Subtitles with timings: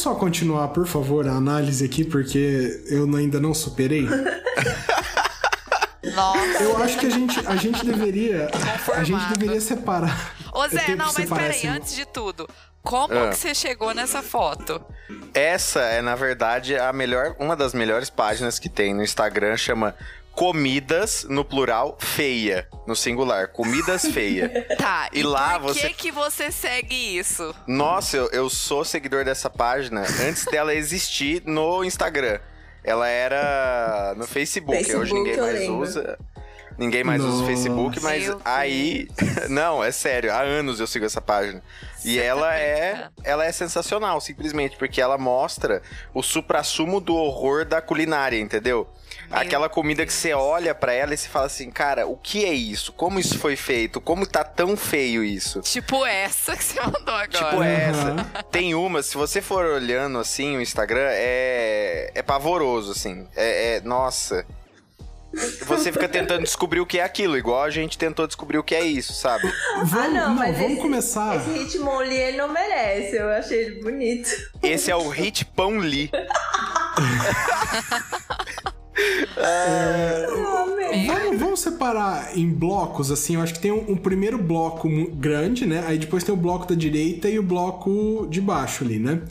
[0.00, 4.08] vamos só continuar, por favor, a análise aqui, porque eu ainda não superei.
[6.14, 6.62] Nossa.
[6.62, 8.48] Eu acho que a gente, a gente deveria.
[8.94, 10.34] A gente deveria separar.
[10.52, 12.48] Ô Zé, não, mas peraí, esse- antes de tudo.
[12.82, 13.28] Como Ah.
[13.28, 14.82] que você chegou nessa foto?
[15.34, 19.94] Essa é, na verdade, a melhor, uma das melhores páginas que tem no Instagram, chama
[20.32, 23.48] Comidas, no plural, feia, no singular.
[23.48, 24.48] Comidas feia.
[24.78, 27.54] Tá, E e, lá por você- que que você segue isso?
[27.66, 32.38] Nossa, eu, eu sou seguidor dessa página antes dela existir no Instagram.
[32.82, 35.78] Ela era no Facebook, Facebook, hoje ninguém mais lembro.
[35.80, 36.18] usa.
[36.78, 37.46] Ninguém mais usa o Nossa.
[37.46, 39.06] Facebook, mas Meu aí.
[39.50, 41.62] Não, é sério, há anos eu sigo essa página.
[42.02, 43.12] E tá ela é, brincando.
[43.22, 45.82] ela é sensacional, simplesmente, porque ela mostra
[46.14, 48.88] o suprassumo do horror da culinária, entendeu?
[49.30, 52.52] Aquela comida que você olha pra ela e você fala assim, cara, o que é
[52.52, 52.92] isso?
[52.92, 54.00] Como isso foi feito?
[54.00, 55.60] Como tá tão feio isso?
[55.60, 57.28] Tipo essa que você mandou agora.
[57.28, 58.42] Tipo essa.
[58.50, 63.26] Tem uma, se você for olhando assim o Instagram, é, é pavoroso, assim.
[63.36, 64.44] É, é- Nossa.
[65.64, 68.74] Você fica tentando descobrir o que é aquilo, igual a gente tentou descobrir o que
[68.74, 69.48] é isso, sabe?
[69.76, 71.36] Vamos, ah, não, não, mas vamos esse, começar.
[71.36, 73.16] Esse ritmo ali ele não merece.
[73.16, 74.28] Eu achei ele bonito.
[74.60, 75.78] Esse é o Hit Pão
[79.36, 81.06] Meu.
[81.06, 83.34] Vamos, vamos separar em blocos, assim.
[83.36, 85.84] Eu acho que tem um, um primeiro bloco grande, né?
[85.86, 89.22] Aí depois tem o bloco da direita e o bloco de baixo ali, né?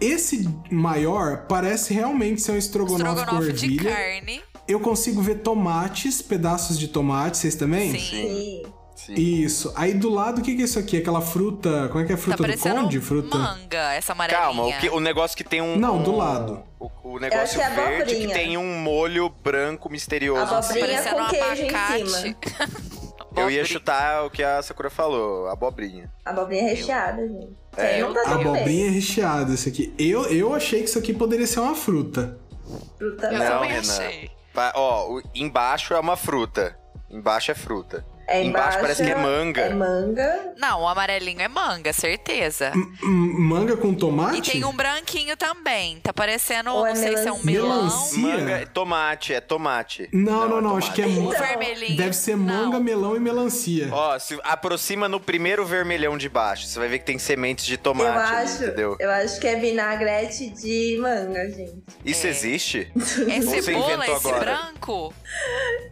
[0.00, 3.90] Esse maior parece realmente ser um estrogonofe, com Estrogonofe de ervilha.
[3.90, 4.42] carne.
[4.66, 7.92] Eu consigo ver tomates, pedaços de tomate, vocês também?
[7.92, 7.98] Sim.
[7.98, 8.62] Sim.
[8.94, 9.14] Sim.
[9.14, 9.72] Isso.
[9.74, 10.96] Aí do lado, o que, que é isso aqui?
[10.98, 11.88] Aquela fruta.
[11.88, 13.00] Como é que é a Tá fruta do conde?
[13.00, 13.36] Fruta.
[13.36, 14.42] manga, essa amarelinha.
[14.46, 15.76] Calma, o, que- o negócio que tem um.
[15.76, 16.62] Não, do um- lado.
[16.78, 20.54] O, o negócio que é verde que tem um molho branco misterioso.
[20.54, 20.78] assim.
[20.80, 22.10] Abobrinha um com queijo em abacate.
[22.10, 22.36] cima.
[23.36, 26.08] Eu ia chutar o que a Sakura falou, abobrinha.
[26.24, 27.46] Abobrinha recheada, gente.
[27.46, 29.92] Isso É, não tá Abobrinha recheada, isso aqui.
[29.98, 32.38] Eu, eu achei que isso aqui poderia ser uma fruta.
[32.96, 33.80] Fruta Eu Não, também Renan.
[33.80, 34.30] achei.
[34.76, 36.78] Ó, embaixo é uma fruta.
[37.10, 38.06] Embaixo é fruta.
[38.26, 39.60] É Embaixo parece que é manga.
[39.62, 40.52] É manga.
[40.56, 42.72] Não, o amarelinho é manga, certeza.
[43.02, 44.38] Hum, Manga com tomate?
[44.38, 45.98] E tem um branquinho também.
[46.00, 47.52] Tá parecendo, Ou é não sei se é um melancia?
[47.52, 47.76] melão.
[47.84, 48.18] Melancia?
[48.38, 50.08] Manga é tomate, é tomate.
[50.12, 50.76] Não, não, não.
[50.76, 51.06] acho que é.
[51.08, 51.96] Então, vermelhinho.
[51.96, 52.80] Deve ser manga, Não.
[52.82, 53.88] melão e melancia.
[53.92, 57.76] Ó, se aproxima no primeiro vermelhão de baixo, você vai ver que tem sementes de
[57.76, 58.62] tomate, eu ali, acho.
[58.64, 58.96] entendeu?
[59.00, 61.82] Eu acho que é vinagrete de manga, gente.
[62.04, 62.30] Isso É.
[62.30, 62.90] existe?
[63.28, 64.40] É Ou você cebola esse agora?
[64.40, 65.14] branco?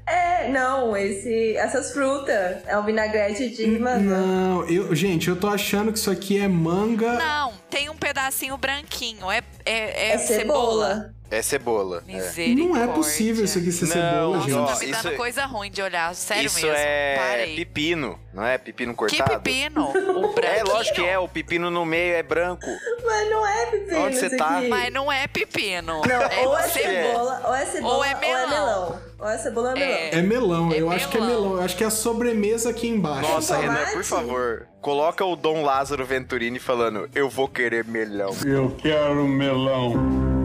[0.07, 2.22] É, não, esse, essas frutas.
[2.31, 4.01] É o vinagrete de manga.
[4.01, 7.15] Não, eu, gente, eu tô achando que isso aqui é manga.
[7.15, 9.31] Não, tem um pedacinho branquinho.
[9.31, 11.15] É, é, é É cebola.
[11.35, 12.05] É cebola.
[12.07, 12.13] é.
[12.13, 12.65] Misericórdia.
[12.69, 14.55] Não é possível isso aqui ser Não, cebola, Nossa, gente.
[14.59, 16.15] ó, tá me dando isso- coisa ruim de olhar.
[16.15, 16.77] Sério Isso mesmo.
[16.77, 17.57] é Parei.
[17.57, 18.59] pepino, não é?
[18.59, 19.31] Pepino Que cortado?
[19.41, 19.93] pepino?
[20.13, 20.35] O.
[20.45, 21.19] É, lógico que é.
[21.19, 22.67] O pepino no meio é branco.
[23.05, 24.59] Mas não é pepino Onde você isso tá?
[24.59, 24.69] aqui.
[24.69, 26.03] Mas não é pepino.
[26.07, 26.93] Não, é ou é cebola.
[27.03, 28.49] cebola, ou é cebola, Ou é melão.
[28.51, 29.01] melão.
[29.19, 29.95] Ou é cebola ou é melão.
[29.99, 30.11] É.
[30.19, 31.41] É melão, É eu acho que é melão.
[31.43, 31.57] melão.
[31.57, 33.31] Eu acho que é a sobremesa aqui embaixo.
[33.33, 33.79] Nossa, tomate?
[33.79, 38.31] Renan, por favor, coloca o Dom Lázaro Venturini falando: Eu vou querer melhão.
[38.45, 40.42] Eu quero melão.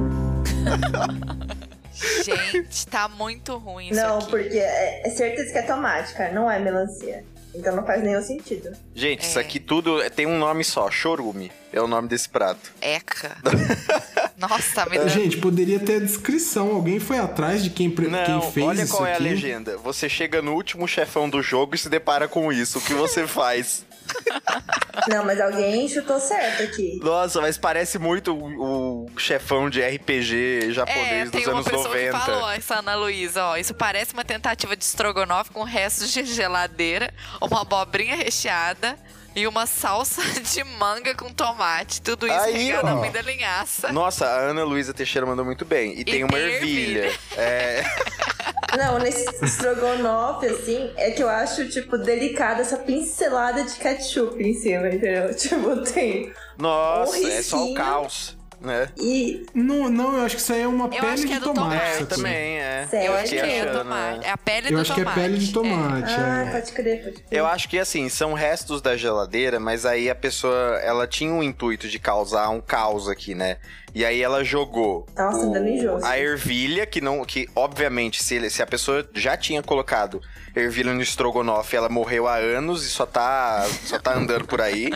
[2.24, 4.30] Gente, tá muito ruim isso Não, aqui.
[4.30, 6.32] porque é, é certeza que é tomate, cara.
[6.32, 7.24] Não é melancia.
[7.56, 8.72] Então não faz nenhum sentido.
[8.94, 9.42] Gente, isso É.
[9.42, 11.52] aqui tudo tem um nome só: chorume.
[11.74, 12.72] É o nome desse prato.
[12.82, 13.38] Eca.
[14.38, 15.10] Nossa, tá me dando...
[15.10, 16.72] Gente, poderia ter a descrição.
[16.72, 19.24] Alguém foi atrás de quem, pre- Não, quem fez olha isso qual é a aqui?
[19.24, 19.78] legenda.
[19.78, 22.78] Você chega no último chefão do jogo e se depara com isso.
[22.78, 23.86] O que você faz?
[25.10, 27.00] Não, mas alguém chutou certo aqui.
[27.04, 31.66] Nossa, mas parece muito o, o chefão de RPG É, japonês tem dos uma anos
[31.68, 32.12] pessoa 90.
[32.20, 36.24] que falou, essa Ana Luísa, ó, isso parece uma tentativa de estrogonofe com restos de
[36.26, 38.98] geladeira, uma abobrinha recheada
[39.38, 42.02] e uma salsa de manga com tomate.
[42.02, 42.96] Tudo isso Aí, regado ó.
[42.96, 43.92] muita linhaça.
[43.94, 45.94] Nossa, a Ana Luísa Teixeira mandou muito bem.
[46.00, 47.06] E, tem uma ervilha.
[47.06, 47.20] ervilha.
[47.38, 47.84] É,
[48.76, 54.54] Não, nesse estrogonofe, assim, é que eu acho, tipo, delicado essa pincelada de ketchup em
[54.54, 55.34] cima, entendeu?
[55.38, 56.34] Tipo, tem.
[56.58, 58.37] nossa, Um é só o caos.
[58.60, 58.90] Né?
[58.98, 59.46] E.
[59.54, 61.40] Não, não, eu acho que isso aí é uma Eu pele acho que de é
[61.40, 61.76] do tomate.
[61.80, 62.02] tomate.
[62.02, 62.88] É, também, é.
[62.90, 63.08] Sério?
[63.08, 64.18] Eu acho que fiquei é achando, tomate.
[64.20, 64.26] né?
[64.26, 65.20] É a pele Eu do acho que é tomate.
[65.22, 66.14] pele de tomate.
[66.18, 66.52] Ah, é.
[66.52, 67.26] pode crer, pode crer.
[67.32, 71.44] Eu acho que assim, são restos da geladeira, mas aí a pessoa, ela tinha o
[71.44, 73.58] intuito de causar um caos aqui, né?
[73.94, 77.24] E aí ela jogou Nossa, o- a ervilha, que não.
[77.26, 80.22] Que, obviamente, se, ele- se a pessoa já tinha colocado
[80.60, 83.66] ervilha no estrogonofe, ela morreu há anos e só tá.
[83.86, 84.92] só tá andando por aí.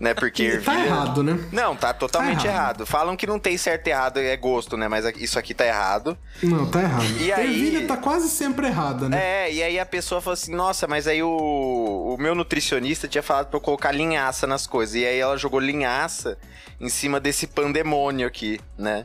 [0.00, 0.14] Né?
[0.14, 0.62] Porque ervilha.
[0.64, 1.38] Tá errado, né?
[1.52, 2.80] Não, tá totalmente Tá errado.
[2.80, 2.86] errado.
[2.86, 4.88] Falam que não tem certo e errado, é gosto, né?
[4.88, 6.16] Mas isso aqui tá errado.
[6.42, 7.04] Não, tá errado.
[7.20, 9.46] E aí- Ervilha tá quase sempre errada, né?
[9.46, 13.22] É, e aí a pessoa falou assim: nossa, mas aí o, o meu nutricionista tinha
[13.22, 14.94] falado pra eu colocar linhaça nas coisas.
[14.96, 16.36] E aí ela jogou linhaça
[16.80, 19.04] em cima desse pandemônio aqui, né?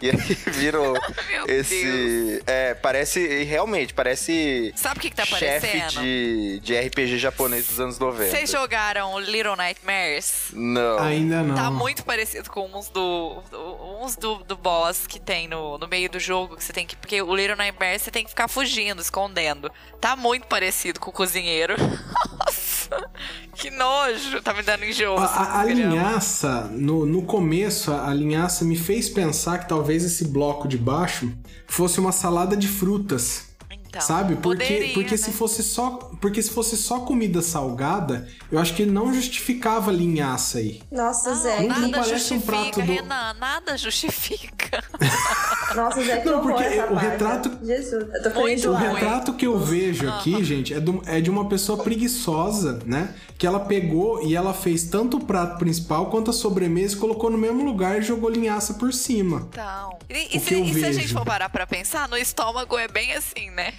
[0.00, 0.16] E aí
[0.52, 0.96] virou
[1.46, 2.42] esse.
[2.46, 3.44] É, parece.
[3.44, 4.72] Realmente, parece.
[4.76, 6.02] Sabe o que, que tá chefe parecendo?
[6.02, 8.30] de, de RPG japonês dos anos 90.
[8.30, 10.46] Vocês jogaram Little Nightmares?
[10.52, 10.98] Não.
[10.98, 11.54] Ainda não.
[11.54, 13.42] Tá muito parecido com uns do.
[13.50, 16.86] do- uns do, do boss que tem no, no meio do jogo que você tem
[16.86, 16.96] que.
[16.96, 19.70] Porque o Little Nightmares você tem que ficar fugindo, escondendo.
[20.00, 21.74] Tá muito parecido com o cozinheiro.
[22.38, 23.10] Nossa!
[23.54, 24.40] Que nojo!
[24.42, 25.18] Tá me dando enjoo.
[25.18, 29.89] A, a- a linhaça, no, no começo, a, a linhaça me fez pensar que talvez
[29.96, 31.32] esse bloco de baixo
[31.66, 33.49] fosse uma salada de frutas.
[33.90, 34.36] Então, sabe?
[34.36, 35.16] Porque, poderia, porque né?
[35.16, 35.90] se fosse só
[36.20, 40.80] porque se fosse só comida salgada, eu acho que não justificava linhaça aí.
[40.92, 41.60] Nossa, Não, Zé.
[41.60, 43.34] Não- nada não parece um justifica, prato do- Renan.
[43.40, 44.84] Nada justifica.
[45.74, 47.08] Nossa, Zé, que Não, porque essa o parte.
[47.08, 51.82] retrato- Jesus, O retrato que eu vejo aqui, gente, é, do- é de uma pessoa
[51.82, 53.14] preguiçosa, né?
[53.38, 57.30] Que ela pegou e ela fez tanto o prato principal quanto a sobremesa e colocou
[57.30, 59.48] no mesmo lugar e jogou linhaça por cima.
[59.50, 59.98] Então.
[60.08, 63.12] E, e se, e se a gente for parar pra pensar, no estômago é bem
[63.14, 63.72] assim, né?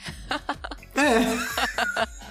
[0.95, 1.21] É.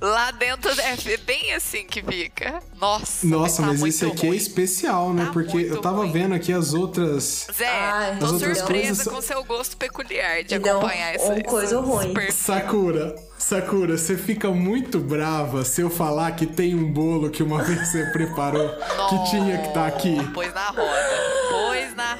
[0.00, 2.60] Lá dentro é bem assim que fica.
[2.78, 3.26] Nossa.
[3.26, 4.36] Nossa, tá mas esse aqui é ruim.
[4.36, 5.26] especial, né?
[5.26, 6.12] Tá Porque eu tava ruim.
[6.12, 7.46] vendo aqui as outras.
[7.56, 11.14] Zé, Ai, tô As outras surpresa coisas com seu gosto peculiar de é um- acompanhar
[11.14, 12.12] essa um coisa ruim.
[12.30, 17.62] Sakura, Sakura, você fica muito brava se eu falar que tem um bolo que uma
[17.64, 18.68] vez você preparou
[19.08, 20.22] que tinha que estar aqui.
[20.32, 21.33] Pôs na roda.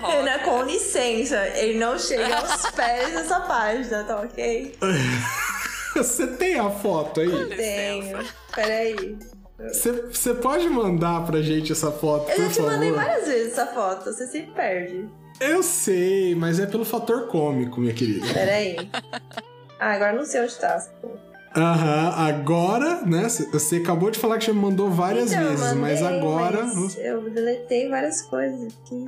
[0.00, 0.31] Na roda.
[0.31, 4.76] Renan, com licença, ele não chega aos pés dessa página, tá ok?
[5.94, 7.46] Você tem a foto aí?
[7.56, 8.19] Tenho.
[8.55, 9.17] Peraí.
[9.69, 13.05] Você você pode mandar pra gente essa foto, Eu por já te mandei favor?
[13.05, 15.08] várias vezes essa foto, você se perde.
[15.41, 18.26] Eu sei, mas é pelo fator cômico, minha querida.
[18.32, 18.76] Peraí.
[19.76, 20.82] Ah, agora não sei onde tá.
[21.02, 21.08] pô.
[21.56, 23.29] Aham, agora, né?
[23.29, 26.62] Você acabou de falar que já me mandou várias Então, eu vezes, mas mandei, agora.
[26.64, 29.05] mas Eu deletei várias coisas aqui.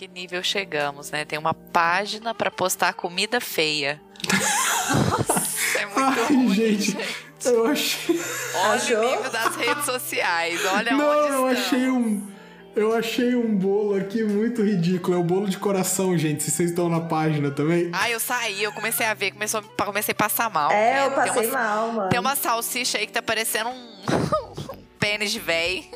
[0.00, 1.26] Que nível chegamos, né?
[1.26, 4.00] Tem uma página pra postar comida feia.
[4.26, 6.96] Nossa, é muito Ai, ruim, gente,
[7.44, 8.18] eu achei.
[8.54, 8.96] Olha Achou?
[8.96, 10.58] o nível das redes sociais.
[10.72, 11.58] Olha Não, onde eu estamos.
[11.58, 12.26] achei um.
[12.74, 15.18] Eu achei um bolo aqui muito ridículo.
[15.18, 16.44] É o bolo de coração, gente.
[16.44, 17.90] Se vocês estão na página também.
[17.92, 20.70] Ah, eu saí, eu comecei a ver, começou, comecei a passar mal.
[20.70, 22.08] É, eu passei tem uma, mal, mano.
[22.08, 23.98] Tem uma salsicha aí que tá parecendo um,
[24.72, 25.90] um pênis de véi.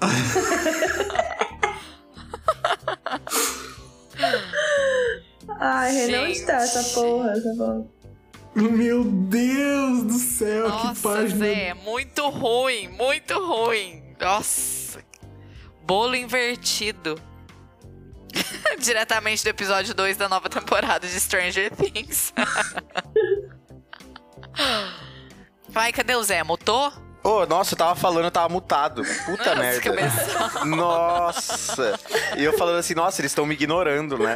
[5.60, 7.30] Ai, Renan, onde tá essa porra?
[7.32, 7.86] Essa porra?
[8.54, 11.46] Meu Deus do céu, que Nossa, página.
[11.46, 14.02] Zé, muito ruim, muito ruim.
[14.20, 15.00] Nossa.
[15.82, 17.20] Bolo invertido.
[18.78, 22.32] Diretamente do episódio 2 da nova temporada de Stranger Things.
[25.68, 26.42] Vai, cadê o Zé?
[26.42, 26.92] Mutou?
[27.28, 29.02] Ô, nossa, eu tava falando, eu tava mutado.
[29.26, 29.80] Puta Nossa, merda.
[29.80, 30.64] cabeção.
[30.64, 32.00] Nossa!
[32.36, 34.34] E eu falando assim, nossa, eles estão me ignorando, né?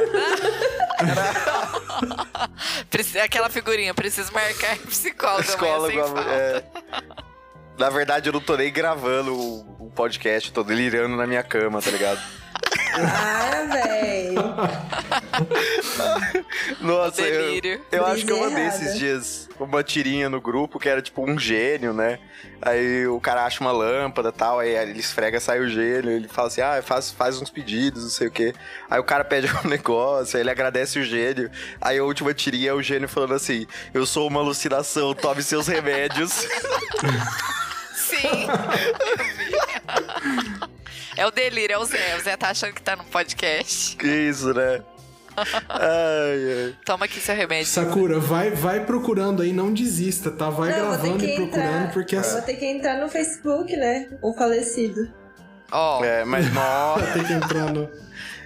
[3.23, 5.99] Aquela figurinha, preciso marcar psicólogo, Psicólogo.
[6.29, 6.63] é.
[7.77, 11.81] Na verdade, eu não tô nem gravando o, o podcast, tô delirando na minha cama,
[11.81, 12.21] tá ligado?
[12.93, 14.43] Ah, velho.
[16.81, 17.81] Nossa, eu, delírio.
[17.91, 18.83] eu acho que eu mandei Errada.
[18.83, 22.19] esses dias uma tirinha no grupo que era tipo um gênio, né?
[22.61, 26.27] Aí o cara acha uma lâmpada e tal, aí ele esfrega, sai o gênio, ele
[26.27, 28.53] fala assim, ah, faz, faz uns pedidos, não sei o quê.
[28.89, 31.49] Aí o cara pede um negócio, aí ele agradece o gênio.
[31.79, 35.67] Aí a última tirinha é o gênio falando assim, eu sou uma alucinação, tome seus
[35.67, 36.31] remédios.
[37.93, 38.47] Sim.
[41.17, 42.15] É o delírio, é o Zé.
[42.17, 43.95] O Zé tá achando que tá no podcast.
[43.97, 44.81] que isso, né?
[45.67, 46.75] Ai, ai.
[46.85, 47.65] Toma aqui seu remédio.
[47.65, 50.47] Sakura, vai, vai procurando aí, não desista, tá?
[50.51, 51.91] Vai Não, eu vou ter gravando que e procurando, entrar.
[51.91, 52.33] porque Eu essa...
[52.33, 54.09] vou ter que entrar no Facebook, né?
[54.21, 55.11] O falecido.
[55.71, 57.89] Ó, É, mas nossa, tem que entrar no.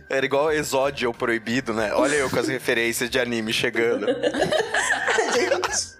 [0.09, 1.93] era igual Exódio proibido, né?
[1.93, 4.05] Olha eu com as referências de anime chegando.
[5.35, 5.96] Gente,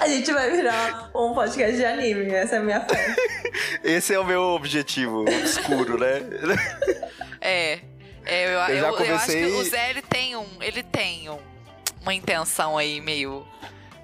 [0.00, 3.14] a gente vai virar um podcast de anime, essa é a minha fé.
[3.82, 6.20] Esse é o meu objetivo obscuro, né?
[7.40, 7.78] é.
[8.26, 10.46] É, eu, Eu já eu- eu acho que comecei- o Zé ele tem um.
[10.60, 11.38] Ele tem um,
[12.02, 13.46] uma intenção aí meio.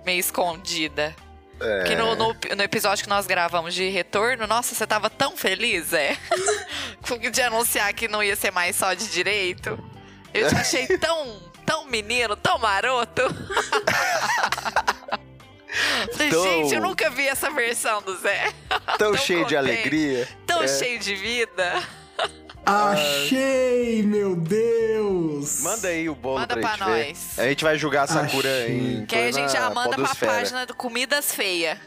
[0.04, 1.14] meio escondida.
[1.86, 5.92] Que no, no, no episódio que nós gravamos de retorno, nossa, você tava tão feliz,
[5.92, 6.16] é?
[7.32, 9.78] de anunciar que não ia ser mais só de direito.
[10.32, 13.22] Eu te achei tão, tão menino, tão maroto.
[16.12, 18.52] Falei, Tão- Gente, eu nunca vi essa versão do Zé.
[18.98, 20.28] Tão cheio de alegria.
[20.46, 20.68] Tão É.
[20.68, 21.82] cheio de vida.
[22.66, 25.60] Achei, meu Deus!
[25.62, 27.06] Manda aí o bolo Manda pra, pra gente ver.
[27.08, 27.38] nós.
[27.38, 28.76] A gente vai julgar a Sakura Achei.
[29.00, 31.78] em Que aí a gente já manda pra página do Comidas Feias.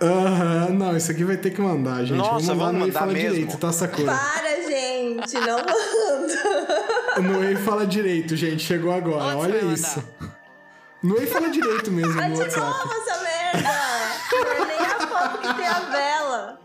[0.00, 2.16] Aham, não, isso aqui vai ter que mandar, gente.
[2.18, 3.30] Nossa, mandar vamos no Ei mandar Fala mesmo?
[3.30, 4.12] Direito, tá, Sakura?
[4.12, 7.22] Para, gente, não manda.
[7.22, 10.04] No Ei Fala Direito, gente, chegou agora, Onde olha isso.
[10.17, 10.17] No
[11.04, 12.60] Ei Fala Direito mesmo, Ah, de WhatsApp.
[12.66, 13.68] novo essa merda.
[14.32, 16.60] Não é nem a foto que tem a vela.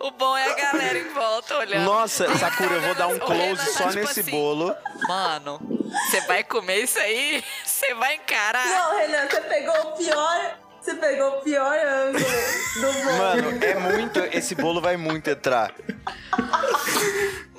[0.00, 1.84] O bom é a galera em volta olhando.
[1.84, 4.74] Nossa, Sakura, eu vou dar um close tá só tipo nesse assim, bolo.
[5.08, 5.60] Mano,
[6.10, 7.42] você vai comer isso aí?
[7.64, 8.66] Você vai encarar?
[8.66, 10.58] Não, Renan, você pegou o pior.
[10.80, 12.24] Você pegou o pior ângulo
[12.74, 13.16] do bolo.
[13.18, 14.18] Mano, é muito.
[14.32, 15.72] Esse bolo vai muito entrar.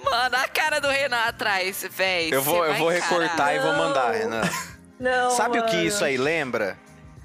[0.04, 2.34] Mano, a cara do Renan atrás, véi.
[2.34, 3.10] Eu vou, eu vou encarar.
[3.22, 4.42] recortar e vou mandar, Renan.
[5.00, 5.88] Não, Sabe o que mano.
[5.88, 6.78] isso aí lembra?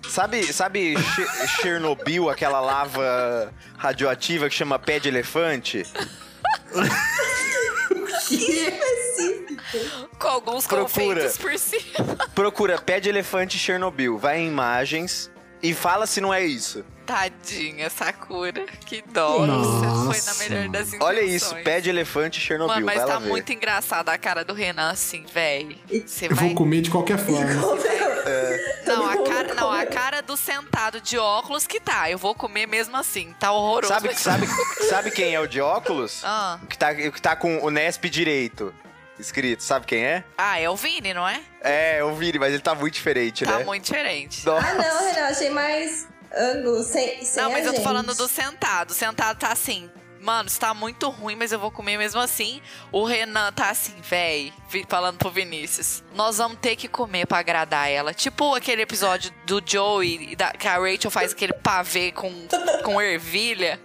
[0.09, 5.85] Sabe, sabe Che- Chernobyl, aquela lava radioativa que chama pé de elefante?
[8.28, 10.09] Que específico.
[10.19, 10.85] Com alguns Procura.
[11.23, 12.16] confeitos por cima.
[12.35, 15.31] Procura pé de elefante Chernobyl, vai em imagens
[15.62, 16.85] e fala se não é isso.
[17.06, 18.64] Tadinha, Sakura.
[18.87, 19.46] Que dó.
[19.46, 20.12] Nossa.
[20.12, 21.02] Foi na melhor das intenções.
[21.02, 23.28] Olha isso, pé de elefante Chernobyl, Mano, mas vai tá ver.
[23.28, 25.78] muito engraçada a cara do Renan assim, véi.
[26.06, 26.46] Você Eu vai...
[26.46, 27.44] vou comer de qualquer forma.
[28.87, 32.11] Não, a cara, não, a cara do sentado de óculos que tá.
[32.11, 33.34] Eu vou comer mesmo assim.
[33.38, 33.92] Tá horroroso.
[33.92, 34.46] Sabe, sabe,
[34.88, 36.23] sabe quem é o de óculos?
[36.25, 36.58] Ah.
[36.68, 38.73] Que tá, que tá com o Nesp direito
[39.18, 40.25] escrito, sabe quem é?
[40.37, 41.40] Ah, é o Vini, não é?
[41.61, 43.64] É, eu vi, mas ele tá muito diferente, Tá né?
[43.64, 44.44] muito diferente.
[44.44, 44.66] Nossa.
[44.66, 47.85] Ah, não, Renan, achei mais ângulo, sem, sem Não, mas a eu tô gente.
[47.85, 48.91] falando do sentado.
[48.91, 49.91] O sentado tá assim.
[50.21, 52.62] Mano, isso tá muito ruim, mas eu vou comer mesmo assim.
[52.91, 54.55] O Renan tá assim, véi,
[54.88, 56.03] falando pro Vinícius.
[56.14, 58.14] Nós vamos ter que comer pra agradar ela.
[58.14, 62.33] Tipo aquele episódio do Joey, e da- que a Rachel faz aquele pavê com,
[62.83, 63.79] com ervilha.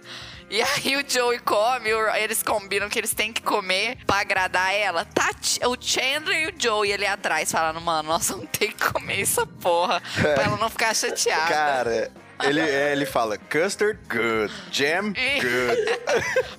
[0.48, 5.04] E aí o Joey come, eles combinam que eles têm que comer pra agradar ela.
[5.04, 5.28] Tá
[5.68, 9.46] o Chandler e o Joey ali atrás falando, mano, nós vamos ter que comer essa
[9.46, 10.00] porra.
[10.20, 11.48] Pra ela não ficar chateada.
[11.54, 12.10] Cara,
[12.44, 16.00] ele, é, ele fala custard good, jam good,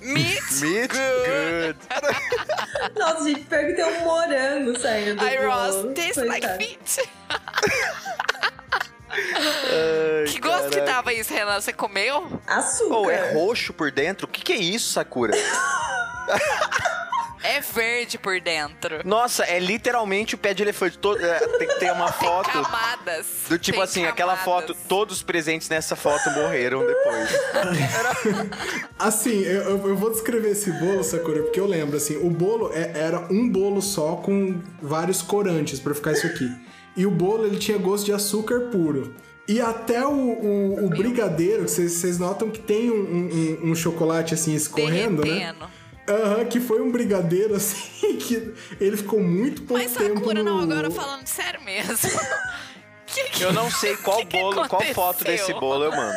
[0.00, 1.78] Meat, meat good.
[2.98, 5.36] Nossa, gente, pior que tem um morango saindo do I.
[5.46, 7.08] Ross, tastes like meat.
[9.14, 10.92] Ai, Que gosto que caraca.
[10.92, 11.60] tava isso, Renan?
[11.60, 12.40] Você comeu?
[12.46, 12.94] Açúcar.
[12.96, 14.26] Oh, é roxo por dentro?
[14.26, 15.32] O que, que é isso, Sakura?
[17.42, 19.00] É verde por dentro.
[19.04, 20.96] Nossa, é literalmente o pé de elefante.
[20.98, 22.50] To- é, tem que ter uma Tem foto.
[22.50, 23.26] camadas.
[23.48, 24.66] Do tipo Tem assim, aquela camadas.
[24.68, 27.28] foto, todos os presentes nessa foto morreram depois.
[28.98, 32.92] Assim, eu, eu- vou descrever esse bolo, Sakura, porque eu lembro, assim, o bolo é-
[32.94, 36.48] era um bolo só com vários corantes pra ficar isso aqui.
[36.96, 39.14] E o bolo, ele tinha gosto de açúcar puro.
[39.48, 43.74] E até o, o- o brigadeiro, vocês vocês notam que tem um, um- um- um
[43.74, 45.54] chocolate, assim, escorrendo, né?
[46.08, 50.56] Aham, que foi um brigadeiro, assim, que ele ficou muito pouco Mas tempo Sakura, no...
[50.56, 51.96] não, agora falando sério mesmo.
[53.04, 56.16] Que que- Eu não sei qual Que que bolo, qual foto desse bolo eu mando.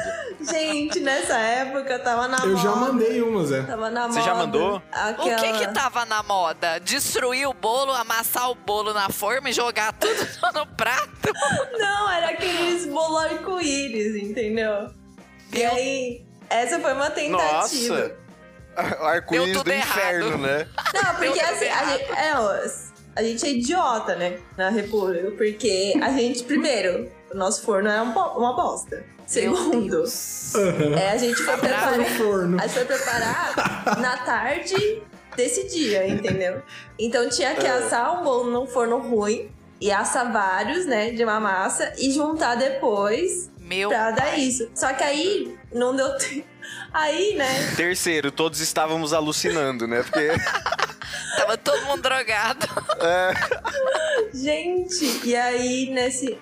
[0.50, 2.58] Gente, nessa época eu tava na Eu moda.
[2.62, 3.64] já mandei uma, Zé.
[3.64, 4.32] Tava na Você moda.
[4.32, 4.82] já mandou?
[4.94, 5.36] Aquela...
[5.36, 6.80] O que que tava na moda?
[6.80, 10.16] Destruir o bolo, amassar o bolo na forma e jogar tudo
[10.56, 11.34] no prato?
[11.78, 14.90] Não, era aqueles bolo arco-íris, entendeu?
[15.52, 17.98] E Meu- aí, essa foi uma tentativa.
[17.98, 18.16] Nossa!
[19.02, 20.42] Arco-íris do tudo inferno, errado.
[20.42, 20.68] né?
[20.94, 22.60] Não, porque assim, a gente, é, ó,
[23.16, 24.38] a gente é idiota, né?
[24.58, 25.32] Na República.
[25.32, 29.04] Porque a gente, primeiro, o nosso forno é um uma bosta.
[29.26, 30.04] Segundo,
[31.00, 32.06] é, a gente foi preparar.
[32.18, 32.58] forno.
[32.62, 35.02] A gente foi preparar na tarde
[35.36, 36.62] desse dia, entendeu?
[37.00, 39.50] Então tinha que assar um bolo num forno ruim
[39.82, 44.40] e assar vários, né, de uma massa e juntar depois Meu pra dar pai.
[44.42, 44.70] isso.
[44.76, 46.48] Só que aí não deu tempo.
[46.92, 47.74] Aí, né?
[47.76, 50.02] Terceiro, todos estávamos alucinando, né?
[50.02, 50.30] Porque
[51.36, 52.68] Tava todo mundo drogado.
[54.34, 56.38] Gente, e aí nesse.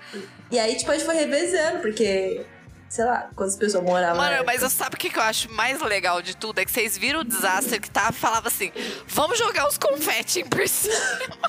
[0.51, 2.45] E aí, tipo, a gente foi revezando, porque.
[2.87, 4.17] Sei lá, quantas pessoas moravam.
[4.17, 6.59] Mano, mas eu sabe o que que eu acho mais legal de tudo?
[6.59, 8.71] É que vocês viram o desastre que tava falava assim:
[9.07, 10.93] vamos jogar os confetes por cima.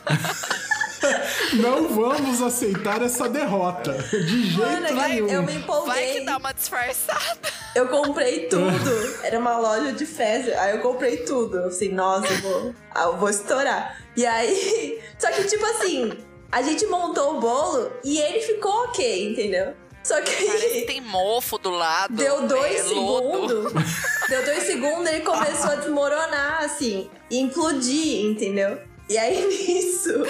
[1.55, 3.93] Não vamos aceitar essa derrota.
[3.93, 5.29] De jeito Mano, é nenhum.
[5.29, 5.95] eu me empolguei.
[5.95, 7.39] Vai que dá uma disfarçada.
[7.75, 9.19] Eu comprei tudo.
[9.23, 10.61] Era uma loja de festa.
[10.61, 11.59] Aí eu comprei tudo.
[11.65, 13.99] Assim, nossa, eu vou, ah, eu vou estourar.
[14.17, 15.01] E aí.
[15.19, 16.13] Só que, tipo assim,
[16.51, 19.75] a gente montou o bolo e ele ficou ok, entendeu?
[20.05, 22.15] Só que Parece que tem mofo do lado.
[22.15, 23.73] deu dois é, segundos.
[24.29, 28.79] Deu dois segundos, ele começou a desmoronar, assim, e implodir, entendeu?
[29.09, 30.25] E aí nisso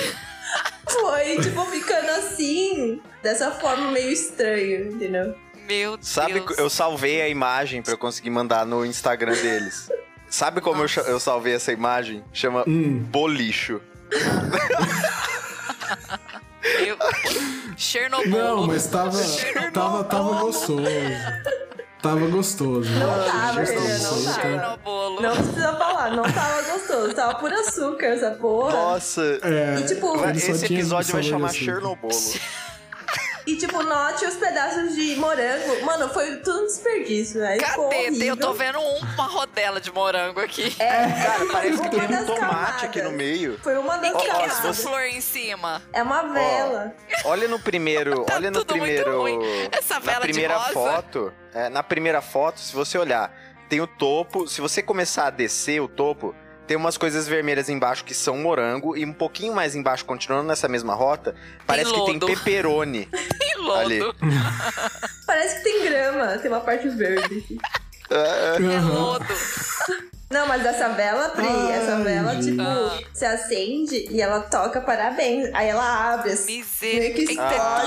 [0.88, 5.34] foi, tipo, ficando assim, dessa forma meio estranha, entendeu?
[5.66, 6.58] Meu Sabe, Deus.
[6.58, 9.88] eu salvei a imagem pra eu conseguir mandar no Instagram deles.
[10.28, 12.22] Sabe como eu, eu salvei essa imagem?
[12.32, 12.98] Chama Hum.
[13.04, 13.80] bolicho.
[16.80, 16.96] Eu...
[17.76, 18.30] Chernobyl.
[18.30, 19.72] Não, mas tava, Chernobyl.
[19.72, 20.82] tava, tava gostoso.
[22.04, 22.90] Tava gostoso.
[22.90, 24.78] Não tava, Gostoso, não tava.
[25.22, 28.72] Não precisa falar, não tava gostoso, tava por açúcar essa porra.
[28.72, 29.38] Nossa!
[29.42, 31.50] É, E, tipo, Esse episódio vai chamar.
[31.50, 32.10] Chernobyl.
[33.46, 35.84] E tipo, note os pedaços de morango.
[35.84, 37.40] Mano, foi tudo um desperdício.
[37.58, 38.30] Ficou Cadê?
[38.30, 40.74] Eu tô vendo uma rodela de morango aqui.
[40.78, 43.12] É, Cara, parece que tem um tomate aqui no camadas.
[43.12, 43.58] meio.
[43.62, 44.82] Foi uma das O que, que é essa camadas.
[44.82, 45.82] flor em cima?
[45.92, 46.94] É uma vela.
[47.26, 49.38] Olha no primeiro, Tá olha no tudo muito primeiro, ruim.
[49.70, 50.72] Essa na vela de primeira rosa.
[50.72, 53.30] foto, é, na primeira foto, se você olhar,
[53.68, 56.34] tem o topo, se você começar a descer o topo,
[56.66, 60.68] tem umas coisas vermelhas embaixo que são morango e um pouquinho mais embaixo, continuando nessa
[60.68, 61.34] mesma rota,
[61.66, 62.18] parece que tem
[63.58, 63.78] lodo.
[63.80, 64.00] Ali.
[65.26, 67.44] Parece que tem grama, tem uma parte verde.
[68.10, 68.92] É Aham.
[68.92, 69.24] lodo.
[70.34, 72.98] Não, mas essa vela, Pri, Ai, essa vela, tipo, Ah.
[73.12, 75.48] se acende e ela toca parabéns.
[75.54, 76.32] Aí ela abre.
[76.32, 77.26] assim, Misericórdia.
[77.26, 77.36] ter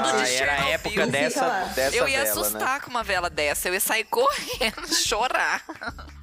[0.03, 2.31] tudo de Ah, era a época dessa, dessa Eu ia vela, né?
[2.31, 3.67] assustar com uma vela dessa.
[3.67, 5.61] Eu ia sair correndo, chorar.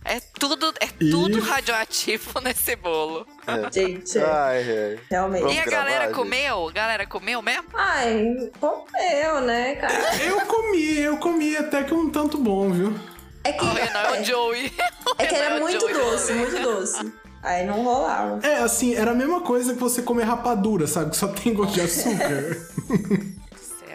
[0.05, 3.27] É tudo, é E- tudo radioativo nesse bolo.
[3.73, 5.01] Gente, é, Ai, ai.
[5.11, 5.43] realmente.
[5.43, 6.15] Vamos e a gravar, galera gente.
[6.15, 6.71] comeu?
[6.75, 7.65] Galera comeu mesmo?
[7.75, 10.17] Ai, comeu, né, cara?
[10.25, 12.99] Eu comi, eu comi até que um tanto bom, viu?
[13.45, 14.73] É que, O Renan é o é, Joey.
[15.07, 15.95] O é que era o muito Joey.
[15.95, 17.13] doce, muito doce.
[17.43, 18.45] Aí não rolava.
[18.47, 21.11] É, assim, era a mesma coisa que você comer rapadura, sabe?
[21.11, 22.57] Que só tem gosto de açúcar.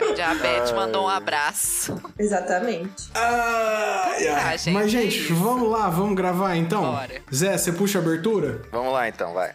[0.02, 2.02] O diabetes mandou um abraço.
[2.18, 3.10] Exatamente.
[3.14, 4.54] Ai, ai.
[4.54, 5.36] Ah, gente, Mas, é gente, isso.
[5.36, 6.94] vamos lá, vamos gravar então?
[6.94, 7.22] Bora.
[7.34, 8.62] Zé, você puxa a abertura?
[8.72, 9.52] Vamos lá então, vai.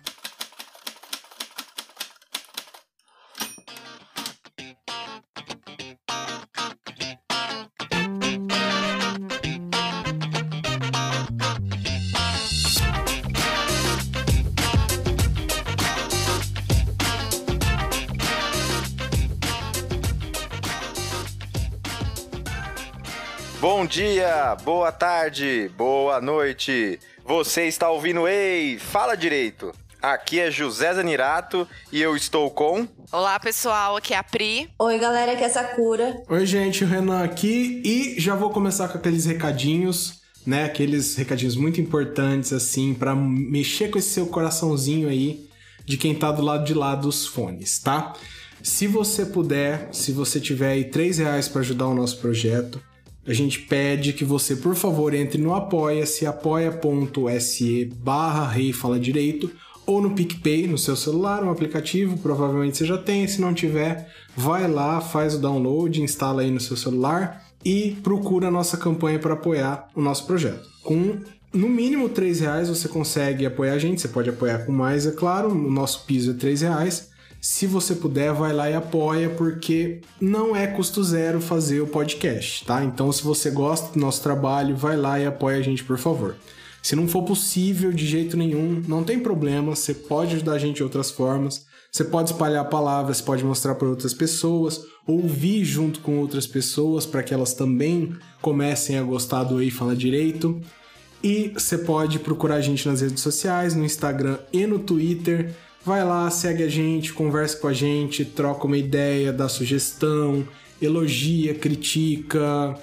[23.95, 26.99] Dia, boa tarde, boa noite.
[27.25, 29.73] Você está ouvindo Ei, fala direito.
[30.03, 33.97] Aqui é José Zanirato e eu estou com Olá, pessoal.
[33.97, 34.69] Aqui é a Pri.
[34.81, 36.21] Oi, galera, aqui é Sakura.
[36.29, 40.65] Oi, gente, o Renan aqui e já vou começar com aqueles recadinhos, né?
[40.65, 45.49] Aqueles recadinhos muito importantes, assim, pra mexer com esse seu coraçãozinho aí
[45.87, 48.13] de quem tá do lado de lá dos fones, tá?
[48.61, 52.83] Se você puder, se você tiver aí 3 reais pra ajudar o nosso projeto,
[53.27, 59.51] a gente pede que você, por favor, entre no apoia-se, apoia.se barra Rei Fala Direito,
[59.87, 64.11] ou no PicPay, no seu celular, um aplicativo, provavelmente você já tem, se não tiver,
[64.37, 69.19] vai lá, faz o download, instala aí no seu celular e procura a nossa campanha
[69.19, 70.69] para apoiar o nosso projeto.
[70.83, 71.19] Com
[71.53, 75.13] no mínimo 3 reais você consegue apoiar a gente, você pode apoiar com mais, é
[75.13, 77.14] claro, o nosso piso é 3 reais.
[77.47, 82.65] Se você puder, vai lá e apoia, porque não é custo zero fazer o podcast,
[82.65, 82.83] tá?
[82.83, 86.37] Então, se você gosta do nosso trabalho, vai lá e apoia a gente, por favor.
[86.83, 90.77] Se não for possível de jeito nenhum, não tem problema, você pode ajudar a gente
[90.77, 91.67] de outras formas.
[91.93, 96.47] Você pode espalhar a palavra, você pode mostrar para outras pessoas, ouvir junto com outras
[96.47, 100.63] pessoas para que elas também comecem a gostar do Ei Fala Direito.
[101.23, 105.55] E você pode procurar a gente nas redes sociais, no Instagram e no Twitter.
[105.85, 110.49] Vai lá, segue a gente, conversa com a gente, troca uma ideia, dá sugestão,
[110.81, 112.75] elogia, critica,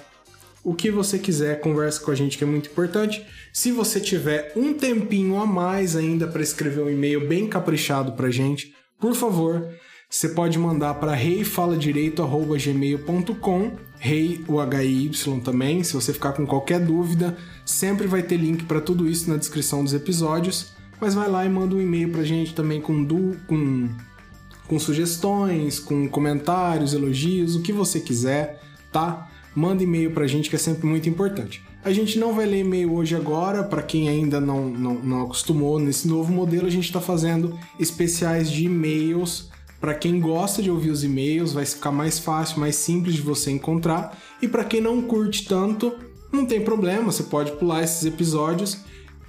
[0.62, 3.26] o que você quiser, conversa com a gente que é muito importante.
[3.52, 8.30] Se você tiver um tempinho a mais ainda para escrever um e-mail bem caprichado pra
[8.30, 9.68] gente, por favor,
[10.08, 15.82] você pode mandar para reifaladireito@gmail.com, rei o H Y também.
[15.82, 17.36] Se você ficar com qualquer dúvida,
[17.66, 20.71] sempre vai ter link para tudo isso na descrição dos episódios.
[21.02, 23.88] Mas vai lá e manda um e-mail pra gente também com du com
[24.68, 28.62] com sugestões, com comentários, elogios, o que você quiser,
[28.92, 29.28] tá?
[29.52, 31.60] Manda e-mail pra gente que é sempre muito importante.
[31.84, 35.80] A gente não vai ler e-mail hoje agora, para quem ainda não, não, não acostumou
[35.80, 39.50] nesse novo modelo, a gente está fazendo especiais de e-mails.
[39.80, 43.50] Para quem gosta de ouvir os e-mails, vai ficar mais fácil, mais simples de você
[43.50, 44.16] encontrar.
[44.40, 45.92] E para quem não curte tanto,
[46.30, 48.78] não tem problema, você pode pular esses episódios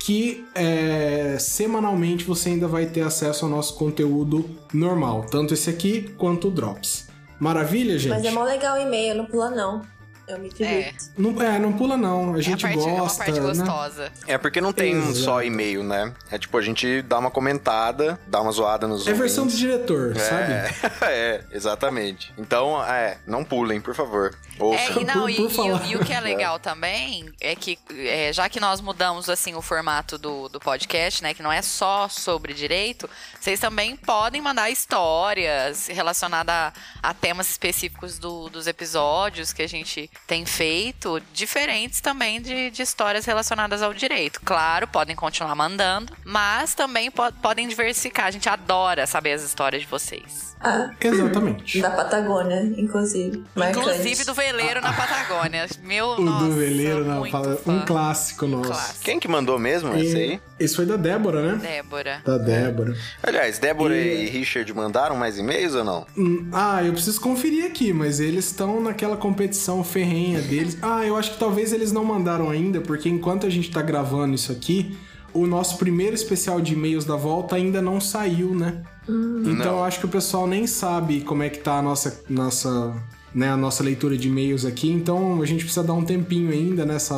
[0.06, 6.14] que é, semanalmente você ainda vai ter acesso ao nosso conteúdo normal, tanto esse aqui
[6.18, 7.08] quanto o Drops.
[7.40, 8.10] Maravilha, gente?
[8.10, 9.82] Mas é mó legal o e-mail, não pula não.
[10.28, 10.94] Eu me É.
[11.18, 12.34] Não, é, não pula não.
[12.36, 13.40] A gente é, a parte, gosta, é uma parte né?
[13.66, 14.12] gostosa.
[14.26, 15.16] É porque não tem Exato.
[15.16, 16.14] só e-mail, né?
[16.32, 19.52] É tipo, a gente dá uma comentada, dá uma zoada nos É a versão do
[19.52, 19.60] ouvintes.
[19.60, 20.54] diretor, sabe?
[20.54, 20.72] É,
[21.12, 22.34] é, exatamente.
[22.38, 24.34] Então, é, não pulem, por favor.
[24.60, 25.02] É, Ouçam.
[25.02, 28.32] e, não, Por- e, por e e o que é legal também é que, é,
[28.32, 31.34] já que nós mudamos assim o formato do, do podcast, né?
[31.34, 33.10] Que não é só sobre direito,
[33.40, 39.68] vocês também podem mandar histórias relacionadas a, a temas específicos do- dos episódios que a
[39.68, 44.40] gente tem feito, diferentes também de, de histórias relacionadas ao direito.
[44.44, 48.26] Claro, podem continuar mandando, mas também po- podem diversificar.
[48.28, 50.54] A gente adora saber as histórias de vocês.
[50.66, 51.82] Ah, Exatamente.
[51.82, 53.44] da Patagônia, inclusive.
[53.54, 53.80] Marcante.
[53.90, 55.68] Inclusive do veleiro na Patagônia.
[55.84, 57.72] Meu, O nossa, do veleiro, fala- fã.
[57.74, 58.70] um clássico nosso.
[58.70, 59.00] Clássico.
[59.04, 60.42] Quem que mandou mesmo esse aí?
[60.58, 61.60] E esse foi da Débora, né?
[61.62, 62.22] Débora.
[62.26, 62.96] Da Débora.
[63.22, 66.08] Aliás, Débora E- e Richard mandaram mais e-mails ou não?
[66.18, 70.78] Hum, Ah, eu preciso conferir aqui, mas eles estão naquela competição ferrenha deles.
[70.82, 74.36] Ah, eu acho que talvez eles não mandaram ainda, porque enquanto a gente tá gravando
[74.36, 74.96] isso aqui,
[75.34, 78.84] o nosso primeiro especial de e-mails da volta ainda não saiu, né?
[79.08, 79.78] Então Não.
[79.78, 82.94] eu acho que o pessoal nem sabe como é que tá a nossa, nossa,
[83.34, 86.86] né, a nossa leitura de e-mails aqui, então a gente precisa dar um tempinho ainda
[86.86, 87.16] nessa.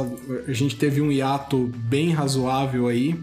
[0.48, 3.20] A gente teve um hiato bem razoável aí,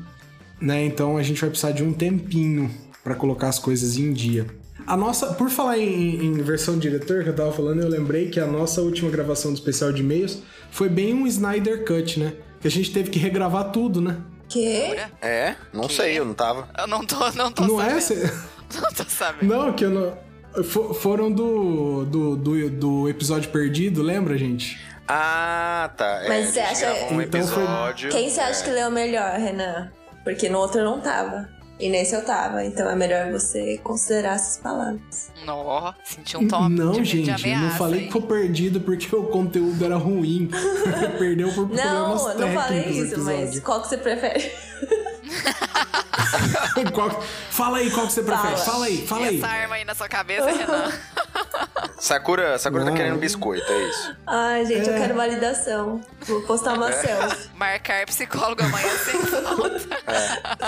[0.60, 0.84] né?
[0.84, 2.70] Então a gente vai precisar de um tempinho
[3.02, 4.46] pra colocar as coisas em dia.
[4.86, 8.38] A nossa, por falar em, em versão diretor que eu tava falando, eu lembrei que
[8.40, 10.38] a nossa última gravação do especial de e-mails
[10.70, 12.34] foi bem um Snyder Cut, né?
[12.60, 14.18] Que a gente teve que regravar tudo, né?
[14.48, 14.96] Que?
[15.22, 15.56] É?
[15.72, 15.94] Não Que?
[15.94, 16.68] sei, eu não tava.
[16.78, 17.96] Eu não tô, não tô Não sabendo.
[17.96, 18.00] é?
[18.00, 18.32] Cê-
[18.80, 19.54] Não tô sabendo.
[19.54, 20.64] Não, que eu não.
[20.64, 24.80] fo- Foram do, do, do, do episódio perdido, lembra, gente?
[25.06, 26.22] Ah, tá.
[26.24, 28.10] É, Mas você acha- um Então foi- episódio.
[28.10, 28.64] Quem você acha é.
[28.64, 29.90] que leu melhor, Renan?
[30.24, 31.48] Porque no outro eu não tava.
[31.82, 32.64] E nesse eu tava.
[32.64, 35.32] Então é melhor você considerar essas palavras.
[35.44, 37.64] Nó, senti um tom não, de, gente, de eu ameaça.
[37.64, 38.06] não falei aí.
[38.06, 40.48] que foi perdido porque o conteúdo era ruim.
[41.18, 44.48] Perdeu por problemas Não, eu não falei isso, mas qual que você prefere?
[46.92, 48.52] Qual- Fala aí qual que você prefere.
[48.56, 48.64] Fala.
[48.64, 49.36] Fala aí, fala aí.
[49.38, 50.92] essa arma aí na sua cabeça, Renan.
[51.98, 54.16] Sakura, Sakura tá querendo biscoito, é isso.
[54.26, 54.98] Ai, gente, eu É.
[54.98, 56.00] quero validação.
[56.22, 57.50] Vou postar uma selfie.
[57.54, 59.80] Marcar psicólogo amanhã sem falta.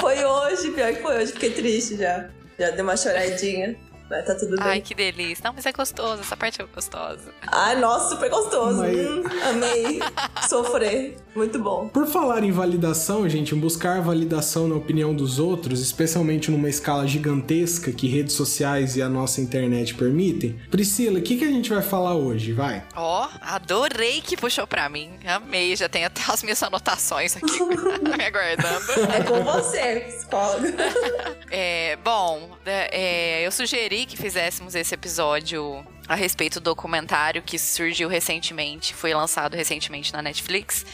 [0.00, 1.32] Foi hoje, pior que foi hoje.
[1.32, 2.28] Fiquei triste já.
[2.58, 3.74] Já dei uma choradinha.
[4.08, 4.60] Mas tá tudo bem.
[4.64, 5.42] Ai, que delícia.
[5.44, 6.20] Não, mas é gostoso.
[6.20, 7.32] Essa parte é gostosa.
[7.48, 8.76] Ai, nossa, super gostoso.
[8.78, 10.00] Mas- Hum, amei.
[10.48, 11.16] Sofrer.
[11.34, 11.88] Muito bom.
[11.88, 17.92] Por falar em validação, gente, buscar validação na opinião dos outros, especialmente numa escala gigantesca
[17.92, 20.58] que redes sociais e a nossa internet permitem.
[20.70, 22.52] Priscila, o que, que a gente vai falar hoje?
[22.52, 22.84] Vai.
[22.94, 25.10] Ó, adorei que puxou pra mim.
[25.26, 25.74] Amei.
[25.74, 28.92] Já tenho até as minhas anotações aqui me aguardando.
[29.12, 30.74] É com você, psicóloga.
[31.56, 37.58] É, bom, é, é, eu sugeri que fizéssemos esse episódio a respeito do documentário que
[37.58, 40.84] surgiu recentemente, foi lançado recentemente na Netflix,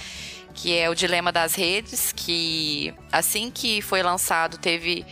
[0.55, 5.05] que é o Dilema das Redes, que assim que foi lançado teve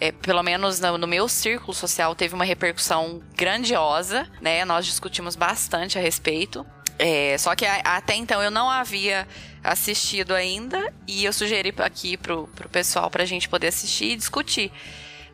[0.00, 4.64] é, pelo menos no, no meu círculo social, teve uma repercussão grandiosa, né?
[4.64, 6.64] Nós discutimos bastante a respeito.
[6.98, 9.26] É, só que a- até então eu não havia
[9.62, 14.70] assistido ainda e eu sugeri aqui pro, pro pessoal pra gente poder assistir e discutir,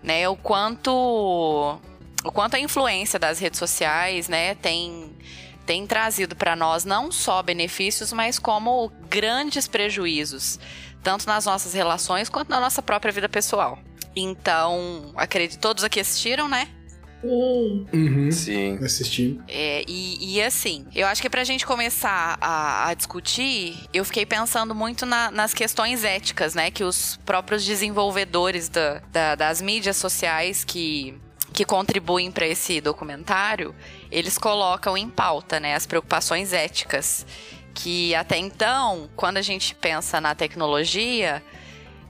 [0.02, 0.28] né?
[0.28, 1.78] O quanto
[2.24, 5.12] o quanto a influência das redes sociais, né, tem
[5.66, 10.58] tem trazido para nós não só benefícios, mas como grandes prejuízos,
[11.02, 13.78] tanto nas nossas relações quanto na nossa própria vida pessoal.
[14.14, 16.68] Então, acredito todos aqui assistiram, né?
[17.22, 18.30] Hum, Uhum.
[18.30, 18.78] Sim.
[18.84, 19.40] Assisti.
[19.48, 24.26] É, e, e assim, eu acho que pra gente começar a, a discutir, eu fiquei
[24.26, 26.70] pensando muito na- nas questões éticas, né?
[26.70, 31.14] Que os próprios desenvolvedores da- da- das mídias sociais que,
[31.54, 33.74] que contribuem para esse documentário,
[34.10, 35.74] eles colocam em pauta, né?
[35.74, 37.24] As preocupações éticas.
[37.72, 41.42] Que até então, quando a gente pensa na tecnologia,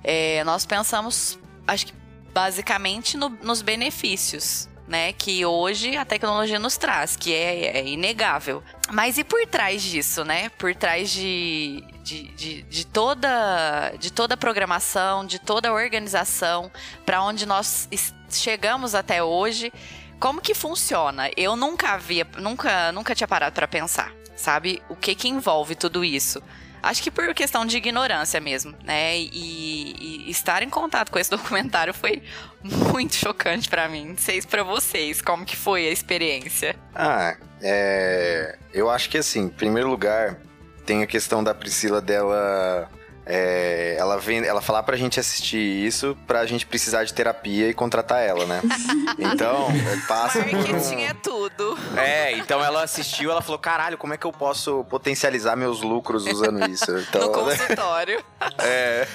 [0.03, 1.95] é, nós pensamos, acho que
[2.35, 5.13] basicamente no- nos benefícios, né?
[5.15, 8.63] Que hoje a tecnologia nos traz, que é, é inegável.
[8.93, 10.51] Mas e por trás disso, né?
[10.59, 16.71] Por trás de, de, de, de toda de toda a programação, de toda a organização,
[17.07, 19.73] para onde nós es- chegamos até hoje,
[20.19, 21.31] como que funciona?
[21.37, 24.83] Eu nunca havia, nunca, nunca tinha parado para pensar, sabe?
[24.89, 26.43] O que que envolve tudo isso?
[26.83, 29.17] Acho que por questão de ignorância mesmo, né?
[29.17, 32.23] E, e estar em contato com esse documentário foi
[32.63, 34.09] muito chocante pra mim.
[34.09, 36.77] Não sei se pra vocês, como que foi a experiência.
[36.95, 38.59] Ah, é.
[38.73, 40.39] Eu acho que assim, em primeiro lugar,
[40.85, 42.91] tem a questão da Priscila dela
[43.27, 47.75] é, ela vem, ela falar pra gente assistir isso pra gente precisar de terapia e
[47.75, 48.61] contratar ela, né?
[49.19, 49.69] Então,
[50.09, 51.01] passa por Marketing um...
[51.01, 51.79] é tudo.
[51.97, 56.27] É, então ela assistiu, ela falou, caralho, como é que eu posso potencializar meus lucros
[56.27, 56.85] usando isso?
[57.09, 58.23] Então, no consultório.
[58.59, 59.07] é,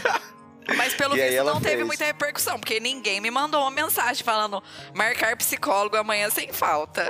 [0.75, 1.87] Mas pelo E visto não teve fez.
[1.87, 4.61] muita repercussão, porque ninguém me mandou uma mensagem falando
[4.93, 7.07] marcar psicólogo amanhã sem falta.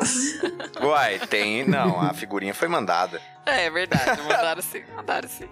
[0.82, 3.22] uai, tem, não, a figurinha foi mandada.
[3.50, 5.46] É verdade, mandaram sim, mandaram sim.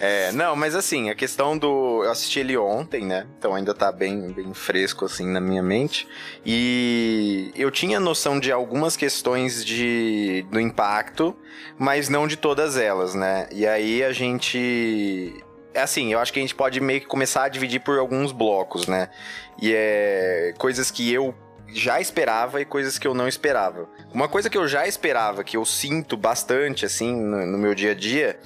[0.00, 2.04] É, não, mas assim, a questão do.
[2.04, 3.26] Eu assisti ele ontem, né?
[3.36, 6.06] Então ainda tá bem, bem fresco, assim, na minha mente.
[6.46, 11.36] E eu tinha noção de algumas questões de, do impacto,
[11.76, 13.48] mas não de todas elas, né?
[13.50, 15.34] E aí a gente.
[15.74, 18.30] É assim, eu acho que a gente pode meio que começar a dividir por alguns
[18.30, 19.10] blocos, né?
[19.60, 20.54] E é.
[20.58, 21.34] Coisas que eu
[21.72, 23.88] já esperava e coisas que eu não esperava.
[24.12, 27.90] Uma coisa que eu já esperava, que eu sinto bastante, assim, no, no meu dia
[27.92, 28.38] a dia,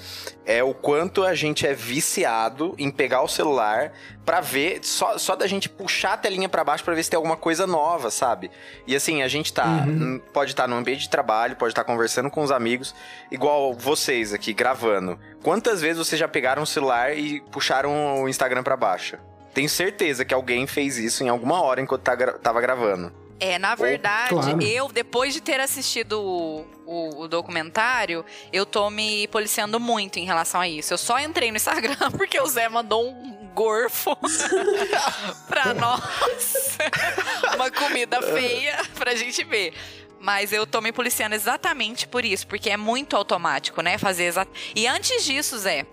[0.45, 3.93] é o quanto a gente é viciado em pegar o celular
[4.25, 7.17] pra ver, só, só da gente puxar a telinha pra baixo pra ver se tem
[7.17, 8.51] alguma coisa nova, sabe?
[8.87, 10.21] E assim, a gente tá, Uhum.
[10.33, 12.93] pode estar no ambiente de trabalho, pode estar conversando com os amigos,
[13.31, 15.19] igual vocês aqui gravando.
[15.45, 19.17] Quantas vezes vocês já pegaram o celular e puxaram o Instagram pra baixo?
[19.55, 23.13] Tenho certeza que alguém fez isso em alguma hora enquanto tá gra- tava gravando.
[23.39, 24.63] É, na verdade, Claro.
[24.63, 30.25] eu, depois de ter assistido o, o- o documentário, eu tô me policiando muito em
[30.25, 30.95] relação a isso.
[30.95, 34.17] Eu só entrei no Instagram porque o Zé mandou um gorfo
[35.49, 36.79] pra nós.
[37.55, 39.75] Uma comida feia pra gente ver.
[40.21, 43.99] Mas eu tô me policiando exatamente por isso, porque é muito automático, né?
[43.99, 44.47] Fazer exa...
[44.75, 45.85] E antes disso, Zé,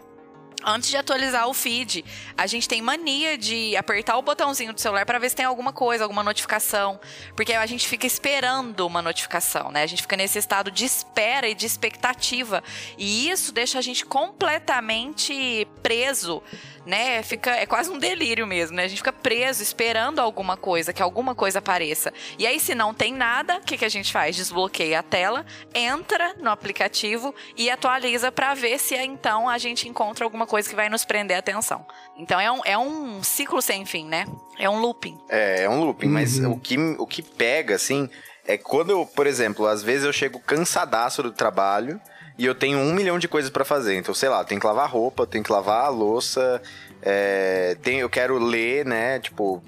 [0.63, 2.03] Antes de atualizar o feed,
[2.37, 5.71] a gente tem mania de apertar o botãozinho do celular para ver se tem alguma
[5.71, 6.99] coisa, alguma notificação,
[7.35, 9.83] porque a gente fica esperando uma notificação, né?
[9.83, 12.61] A gente fica nesse estado de espera e de expectativa,
[12.97, 16.43] e isso deixa a gente completamente preso,
[16.89, 17.21] né?
[17.23, 18.83] Fica é quase um delírio mesmo, né?
[18.83, 22.11] A gente fica preso esperando alguma coisa, que alguma coisa apareça.
[22.37, 24.35] E aí se não tem nada, o que que a gente faz?
[24.35, 30.25] Desbloqueia a tela, entra no aplicativo e atualiza para ver se então a gente encontra
[30.25, 31.85] alguma coisa que vai nos prender a atenção.
[32.17, 34.25] Então é um, é um ciclo sem fim, né?
[34.57, 35.17] É um looping.
[35.29, 36.53] É, é um looping, mas Uhum.
[36.53, 38.09] o que, o que pega, assim,
[38.45, 42.01] é quando eu, por exemplo, às vezes eu chego cansadaço do trabalho
[42.39, 43.97] e eu tenho um milhão de coisas pra fazer.
[43.97, 46.61] Então, sei lá, tenho que lavar roupa, tenho que lavar a louça,
[47.01, 49.19] é, tem, eu quero ler, né?
[49.19, 49.61] Tipo,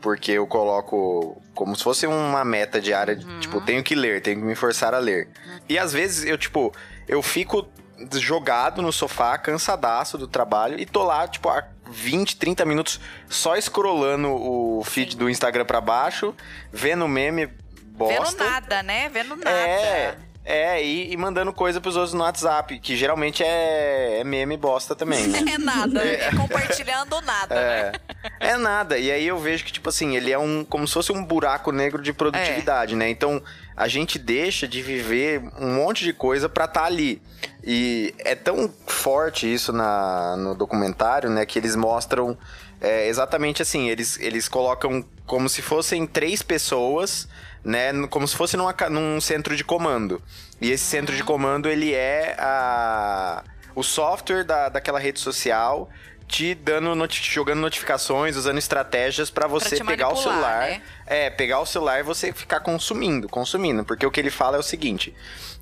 [0.00, 4.38] porque eu coloco como se fosse uma meta diária, de, tipo, tenho que ler, tenho
[4.40, 5.28] que me forçar a ler.
[5.68, 6.72] E às vezes eu, tipo,
[7.06, 7.68] eu fico
[8.14, 13.54] jogado no sofá, cansadaço do trabalho, e tô lá, tipo, há 20, 30 minutos só
[13.60, 16.34] scrollando o feed do Instagram pra baixo,
[16.72, 17.50] vendo meme
[17.84, 18.44] bosta.
[18.44, 19.10] Vendo nada, né?
[19.10, 19.50] Vendo nada.
[19.50, 24.58] É, é, e, e mandando coisa pros outros no WhatsApp, que geralmente é, é meme
[24.58, 25.42] bosta também, né?
[25.54, 27.92] É nada, é compartilhando nada, né?
[28.40, 28.98] É, é nada.
[28.98, 30.64] E aí eu vejo que, tipo assim, ele é um.
[30.64, 33.08] como se fosse um buraco negro de produtividade, né?
[33.08, 33.42] Então
[33.76, 37.22] a gente deixa de viver um monte de coisa pra estar ali.
[37.62, 41.46] E é tão forte isso na, no documentário, né?
[41.46, 42.36] Que eles mostram
[42.80, 47.26] é, exatamente assim: eles, eles colocam como se fossem três pessoas.
[47.64, 50.20] Né, como se fosse numa num centro de comando.
[50.60, 53.42] E esse centro de comando, ele é a,
[53.74, 55.88] o software da, daquela rede social
[56.28, 60.60] te dando noti- jogando notificações, usando estratégias pra você te pegar o celular.
[60.60, 60.82] né?
[61.06, 64.60] É, pegar o celular e você ficar consumindo, consumindo, porque o que ele fala é
[64.60, 65.14] o seguinte: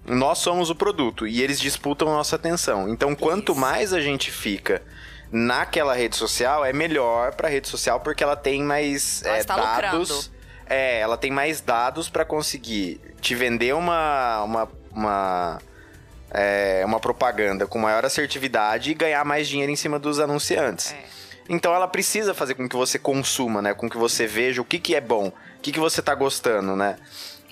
[0.05, 2.89] nós somos o produto e eles disputam a nossa atenção.
[2.89, 3.61] Então, quanto Isso.
[3.61, 4.83] mais a gente fica
[5.31, 10.11] naquela rede social, é melhor pra rede social porque ela tem mais Ela é, dados.
[10.11, 10.42] lucrando.
[10.73, 15.59] É, ela tem mais dados pra conseguir te vender uma uma, uma
[16.31, 20.93] é, uma propaganda com maior assertividade e ganhar mais dinheiro em cima dos anunciantes.
[20.93, 21.23] É.
[21.49, 23.75] Então ela precisa fazer com que você consuma, né?
[23.75, 26.75] Com que você veja o que, que é bom, o que, que você tá gostando,
[26.77, 26.97] né?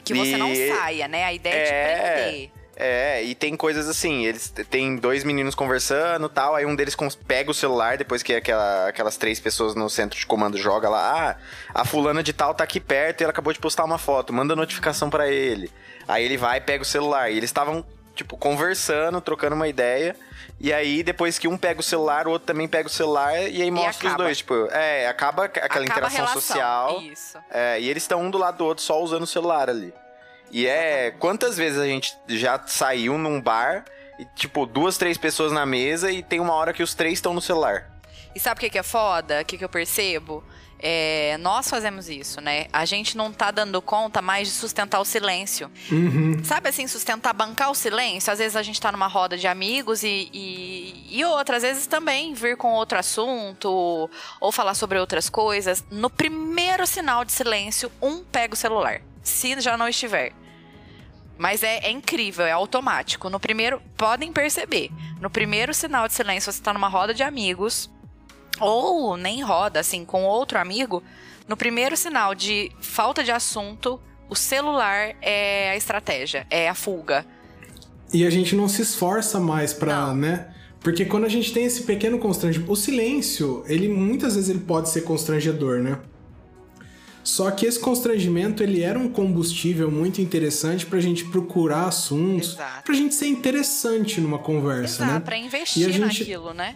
[0.04, 1.24] Que você não E- saia, né?
[1.24, 1.64] A ideia é, É.
[1.64, 2.50] te prender.
[2.83, 7.51] É, e tem coisas assim, eles tem dois meninos conversando tal, aí um deles pega
[7.51, 11.37] o celular depois que aquela- aquelas três pessoas no centro de comando joga lá,
[11.75, 14.33] ah, a fulana de tal tá aqui perto e ela acabou de postar uma foto,
[14.33, 15.71] manda notificação pra ele.
[16.09, 17.85] Aí ele vai e pega o celular, e eles estavam,
[18.16, 20.16] tipo, conversando, trocando uma ideia,
[20.59, 23.61] e aí depois que um pega o celular, o outro também pega o celular, e
[23.61, 24.25] aí mostra os acaba.
[24.25, 26.40] dois, tipo, é, acaba aquela Acaba interação relação.
[26.40, 27.01] social.
[27.03, 27.37] Isso.
[27.51, 29.93] É, e eles estão um do lado do outro só usando o celular ali.
[30.51, 31.11] E é.
[31.13, 33.85] Quantas vezes a gente já saiu num bar
[34.19, 37.33] e, tipo, duas, três pessoas na mesa e tem uma hora que os três estão
[37.33, 37.91] no celular?
[38.35, 39.41] E sabe o que, que é foda?
[39.41, 40.45] O que, que eu percebo?
[40.83, 42.67] É, nós fazemos isso, né?
[42.73, 45.71] A gente não tá dando conta mais de sustentar o silêncio.
[45.93, 46.43] Uhum.
[46.43, 48.33] Sabe assim, sustentar, bancar o silêncio?
[48.33, 52.33] Às vezes a gente tá numa roda de amigos e, e, e outras vezes também
[52.33, 54.09] vir com outro assunto
[54.41, 55.85] ou falar sobre outras coisas.
[55.91, 59.03] No primeiro sinal de silêncio, um pega o celular.
[59.23, 60.33] Se já não estiver.
[61.40, 63.31] Mas é, é, incrível, é automático.
[63.31, 64.90] No primeiro, podem perceber.
[65.22, 67.88] No primeiro sinal de silêncio, você tá numa roda de amigos
[68.61, 71.03] ou nem roda, assim, com outro amigo,
[71.48, 73.98] no primeiro sinal de falta de assunto,
[74.29, 77.24] o celular é a estratégia, é a fuga.
[78.12, 80.55] E a gente não se esforça mais pra, né?
[80.81, 84.90] Porque quando a gente tem esse pequeno constrangimento, o silêncio, ele muitas vezes ele pode
[84.90, 85.98] ser constrangedor, né?
[87.31, 92.83] Só que esse constrangimento ele era um combustível muito interessante pra gente procurar assuntos, Exato.
[92.85, 95.21] pra gente ser interessante numa conversa, Exato, né?
[95.21, 96.75] pra investir a gente- naquilo, né?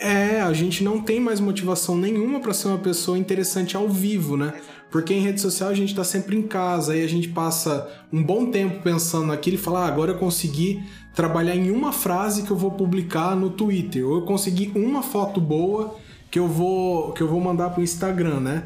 [0.00, 4.38] É, a gente não tem mais motivação nenhuma pra ser uma pessoa interessante ao vivo,
[4.38, 4.54] né?
[4.90, 8.22] Porque em rede social a gente tá sempre em casa, aí a gente passa um
[8.22, 10.82] bom tempo pensando naquilo e fala, ah, agora eu consegui
[11.14, 15.40] trabalhar em uma frase que eu vou publicar no Twitter, ou eu consegui uma foto
[15.42, 15.94] boa
[16.30, 18.64] que eu vou que eu vou mandar pro Instagram, né?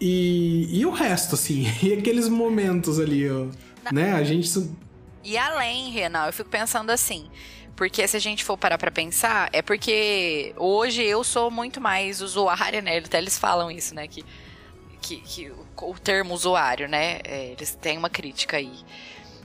[0.00, 3.46] E, e o resto, assim, e aqueles momentos ali, ó,
[3.92, 4.12] né?
[4.12, 4.48] A gente
[5.22, 7.28] E além, Renan, eu fico pensando assim.
[7.76, 12.20] Porque se a gente for parar pra pensar, é porque hoje eu sou muito mais
[12.20, 12.98] usuária, né?
[12.98, 14.06] Até eles falam isso, né?
[14.06, 14.22] Que,
[15.00, 17.20] que, que o, o termo usuário, né?
[17.24, 18.84] é, eles têm uma crítica aí.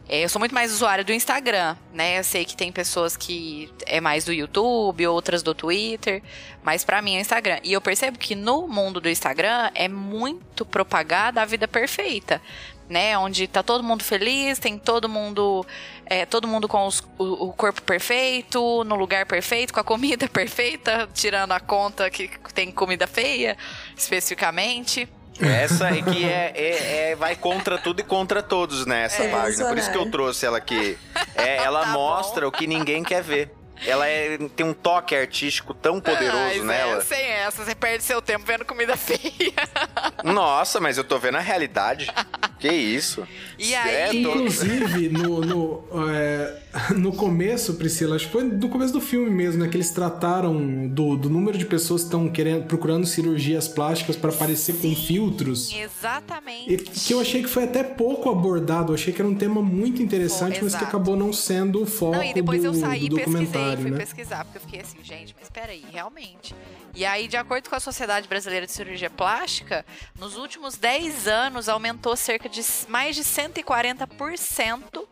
[0.07, 2.19] É, eu sou muito mais usuária do Instagram, né?
[2.19, 6.21] Eu sei que tem pessoas que é mais do YouTube, outras do Twitter,
[6.63, 7.59] mas pra mim é Instagram.
[7.63, 12.39] E eu percebo que no mundo do Instagram é muito propagada a vida perfeita,
[12.87, 13.17] né?
[13.17, 15.65] Onde tá todo mundo feliz, tem todo mundo,
[16.05, 20.27] é, todo mundo com os- o, o corpo perfeito, no lugar perfeito, com a comida
[20.29, 23.57] perfeita, tirando a conta que tem comida feia,
[23.97, 25.09] especificamente.
[25.39, 29.67] Essa é que é, é- é- vai contra tudo e contra todos nessa É, página.
[29.67, 30.97] Por isso que eu trouxe ela aqui.
[31.35, 33.51] É, ela Tá mostra o que ninguém quer ver.
[33.85, 37.01] Ela é- tem um toque artístico tão poderoso Ai, nela.
[37.01, 39.53] sem essa, você perde seu tempo vendo comida feia.
[40.23, 42.11] Nossa, mas eu tô vendo a realidade.
[42.59, 43.27] que isso?
[43.59, 46.57] E É, aí- tô- Inclusive, no, no, é,
[46.95, 49.69] no começo, Priscila, acho que foi no começo do filme mesmo, né?
[49.69, 54.31] Que eles trataram do, do número de pessoas que estão querendo, procurando cirurgias plásticas para
[54.31, 55.71] parecer com filtros.
[55.73, 56.73] Exatamente.
[56.73, 58.91] E que eu achei que foi até pouco abordado.
[58.91, 61.85] Eu achei que era um tema muito interessante, Pô, mas que acabou não sendo o
[61.85, 63.23] foco Não, e depois do, eu saí do e
[63.71, 63.97] documentário, fui né?
[63.97, 66.55] pesquisar, porque eu fiquei assim, gente, mas peraí, realmente.
[66.93, 69.85] E aí, de acordo com a Sociedade Brasileira de Cirurgia Plástica,
[70.17, 75.05] nos últimos 10 anos aumentou cerca de mais de 140%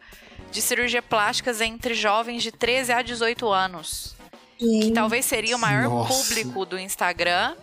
[0.51, 4.15] de cirurgia plásticas entre jovens de 13 a 18 anos.
[4.57, 6.13] Que talvez seria o maior Nossa.
[6.13, 7.55] público do Instagram,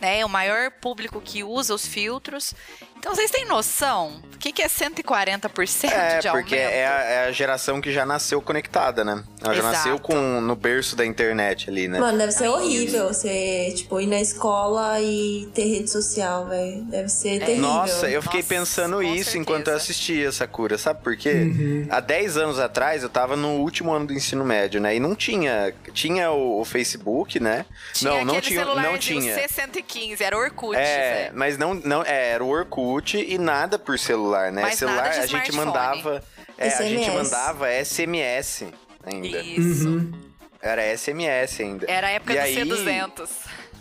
[0.00, 0.24] né?
[0.24, 2.54] O maior público que usa os filtros.
[3.00, 4.20] Então, vocês têm noção?
[4.34, 6.44] O que, que é 140% É, de aumento?
[6.44, 9.22] porque é a, é a geração que já nasceu conectada, né?
[9.42, 9.76] Ela já Exato.
[9.76, 11.98] nasceu com, no berço da internet ali, né?
[11.98, 16.82] Mano, deve ser horrível você, tipo, ir na escola e ter rede social, velho.
[16.84, 17.62] Deve ser terrível.
[17.62, 19.76] Nossa, eu fiquei Nossa, pensando isso enquanto eu certeza.
[19.78, 21.32] assistia Sakura, sabe por quê?
[21.32, 21.86] Uhum.
[21.90, 24.94] Há 10 anos atrás eu tava no último ano do ensino médio, né?
[24.96, 25.74] E não tinha.
[25.92, 27.64] Tinha o, o Facebook, né?
[27.94, 28.64] Tinha não, não tinha.
[28.64, 29.36] Não tinha.
[29.36, 31.30] C115, era Orkut, É, Zé.
[31.34, 34.62] mas não, não é, era o Orkut e nada por celular, né?
[34.62, 36.22] Mas celular nada de a gente mandava.
[36.58, 37.14] É, a gente SMS.
[37.24, 38.64] mandava SMS
[39.04, 39.40] ainda.
[39.40, 39.88] Isso.
[39.88, 40.12] Uhum.
[40.60, 41.86] Era SMS ainda.
[41.90, 43.28] Era a época E do aí- C200.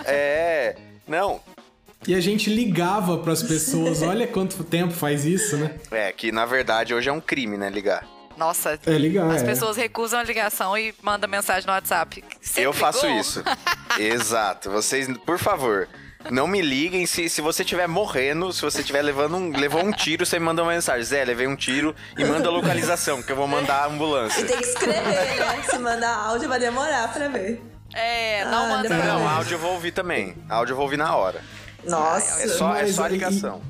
[0.06, 0.76] É.
[1.08, 1.42] Não,
[2.08, 4.02] E a gente ligava pras pessoas.
[4.02, 5.76] Olha quanto tempo faz isso, né?
[5.92, 7.70] é que na verdade hoje é um crime, né?
[7.70, 8.08] Ligar.
[8.38, 9.30] Nossa, É ligar.
[9.30, 9.46] as é.
[9.46, 12.24] pessoas recusam a ligação e mandam mensagem no WhatsApp.
[12.40, 13.20] Você eu faço ligou?
[13.20, 13.44] isso.
[14.00, 14.70] Exato.
[14.72, 15.90] Vocês, por favor,
[16.30, 19.92] não me liguem se, se você estiver morrendo, se você estiver levando um, levou um
[19.92, 21.04] tiro, você me manda uma mensagem.
[21.04, 24.42] Zé, levei um tiro e manda a localização, que eu vou mandar a ambulância.
[24.42, 25.64] E tem que escrever, né?
[25.70, 27.62] Se mandar áudio vai demorar pra ver.
[27.94, 29.06] É, não Ah, manda demorou.
[29.14, 29.28] Não, não.
[29.30, 30.36] áudio eu vou ouvir também.
[30.50, 31.42] Áudio eu vou ouvir na hora.
[31.88, 32.44] Nossa.
[32.44, 33.62] É só, é só a ligação.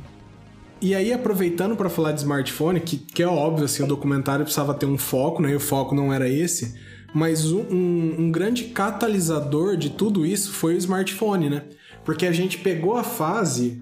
[0.81, 4.73] E aí, aproveitando pra falar de smartphone, que, que é óbvio, assim, o documentário precisava
[4.73, 5.51] ter um foco, né?
[5.51, 6.73] E o foco não era esse.
[7.13, 11.63] Mas um, um- um grande catalisador de tudo isso foi o smartphone, né?
[12.03, 13.81] Porque a gente pegou a fase.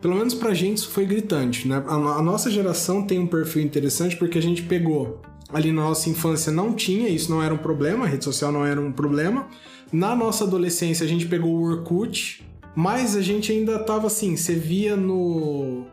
[0.00, 1.82] Pelo menos pra gente isso foi gritante, né?
[1.86, 5.20] A, a nossa geração tem um perfil interessante porque a gente pegou.
[5.52, 8.64] Ali na nossa infância não tinha, isso não era um problema, a rede social não
[8.64, 9.48] era um problema.
[9.90, 14.54] Na nossa adolescência a gente pegou o Orkut, mas a gente ainda tava assim, você
[14.54, 15.86] via no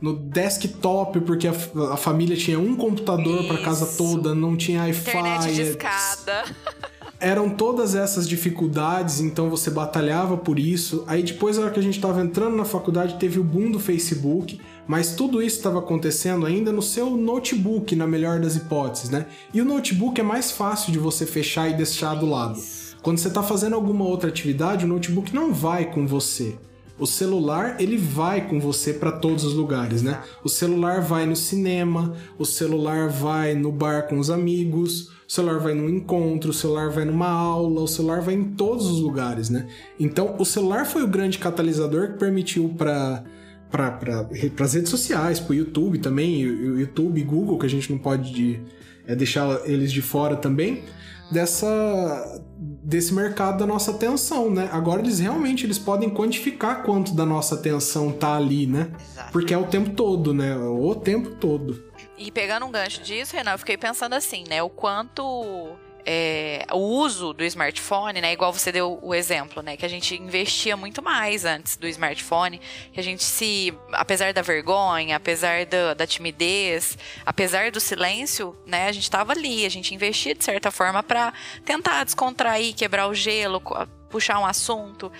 [0.00, 1.52] no desktop, porque a,
[1.92, 5.10] a família tinha um computador pra casa toda, não tinha Wi-Fi.
[5.10, 6.44] Internet de escada.
[7.22, 11.04] eram todas essas dificuldades, então você batalhava por isso.
[11.06, 13.78] Aí depois, na hora que a gente estava entrando na faculdade, teve o boom do
[13.78, 19.26] Facebook, mas tudo isso estava acontecendo ainda no seu notebook, na melhor das hipóteses, né?
[19.54, 22.60] E o notebook é mais fácil de você fechar e deixar do lado.
[23.02, 26.56] Quando você está fazendo alguma outra atividade, o notebook não vai com você.
[26.98, 30.20] O celular, ele vai com você para todos os lugares, né?
[30.44, 35.72] O celular vai no cinema, o celular vai no bar com os amigos, celular vai
[35.72, 39.66] num encontro, o celular vai numa aula, o celular vai em todos os lugares, né?
[39.98, 43.24] Então, o celular foi o grande catalisador que permitiu para
[43.70, 44.28] para
[44.60, 47.98] as redes sociais, para o YouTube também, o YouTube e Google, que a gente não
[47.98, 48.60] pode de,
[49.06, 50.82] é, deixar eles de fora também,
[51.30, 52.42] dessa
[52.84, 54.68] desse mercado da nossa atenção, né?
[54.70, 58.90] Agora eles realmente eles podem quantificar quanto da nossa atenção tá ali, né?
[59.00, 59.32] Exato.
[59.32, 60.54] Porque é o tempo todo, né?
[60.54, 61.82] O tempo todo.
[62.16, 64.62] E pegando um gancho disso, Renan, eu fiquei pensando assim, né?
[64.62, 68.32] O quanto é, o uso do smartphone, né?
[68.32, 69.76] Igual você deu o exemplo, né?
[69.76, 72.60] Que a gente investia muito mais antes do smartphone,
[72.92, 78.88] que a gente se, apesar da vergonha, apesar da, da timidez, apesar do silêncio, né?
[78.88, 81.32] A gente estava ali, a gente investia de certa forma para
[81.64, 83.62] tentar descontrair, quebrar o gelo,
[84.10, 85.10] puxar um assunto,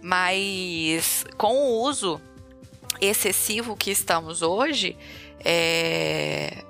[0.00, 2.20] mas com o uso
[3.00, 4.96] excessivo que estamos hoje,
[5.44, 6.64] é,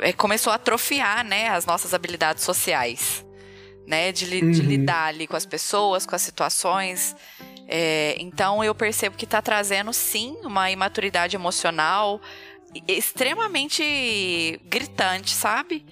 [0.00, 3.24] é, começou a atrofiar, né, as nossas habilidades sociais,
[3.86, 4.50] né, de, li, uhum.
[4.50, 7.16] de lidar ali com as pessoas, com as situações.
[7.66, 12.20] É, então eu percebo que está trazendo sim uma imaturidade emocional
[12.86, 15.84] extremamente gritante, sabe?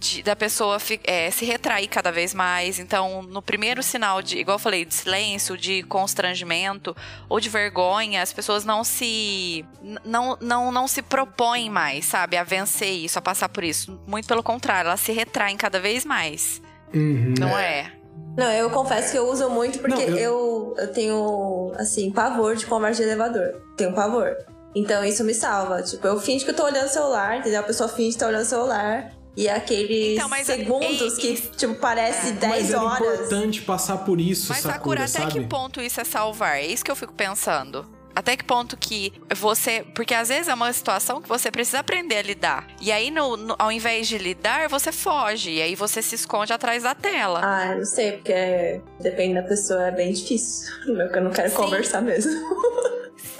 [0.00, 2.78] De, da pessoa é, se retrair cada vez mais.
[2.78, 6.96] Então, no primeiro sinal de, igual eu falei, de silêncio, de constrangimento
[7.28, 9.64] ou de vergonha, as pessoas não se
[10.02, 14.00] não, não, não se propõem mais, sabe, a vencer isso, a passar por isso.
[14.06, 16.62] Muito pelo contrário, elas se retraem cada vez mais.
[16.94, 17.34] Uhum.
[17.38, 17.92] Não é?
[18.36, 20.16] Não, eu confesso que eu uso muito porque não, eu...
[20.16, 20.74] eu...
[20.78, 23.60] eu tenho, assim, pavor de conversa de elevador.
[23.76, 24.36] Tenho pavor.
[24.74, 25.82] Então isso me salva.
[25.82, 27.60] Tipo, eu finge que eu tô olhando o celular, entendeu?
[27.60, 29.19] A pessoa finge que tá olhando o celular.
[29.36, 32.32] E aqueles então, é- segundos que, tipo, parece é.
[32.32, 33.00] 10 mas horas.
[33.00, 36.56] é importante passar por isso, Mas, Sakura, Sakura, até que ponto isso é salvar?
[36.58, 37.86] É isso que eu fico pensando.
[38.20, 39.82] Até que ponto que você.
[39.94, 42.66] Porque às vezes é uma situação que você precisa aprender a lidar.
[42.78, 45.52] E aí, no, no, ao invés de lidar, você foge.
[45.52, 47.40] E aí você se esconde atrás da tela.
[47.42, 50.70] Ah, não sei, porque depende da pessoa, é bem difícil.
[50.86, 51.56] Eu não quero Sim.
[51.56, 52.30] conversar mesmo.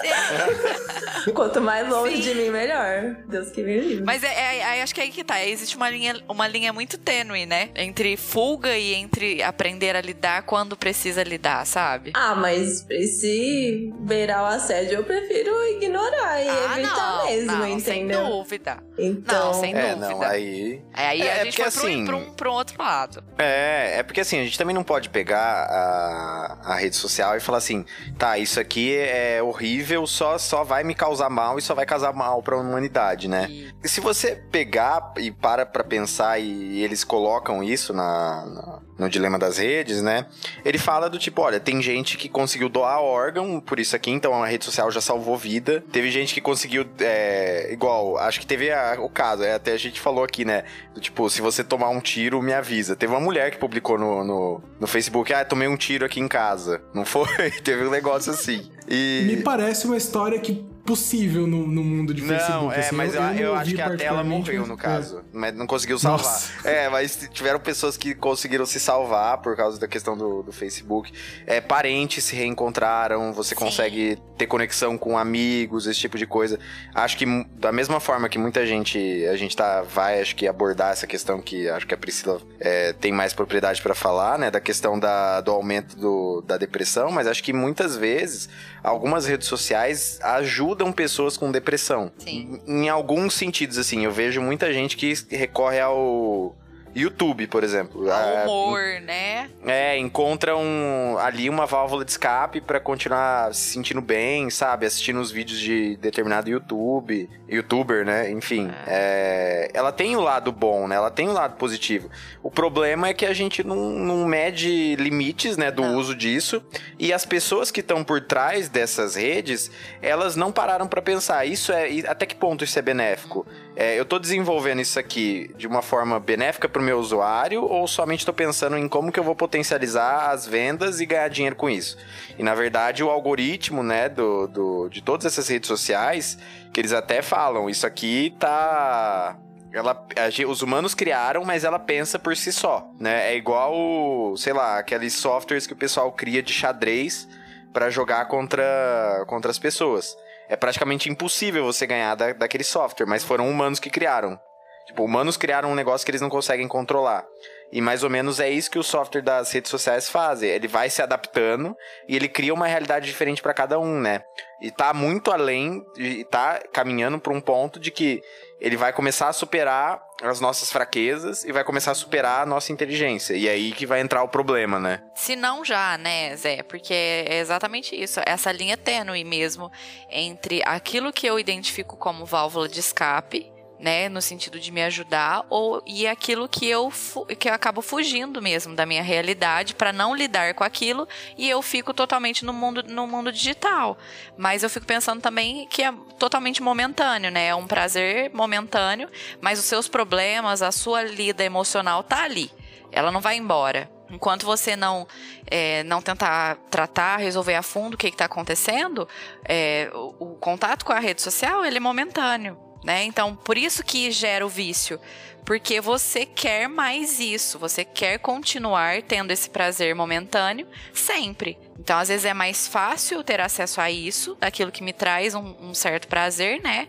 [1.35, 2.23] Quanto mais longe Sim.
[2.23, 3.17] de mim, melhor.
[3.29, 4.05] Deus que me livre.
[4.05, 5.45] Mas é, é, é, acho que é aí que tá.
[5.45, 7.71] Existe uma linha, uma linha muito tênue, né?
[7.75, 12.13] Entre fuga e entre aprender a lidar quando precisa lidar, sabe?
[12.15, 17.67] Ah, mas se beirar o assédio, eu prefiro ignorar e ah, evitar não, mesmo, não,
[17.67, 18.21] entendeu?
[18.21, 18.83] Sem dúvida.
[18.97, 19.47] Então...
[19.47, 20.09] Não, sem é, dúvida.
[20.09, 20.83] Não, aí...
[20.97, 23.25] É, aí é, a gente porque, foi assim, pro, um, pro um outro lado.
[23.39, 27.41] É, é porque assim, a gente também não pode pegar a, a rede social e
[27.41, 27.85] falar assim,
[28.19, 32.13] tá, isso aqui é horrível, só, só vai me causar mal e só vai causar
[32.13, 33.47] mal pra humanidade, né?
[33.51, 38.79] E, e se você pegar e para pra pensar e, eles colocam isso na, na,
[38.99, 40.27] no dilema das redes, né?
[40.65, 44.43] Ele fala do tipo, olha, tem gente que conseguiu doar órgão por isso aqui, então
[44.43, 45.83] a rede social já salvou vida.
[45.93, 49.79] Teve gente que conseguiu, é, igual, acho que teve a, o caso, é, até a
[49.79, 50.65] gente falou aqui, né?
[50.95, 52.95] Do tipo, se você tomar um tiro, me avisa.
[52.97, 56.29] Teve uma mulher que publicou no, no, no Facebook, ah, tomei um tiro aqui em
[56.29, 56.83] casa.
[56.93, 57.51] Não foi?
[57.63, 58.71] teve um negócio assim.
[58.89, 59.25] E...
[59.27, 62.75] Me parece uma história que possível no, no mundo de não, Facebook.
[62.75, 65.19] É, assim, mas eu, eu, eu acho que a tela morreu, no caso.
[65.19, 65.23] É.
[65.33, 66.25] Mas não conseguiu salvar.
[66.25, 66.69] Nossa.
[66.69, 71.13] É, mas tiveram pessoas que conseguiram se salvar por causa da questão do, do Facebook.
[71.47, 73.65] É, parentes se reencontraram, você Sim.
[73.65, 76.59] consegue ter conexão com amigos, esse tipo de coisa.
[76.93, 77.25] Acho que
[77.55, 81.41] da mesma forma que muita gente, a gente tá, vai, acho que abordar essa questão
[81.41, 84.51] que acho que a Priscila é, tem mais propriedade para falar, né?
[84.51, 88.49] Da questão da, do aumento do, da depressão, mas acho que muitas vezes
[88.83, 92.11] algumas redes sociais ajudam pessoas com depressão.
[92.19, 92.61] Sim.
[92.67, 96.57] Em, em alguns sentidos, assim, eu vejo muita gente que recorre ao
[96.95, 98.05] YouTube, por exemplo.
[98.05, 99.49] O ah, humor, né?
[99.65, 104.87] É, encontra um, ali uma válvula de escape para continuar se sentindo bem, sabe?
[104.87, 108.31] Assistindo os vídeos de determinado YouTube, youtuber, né?
[108.31, 109.69] Enfim, é.
[109.73, 110.97] É, ela tem o lado bom, né?
[110.97, 112.11] Ela tem o lado positivo.
[112.43, 115.97] O problema é que a gente não, não mede limites, né, do não.
[115.97, 116.63] uso disso.
[116.99, 119.71] E as pessoas que estão por trás dessas redes,
[120.01, 121.45] elas não pararam para pensar.
[121.45, 123.47] Isso é até que ponto isso é benéfico?
[123.77, 127.87] É, eu tô desenvolvendo isso aqui de uma forma benéfica para o meu usuário ou
[127.87, 131.69] somente estou pensando em como que eu vou potencializar as vendas e ganhar dinheiro com
[131.69, 131.99] isso?
[132.39, 136.39] E na verdade o algoritmo, né, do, do, de todas essas redes sociais,
[136.73, 139.37] que eles até falam, isso aqui tá
[139.73, 143.33] ela, a os humanos criaram, mas ela pensa por si só, né?
[143.33, 147.29] É igual, sei lá, aqueles softwares que o pessoal cria de xadrez
[147.73, 150.17] pra jogar contra, contra as pessoas.
[150.49, 154.39] É praticamente impossível você ganhar da, daquele software, mas foram humanos que criaram.
[154.87, 157.25] Tipo, humanos criaram um negócio que eles não conseguem controlar.
[157.73, 160.43] E mais ou menos é isso que o software das redes sociais faz.
[160.43, 161.77] Ele vai se adaptando
[162.09, 164.23] e ele cria uma realidade diferente pra cada um, né?
[164.61, 168.21] E tá muito além, e tá caminhando pra um ponto de que
[168.61, 172.73] ele vai começar a superar as nossas fraquezas e vai começar a superar a nossa
[172.73, 173.35] inteligência.
[173.35, 175.03] E aí que vai entrar o problema, né?
[175.15, 176.63] Se não já, né, Zé?
[176.63, 178.21] Porque é exatamente isso.
[178.27, 179.73] Essa linha tênue mesmo
[180.11, 183.51] entre aquilo que eu identifico como válvula de escape,
[183.81, 186.93] né, no sentido de me ajudar, ou e aquilo que eu
[187.39, 191.63] que eu acabo fugindo mesmo da minha realidade para não lidar com aquilo e eu
[191.63, 193.99] fico totalmente no mundo no mundo digital.
[194.37, 197.49] Mas eu fico pensando também que é totalmente momentâneo, né?
[197.49, 199.09] É um prazer momentâneo,
[199.41, 202.51] mas os seus problemas, a sua lida emocional tá ali.
[202.93, 203.91] Ela não vai embora.
[204.11, 205.07] Enquanto você não
[205.47, 209.09] é, não tentar tratar, resolver a fundo o que está acontecendo,
[209.45, 213.05] é, o, o contato com a rede social ele é momentâneo, né?
[213.05, 215.01] Então, por isso que gera o vício,
[215.45, 221.59] porque você quer mais isso, você quer continuar tendo esse prazer momentâneo sempre.
[221.79, 225.55] Então, às vezes é mais fácil ter acesso a isso, aquilo que me traz um,
[225.61, 226.89] um certo prazer, né?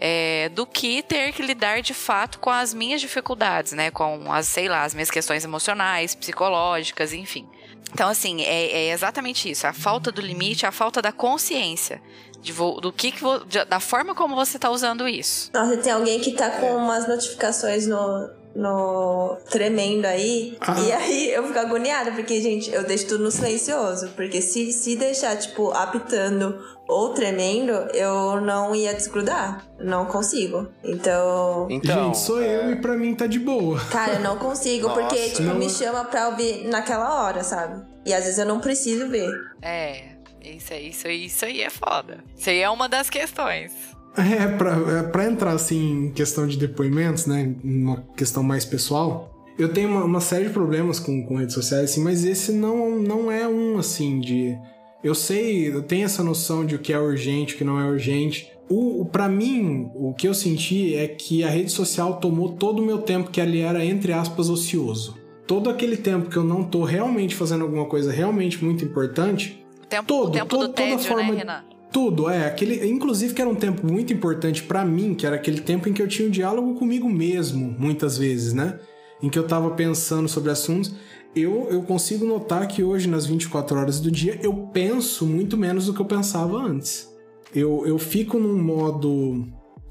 [0.00, 3.90] é, do que ter que lidar de fato com as minhas dificuldades, né?
[3.90, 7.46] Com as, sei lá, as minhas questões emocionais, psicológicas, enfim.
[7.92, 9.66] Então, assim, é, é exatamente isso.
[9.66, 12.00] A falta do limite, a falta da consciência
[12.40, 15.50] de vo- do que, que vo- de- da forma como você está usando isso.
[15.52, 20.56] Nossa, tem alguém que tá com umas notificações no, no tremendo aí.
[20.60, 20.78] Ah.
[20.80, 24.08] E aí eu fico agoniada, porque, gente, eu deixo tudo no silencioso.
[24.16, 29.64] Porque se, se deixar, tipo, apitando ou tremendo, eu não ia desgrudar.
[29.78, 30.68] Não consigo.
[30.82, 31.66] Então.
[31.70, 33.78] Então, Gente, sou eu e pra mim tá de boa.
[33.90, 35.00] Cara, eu não consigo, Nossa.
[35.00, 37.82] porque, tipo, Não- me chama pra ouvir naquela hora, sabe?
[38.04, 39.30] E às vezes eu não preciso ver.
[39.62, 40.10] É,
[40.42, 42.18] isso, aí- isso, aí- isso aí é foda.
[42.36, 43.72] Isso aí é uma das questões.
[44.16, 47.54] É, pra, é, pra entrar assim em questão de depoimentos, né?
[47.62, 49.30] Uma questão mais pessoal.
[49.58, 52.98] Eu tenho uma, uma série de problemas com, com redes sociais, assim, mas esse não,
[52.98, 54.56] não é um assim de.
[55.02, 57.84] Eu sei, eu tenho essa noção de o que é urgente, o que não é
[57.88, 58.50] urgente.
[58.68, 62.82] O, o, para mim, o que eu senti é que a rede social tomou todo
[62.82, 65.16] o meu tempo que ali era, entre aspas, ocioso.
[65.46, 70.06] Todo aquele tempo que eu não tô realmente fazendo alguma coisa realmente muito importante, tempo,
[70.06, 71.64] Todo, o tempo todo- do toda tédio, forma- né, Renan?
[71.92, 72.46] Tudo, é.
[72.46, 75.92] Aquele, inclusive que era um tempo muito importante pra mim, que era aquele tempo em
[75.92, 78.78] que eu tinha um diálogo comigo mesmo, muitas vezes, né?
[79.22, 80.94] Em que eu tava pensando sobre assuntos.
[81.34, 85.86] Eu, eu consigo notar que hoje, nas 24 horas do dia, eu penso muito menos
[85.86, 87.08] do que eu pensava antes.
[87.54, 89.46] Eu, eu fico num modo.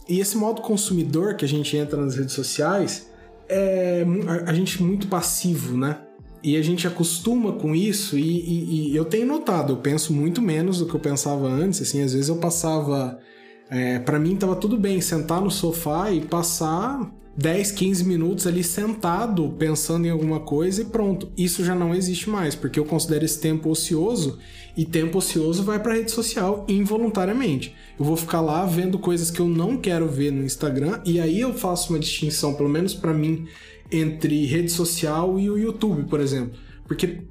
[0.08, 3.10] E esse modo consumidor que a gente entra nas redes sociais
[3.47, 6.00] é a, a gente muito passivo, né?
[6.41, 10.41] E a gente acostuma com isso e, e- e eu tenho notado, eu penso muito
[10.41, 13.19] menos do que eu pensava antes, assim, às vezes eu passava...
[13.71, 18.63] É, para mim tava tudo bem sentar no sofá e passar 10, 15 minutos ali
[18.63, 21.31] sentado pensando em alguma coisa e pronto.
[21.37, 24.39] Isso já não existe mais, porque eu considero esse tempo ocioso
[24.75, 27.75] e tempo ocioso vai pra rede social involuntariamente.
[27.99, 31.39] Eu vou ficar lá vendo coisas que eu não quero ver no Instagram e aí
[31.39, 33.45] eu faço uma distinção, pelo menos pra mim,
[33.91, 36.57] entre rede social e o YouTube, por exemplo.
[36.87, 37.21] Porque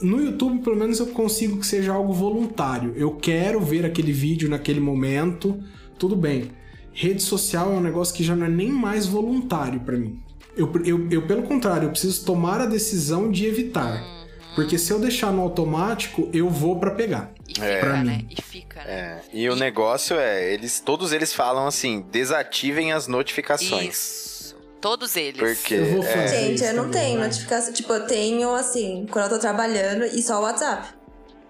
[0.00, 2.92] no YouTube, pelo menos, eu consigo que seja algo voluntário.
[2.96, 5.62] Eu quero ver aquele vídeo naquele momento,
[5.98, 6.50] tudo bem.
[6.92, 10.18] Rede social é um negócio que já não é nem mais voluntário pra mim.
[10.56, 14.02] Eu, eu, eu, pelo contrário, eu preciso tomar a decisão de evitar.
[14.54, 17.32] Porque se eu deixar no automático, eu vou pra pegar.
[17.48, 17.76] E É.
[17.80, 18.16] fica, né?
[18.16, 18.26] mim.
[18.36, 18.90] E fica, né?
[18.90, 23.94] É, e o negócio é, eles todos eles falam assim, desativem as notificações.
[23.94, 24.19] Isso.
[24.80, 25.38] Todos eles.
[25.40, 26.36] Porque Eu vou é, fazer.
[26.48, 27.72] Gente, eu não também, tenho notificação.
[27.72, 30.88] Tipo, eu tenho assim, quando eu tô trabalhando e só o WhatsApp.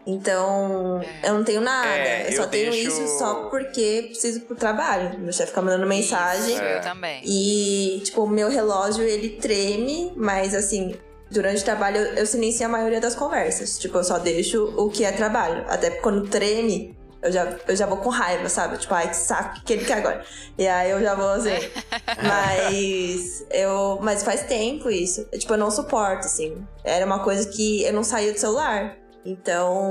[0.06, 1.86] Então, eu não tenho nada.
[1.88, 5.18] É, eu só eu tenho deixo- isso só porque preciso pro trabalho.
[5.20, 6.54] Meu chefe fica mandando mensagem.
[6.54, 6.78] Isso, É.
[6.78, 7.22] eu também.
[7.24, 10.96] E, tipo, o meu relógio, ele treme, mas assim,
[11.30, 13.78] durante o trabalho eu, eu silencio a maioria das conversas.
[13.78, 15.64] Tipo, eu só deixo o que é trabalho.
[15.68, 18.78] Até porque quando treme, eu já, eu já vou com raiva, sabe?
[18.78, 20.24] Tipo, ai, que saco, o que ele quer agora?
[20.56, 21.50] E aí eu já vou assim.
[22.22, 23.98] mas eu.
[24.02, 25.26] Mas faz tempo isso.
[25.30, 26.66] Eu, tipo, eu não suporto, assim.
[26.82, 28.96] Era uma coisa que eu não saía do celular.
[29.24, 29.90] Então,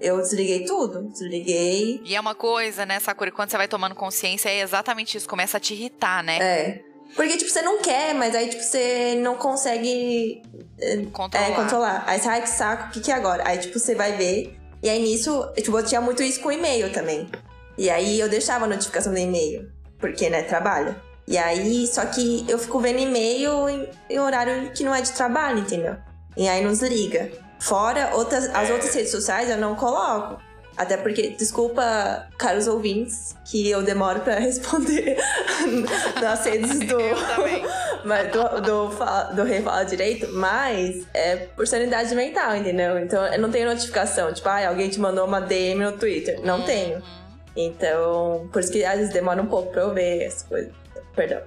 [0.00, 1.08] eu desliguei tudo.
[1.08, 2.02] Desliguei.
[2.04, 5.56] E é uma coisa, né, Sakura, quando você vai tomando consciência, é exatamente isso, começa
[5.56, 6.38] a te irritar, né?
[6.38, 6.82] É.
[7.14, 10.42] Porque, tipo, você não quer, mas aí, tipo, você não consegue
[11.12, 11.46] Controlar.
[11.46, 12.04] É, controlar.
[12.06, 13.42] Aí você, ai, que saco, o que que é agora?
[13.46, 14.58] Aí, tipo, você vai ver.
[14.86, 17.28] E aí, nisso, tipo, eu tinha muito isso com e-mail também.
[17.76, 19.68] E aí, eu deixava a notificação do e-mail.
[19.98, 20.94] Porque, né, trabalho.
[21.26, 25.10] E aí, só que eu fico vendo e-mail em, em horário que não é de
[25.10, 25.96] trabalho, entendeu?
[26.36, 27.32] E aí nos liga.
[27.58, 30.40] Fora outras, as outras redes sociais eu não coloco.
[30.76, 35.18] Até porque, desculpa, caros ouvintes, que eu demoro pra responder
[36.22, 36.96] nas redes do.
[38.06, 42.98] Mas do, do, do Rei Fala Direito, mas é por sanidade mental, entendeu?
[42.98, 46.40] Então eu não tenho notificação, tipo, ah, alguém te mandou uma DM no Twitter.
[46.44, 47.02] Não tenho.
[47.56, 50.72] Então, por isso que às vezes demora um pouco pra eu ver as coisas.
[51.14, 51.40] Perdão.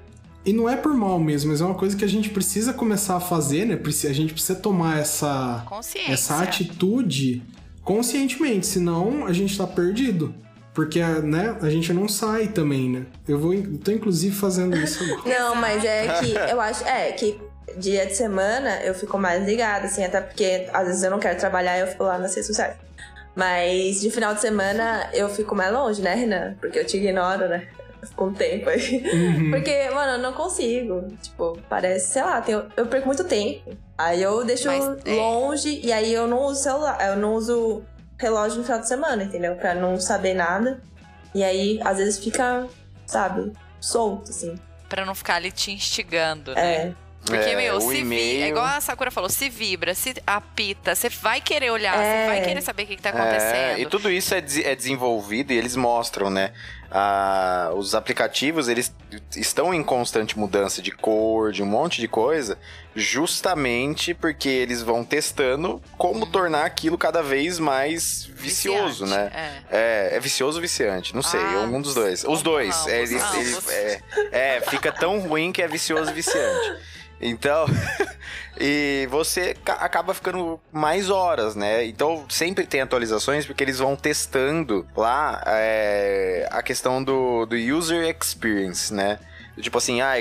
[0.45, 3.17] E não é por mal mesmo, mas é uma coisa que a gente precisa começar
[3.17, 3.79] a fazer, né?
[3.83, 5.65] A gente precisa tomar essa,
[6.07, 7.43] essa atitude
[7.83, 10.33] conscientemente, senão a gente tá perdido.
[10.73, 13.05] Porque, né, a gente não sai também, né?
[13.27, 15.21] Eu vou, eu tô inclusive fazendo isso agora.
[15.39, 16.85] Não, mas é que eu acho.
[16.85, 17.39] É que
[17.77, 21.37] dia de semana eu fico mais ligada, assim, até porque às vezes eu não quero
[21.39, 22.75] trabalhar e eu fico lá nas redes sociais.
[23.35, 26.55] Mas de final de semana eu fico mais longe, né, Renan?
[26.59, 27.67] Porque eu te ignoro, né?
[28.03, 29.03] Fico um tempo aí.
[29.13, 29.51] Uhum.
[29.51, 31.05] Porque, mano, eu não consigo.
[31.21, 33.71] Tipo, parece, sei lá, tem- eu perco muito tempo.
[33.97, 35.15] Aí eu deixo Mas, é.
[35.15, 37.83] longe e aí eu não uso celular, eu não uso
[38.19, 39.55] relógio no final de semana, entendeu?
[39.55, 40.79] Pra não saber nada.
[41.33, 42.67] E aí, às vezes fica,
[43.07, 44.59] sabe, solto, assim.
[44.87, 46.75] Pra não ficar ali te instigando, né?
[46.75, 46.93] É.
[47.25, 50.15] Porque, É, meu, o se vi, e-mail- é igual a Sakura falou, se vibra, se
[50.25, 52.23] apita, você vai querer olhar, É.
[52.23, 53.77] você vai querer saber o que, que tá acontecendo.
[53.77, 56.53] É, e tudo isso é, des- é desenvolvido e eles mostram, né?
[56.91, 58.91] Ah, os aplicativos, eles
[59.35, 62.57] estão em constante mudança de cor, de um monte de coisa,
[62.95, 69.61] justamente porque eles vão testando como tornar aquilo cada vez mais vicioso, Viciante, né?
[69.71, 70.09] É.
[70.11, 71.13] É, é vicioso ou viciante?
[71.15, 72.23] Não sei, Ah, algum dos dois.
[72.23, 72.75] Os dois.
[72.75, 73.35] ambos, é, eles- ambos.
[73.35, 74.01] eles- é,
[74.57, 76.77] é, fica tão ruim que é vicioso e viciante.
[77.21, 77.65] Então,
[78.59, 81.85] e você ca- acaba ficando mais horas, né?
[81.85, 88.03] Então sempre tem atualizações porque eles vão testando lá é, a questão do, do user
[88.09, 89.19] experience, né?
[89.61, 90.13] Tipo assim, ah,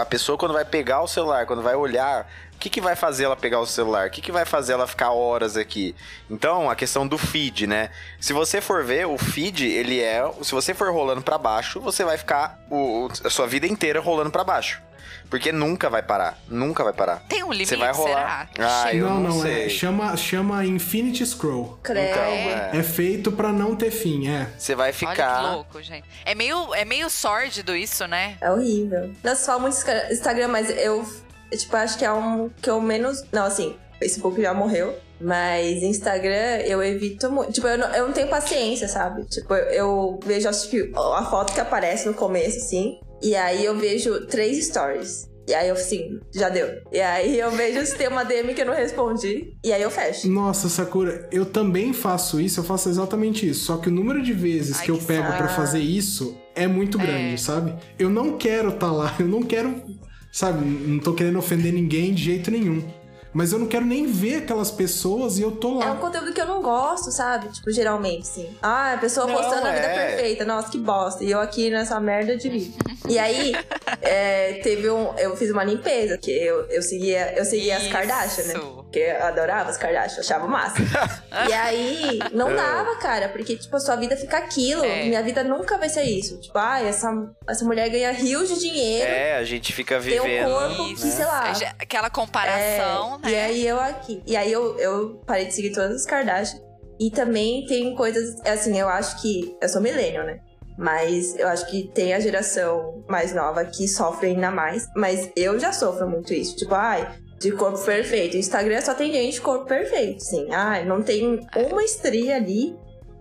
[0.00, 3.24] a pessoa quando vai pegar o celular, quando vai olhar, o que, que vai fazer
[3.24, 4.08] ela pegar o celular?
[4.08, 5.94] O que, que vai fazer ela ficar horas aqui?
[6.28, 7.90] Então, a questão do feed, né?
[8.20, 10.28] Se você for ver, o feed, ele é.
[10.42, 14.30] Se você for rolando pra baixo, você vai ficar o, a sua vida inteira rolando
[14.30, 14.82] pra baixo.
[15.30, 16.36] Porque nunca vai parar.
[16.48, 17.22] Nunca vai parar.
[17.28, 18.48] Tem um limite, Você vai rolar.
[18.54, 18.82] será?
[18.84, 19.48] Ah, eu não, não não, é.
[19.48, 19.68] sei.
[19.70, 21.78] Chama, chama Infinity Scroll.
[21.82, 22.10] Credo.
[22.10, 22.70] Então, é.
[22.74, 24.48] É feito pra não ter fim, é.
[24.58, 25.40] Você vai Olha que ficar.
[25.52, 26.04] louco, gente.
[26.24, 28.36] É meio, é meio sórdido isso, né?
[28.40, 29.12] É horrível.
[29.22, 31.06] Nossa, falo muito Insta- Instagram, mas eu,
[31.50, 33.22] eu, tipo, acho que é um que eu menos.
[33.30, 34.98] Não, assim, Facebook já morreu.
[35.22, 37.52] Mas Instagram eu evito muito.
[37.52, 39.24] Tipo, eu não, eu não tenho paciência, sabe?
[39.26, 42.98] Tipo, eu, eu vejo acho que a foto que aparece no começo, assim.
[43.22, 45.30] E aí eu vejo três stories.
[45.50, 46.68] E aí eu, assim, já deu.
[46.92, 49.52] E aí eu vejo se tem uma DM que eu não respondi.
[49.64, 50.28] E aí eu fecho.
[50.28, 53.64] Nossa, Sakura, eu também faço isso, eu faço exatamente isso.
[53.64, 55.38] Só que o número de vezes Ai, que eu que pego saco.
[55.38, 57.74] pra fazer isso é muito grande, sabe?
[57.98, 59.82] Eu não quero estar lá, eu não quero,
[60.30, 60.64] sabe?
[60.64, 62.84] Não tô querendo ofender ninguém de jeito nenhum.
[63.32, 65.96] Mas eu não quero nem ver aquelas pessoas e eu tô É um lá.
[65.96, 67.48] conteúdo que eu não gosto, sabe?
[67.48, 68.56] Tipo, geralmente, sim.
[68.60, 70.06] Ah, a pessoa Não, postando a vida é.
[70.16, 70.44] perfeita.
[70.44, 71.22] Nossa, que bosta.
[71.22, 72.76] E eu aqui nessa merda de vida.
[73.08, 73.52] E aí,
[74.02, 75.16] é, teve um...
[75.16, 77.86] Eu fiz uma limpeza, que eu, eu seguia, eu seguia as.
[77.88, 78.54] Kardashian, né?
[78.54, 80.76] Porque eu adorava as Kardashian, achava massa.
[81.48, 83.28] e aí, não dava, cara.
[83.28, 84.84] Porque, tipo, a sua vida fica aquilo.
[84.84, 85.04] É.
[85.04, 86.38] Minha vida nunca vai ser isso.
[86.40, 87.08] Tipo, ai, essa,
[87.48, 89.06] essa mulher ganha rios de dinheiro.
[89.10, 90.50] É, a gente fica Tem um vivendo.
[90.50, 91.10] corpo que, Isso.
[91.16, 93.30] sei lá, É Aquela comparação, é, né?
[93.30, 94.22] E aí eu aqui.
[94.26, 96.60] E aí eu, eu parei de seguir todas as Kardashian.
[96.98, 98.40] E também tem coisas.
[98.46, 99.56] Assim, eu acho que.
[99.60, 100.40] Eu sou millennial, né?
[100.76, 104.86] Mas eu acho que tem a geração mais nova que sofre ainda mais.
[104.94, 106.56] Mas eu já sofro muito isso.
[106.56, 107.06] Tipo, ai,
[107.38, 108.36] de corpo perfeito.
[108.36, 110.48] Instagram só tem gente de corpo perfeito, sim.
[110.52, 112.76] Ai, não tem uma estria ali.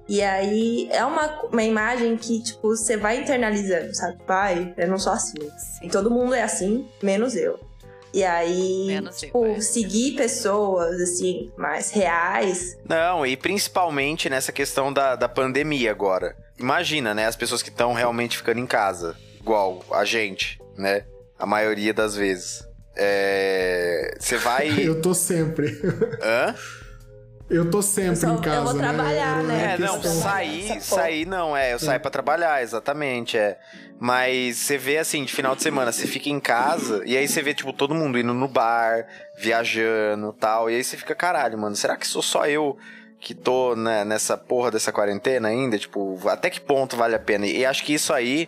[0.08, 4.18] E aí é uma, uma imagem que, tipo, você vai internalizando, sabe?
[4.18, 5.38] Tipo, ai, eu não sou assim.
[5.84, 7.60] E todo mundo é assim, menos eu.
[8.14, 12.78] E aí, Menos tipo, seguir pessoas, assim, mais reais.
[12.88, 16.36] Não, e principalmente nessa questão da, da pandemia agora.
[16.58, 17.26] Imagina, né?
[17.26, 19.16] As pessoas que estão realmente ficando em casa.
[19.40, 21.06] Igual a gente, né?
[21.38, 22.68] A maioria das vezes.
[22.98, 24.16] É.
[24.20, 24.70] Você vai.
[24.86, 25.80] Eu tô sempre.
[26.22, 26.56] Hã?
[27.50, 28.64] Eu tô sempre Eu só- em eu casa.
[28.64, 28.80] vou né?
[28.88, 29.74] trabalhar, né?
[29.74, 33.58] É, não, sair, sair não, é, eu saio pra trabalhar, exatamente, é.
[34.00, 37.42] Mas você vê assim, de final de semana, você fica em casa e aí você
[37.42, 39.06] vê, tipo, todo mundo indo no bar,
[39.38, 42.78] viajando tal, e aí você fica, caralho, mano, será que sou só eu
[43.20, 45.78] que tô né, nessa porra dessa quarentena ainda?
[45.78, 47.46] Tipo, até que ponto vale a pena?
[47.48, 48.48] E acho que isso aí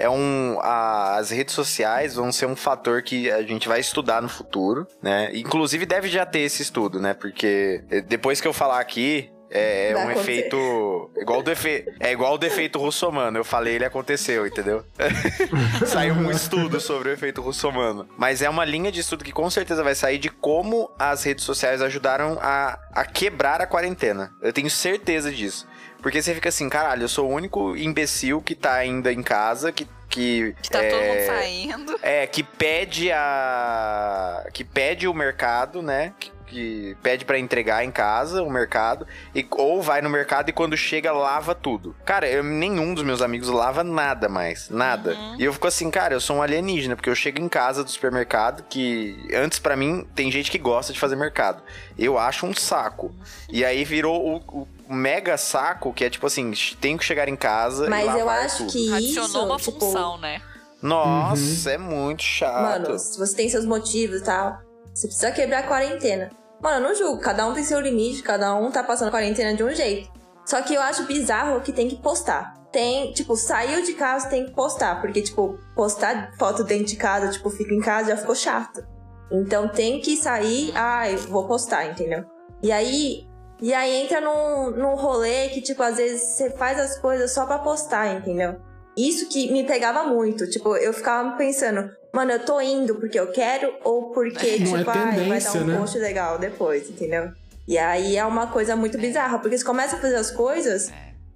[0.00, 0.58] é um.
[0.60, 4.86] a- as redes sociais vão ser um fator que a gente vai estudar no futuro,
[5.02, 5.30] né?
[5.34, 7.14] Inclusive deve já ter esse estudo, né?
[7.14, 9.30] Porque eh, depois que eu falar aqui.
[9.52, 11.10] É, é um efeito.
[11.16, 11.84] Igual do efe...
[11.98, 13.36] É igual o defeito russomano.
[13.36, 14.84] Eu falei, ele aconteceu, entendeu?
[15.86, 18.08] Saiu um estudo sobre o efeito russomano.
[18.16, 21.44] Mas é uma linha de estudo que com certeza vai sair de como as redes
[21.44, 24.30] sociais ajudaram a, a quebrar a quarentena.
[24.40, 25.66] Eu tenho certeza disso.
[26.02, 29.70] Porque você fica assim, caralho, eu sou o único imbecil que tá ainda em casa,
[29.72, 29.86] que.
[30.08, 31.96] Que, Que tá todo é, mundo saindo.
[32.02, 34.44] É, que pede a.
[34.52, 36.12] Que pede o mercado, né?
[36.18, 39.06] Que, que pede pra entregar em casa o mercado.
[39.32, 41.94] E, ou vai no mercado e quando chega lava tudo.
[42.04, 44.68] Cara, eu- nenhum dos meus amigos lava nada mais.
[44.68, 45.16] Nada.
[45.38, 47.90] E eu fico assim, cara, eu sou um alienígena, porque eu chego em casa do
[47.90, 51.62] supermercado, que antes pra mim tem gente que gosta de fazer mercado.
[51.96, 53.14] Eu acho um saco.
[53.48, 57.36] E aí virou o, o mega saco, que é tipo assim, tenho que chegar em
[57.36, 57.86] casa.
[57.86, 58.72] e Mas eu acho tudo.
[58.72, 60.42] que Adicionou isso, uma tipo, função, né?
[60.82, 62.82] Nossa, é muito chato.
[62.82, 64.58] Mano, se você tem seus motivos e tal,
[64.94, 66.30] você precisa quebrar a quarentena.
[66.60, 69.54] Mano, eu não julgo, cada um tem seu limite, cada um tá passando a quarentena
[69.54, 70.10] de um jeito.
[70.44, 72.54] Só que eu acho bizarro que tem que postar.
[72.72, 75.00] Tem, tipo, saiu de casa, tem que postar.
[75.00, 78.84] Porque, tipo, postar foto dentro de casa, tipo, fica em casa, já ficou chato.
[79.30, 82.24] Então tem que sair, ai, vou postar, entendeu?
[82.62, 83.26] E aí,
[83.62, 87.44] e aí entra num, num rolê que, tipo, às vezes você faz as coisas só
[87.46, 88.56] pra postar, entendeu?
[88.96, 90.48] Isso que me pegava muito.
[90.48, 94.78] Tipo, eu ficava pensando, mano, eu tô indo porque eu quero ou porque, Não é
[94.78, 95.78] tipo, ai, vai dar um né?
[95.78, 97.30] post legal depois, entendeu?
[97.68, 100.90] E aí é uma coisa muito bizarra, porque você começa a fazer as coisas,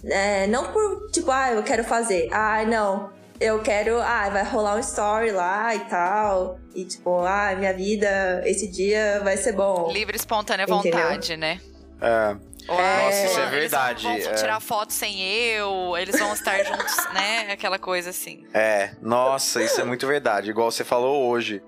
[0.05, 2.29] é, não por, tipo, ah, eu quero fazer.
[2.33, 3.13] Ah, não.
[3.41, 6.59] Eu quero, ah, vai rolar um story lá e tal.
[6.75, 9.91] E tipo, ah, minha vida, esse dia vai ser bom.
[9.93, 10.99] Livre, espontânea Entendeu?
[10.99, 11.61] vontade, né?
[12.01, 12.37] É.
[12.67, 14.35] Ou, Nossa, isso é eles verdade, Vão, vão é.
[14.35, 17.53] tirar foto sem eu, eles vão estar juntos, né?
[17.53, 18.47] Aquela coisa assim.
[18.55, 20.51] É, nossa, isso é muito verdade.
[20.51, 21.63] Igual você falou hoje.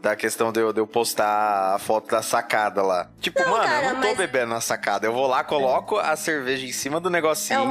[0.00, 3.10] Da questão de eu, de eu postar a foto da sacada lá.
[3.20, 5.06] Tipo, Não, mano, cara, eu não tô mas- bebendo na sacada.
[5.06, 7.68] Eu vou lá, coloco a cerveja em cima do negocinho.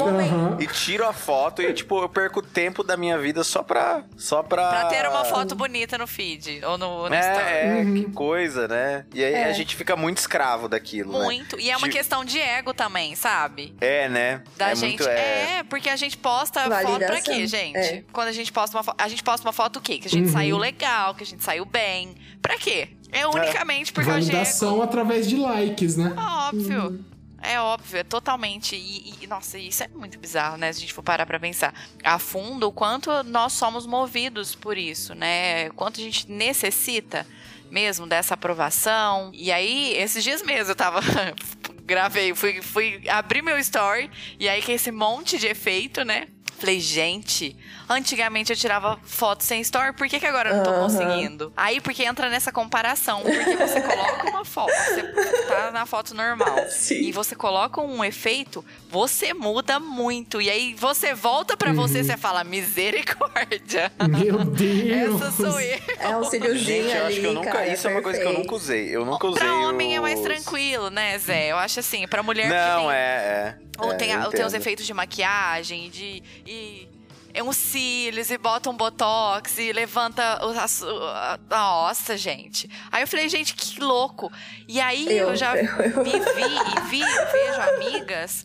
[0.60, 0.64] É.
[0.64, 4.04] E tiro a foto e, tipo, eu perco tempo da minha vida só pra.
[4.16, 4.70] Só pra.
[4.70, 7.40] Pra ter uma foto bonita no feed ou no, no story.
[7.46, 9.06] É, é que coisa, né?
[9.12, 9.46] E aí É.
[9.46, 11.26] a gente fica muito escravo daquilo, né?
[11.26, 11.60] Muito.
[11.60, 13.74] E é uma De- questão de ego também, sabe?
[13.82, 14.44] É, né?
[14.56, 15.00] Da é gente.
[15.00, 15.10] muito.
[15.10, 15.58] É...
[15.60, 17.22] É, porque a gente posta foto pra Validação.
[17.24, 17.78] quê, gente?
[17.78, 18.04] É.
[18.14, 18.96] Quando a gente posta uma foto.
[19.02, 19.98] A gente posta uma foto o quê?
[19.98, 20.34] Que a gente Uhum.
[20.34, 22.19] saiu legal, que a gente saiu bem.
[22.42, 22.90] Pra quê?
[23.12, 24.38] É unicamente por causa de ego.
[24.38, 26.14] Validação através de likes, né?
[26.18, 27.06] Óbvio.
[27.42, 28.76] É óbvio, é totalmente.
[28.76, 30.72] E, e, nossa, isso é muito bizarro, né?
[30.72, 34.78] Se a gente for parar pra pensar a fundo o quanto nós somos movidos por
[34.78, 35.70] isso, né?
[35.72, 37.26] Quanto a gente necessita
[37.72, 39.32] mesmo dessa aprovação.
[39.34, 41.00] E aí, esses dias mesmo eu tava.
[41.86, 46.28] Gravei, fui, fui abrir meu story e aí que esse monte de efeito, né?
[46.60, 47.56] Falei, gente,
[47.88, 50.82] antigamente eu tirava foto sem story, por que, que agora eu não tô Aham.
[50.82, 51.54] conseguindo?
[51.56, 55.04] Aí, porque entra nessa comparação, porque você coloca uma foto, você
[55.48, 57.02] tá na foto normal, Sim.
[57.04, 60.42] e você coloca um efeito, você muda muito.
[60.42, 63.92] E aí você volta pra você, você fala, misericórdia.
[64.10, 65.22] Meu Deus!
[65.22, 65.80] Essa sou eu.
[66.00, 67.52] É um cíliozinho Gente, eu ali, acho que eu nunca.
[67.52, 68.96] cara, isso é uma coisa que eu nunca usei.
[68.96, 69.44] Eu nunca usei.
[69.44, 71.52] Pra homem é mais os- tranquilo, né, Zé?
[71.52, 73.56] Eu acho assim, pra mulher que Não, tem é, é.
[73.80, 76.24] Ou é, tem, a- tem os efeitos de maquiagem, e de.
[76.50, 76.88] E,
[77.32, 80.34] é uns cílios, e bota um botox, e levanta.
[80.62, 82.68] a su- a- Nossa, gente.
[82.92, 84.32] Aí eu falei, gente, que louco.
[84.68, 88.44] E aí eu, Eu- já eu- me vi e vi, vejo amigas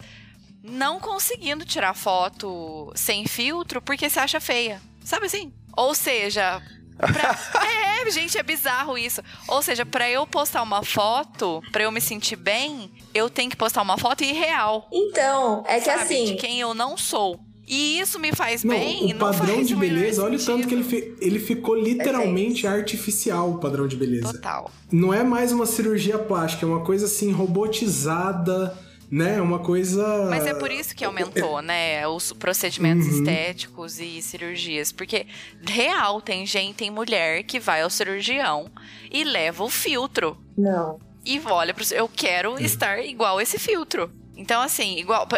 [0.62, 4.80] não conseguindo tirar foto sem filtro porque se acha feia.
[5.02, 5.52] Sabe assim?
[5.76, 6.62] Ou seja.
[6.96, 7.38] pra-
[8.06, 9.22] é, gente, é bizarro isso.
[9.48, 13.56] Ou seja, pra eu postar uma foto, pra eu me sentir bem, eu tenho que
[13.56, 17.40] postar uma foto irreal Então, é que sabe, assim, de quem eu não sou.
[17.66, 20.68] E isso me faz Não, bem, o não padrão faz de beleza, olha o tanto
[20.68, 24.32] que ele, fi- ele ficou literalmente artificial, o padrão de beleza.
[24.34, 24.70] Total.
[24.92, 28.76] Não é mais uma cirurgia plástica, é uma coisa assim robotizada,
[29.10, 29.40] né?
[29.40, 30.26] Uma coisa.
[30.28, 32.06] Mas é por isso que aumentou, né?
[32.08, 33.18] Os procedimentos Uhum.
[33.18, 34.92] estéticos e cirurgias.
[34.92, 35.26] Porque,
[35.66, 38.70] real, tem gente, tem mulher que vai ao cirurgião
[39.10, 40.36] e leva o filtro.
[40.56, 40.98] não.
[41.26, 41.82] E olha pro.
[41.94, 44.10] Eu quero estar igual esse filtro.
[44.36, 45.28] Então, assim, igual.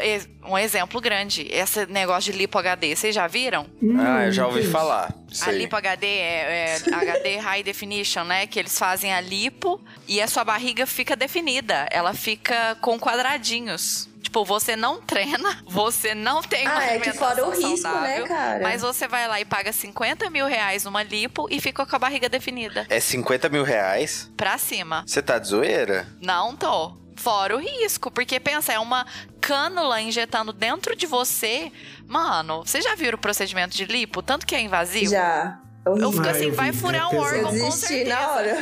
[0.44, 1.46] Um exemplo grande.
[1.50, 3.66] Esse negócio de lipo HD, vocês já viram?
[3.82, 5.12] Hum, Ah, eu já ouvi falar.
[5.30, 5.58] A Sei.
[5.58, 8.46] lipo HD é, é HD High Definition, né?
[8.46, 11.86] Que eles fazem a lipo e a sua barriga fica definida.
[11.90, 14.08] Ela fica com quadradinhos.
[14.36, 17.76] Tipo, você não treina, você não tem uma Ah, é que fora o risco, né,
[17.78, 18.62] saudável, cara?
[18.62, 21.98] Mas você vai lá e paga 50 mil reais numa lipo e fica com a
[21.98, 22.86] barriga definida.
[22.90, 24.30] É 50 mil reais?
[24.36, 25.04] Pra cima.
[25.06, 26.06] Você tá de zoeira?
[26.20, 26.94] Não tô.
[27.16, 29.06] Fora o risco, porque pensa, é uma
[29.40, 31.72] cânula injetando dentro de você.
[32.06, 34.20] Mano, você já viu o procedimento de lipo?
[34.20, 35.12] Tanto que é invasivo?
[35.12, 35.58] Já.
[35.86, 38.08] Eu fico Ah, assim, eu vai furar é um órgão, Eu com desisti certeza.
[38.16, 38.56] na hora.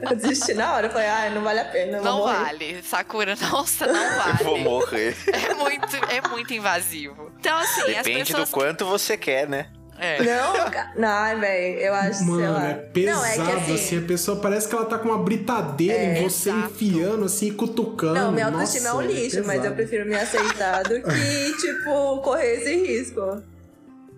[0.10, 0.86] Eu desisti na hora.
[0.86, 2.00] Eu falei, ai, não vale a pena.
[2.00, 2.38] Não morrer.
[2.38, 2.82] vale.
[2.82, 4.64] Sakura, nossa, não Eu vou vale.
[4.64, 5.16] morrer.
[5.32, 7.30] É muito, é muito invasivo.
[7.38, 8.48] Então, assim, as Depende pessoas.
[8.48, 9.66] do quanto você quer, né?
[10.02, 10.16] É.
[10.22, 10.54] Não,
[10.96, 12.68] não, velho, eu acho, sei Mano, lá.
[12.70, 15.18] é pesado, não, é que assim, assim, a pessoa parece que ela tá com uma
[15.22, 16.68] britadeira em você Exato.
[16.72, 18.14] enfiando, assim, e cutucando.
[18.14, 22.16] Não, minha autoestima Nossa, é um lixo, mas eu prefiro me aceitar do que, tipo,
[22.22, 23.42] correr esse risco.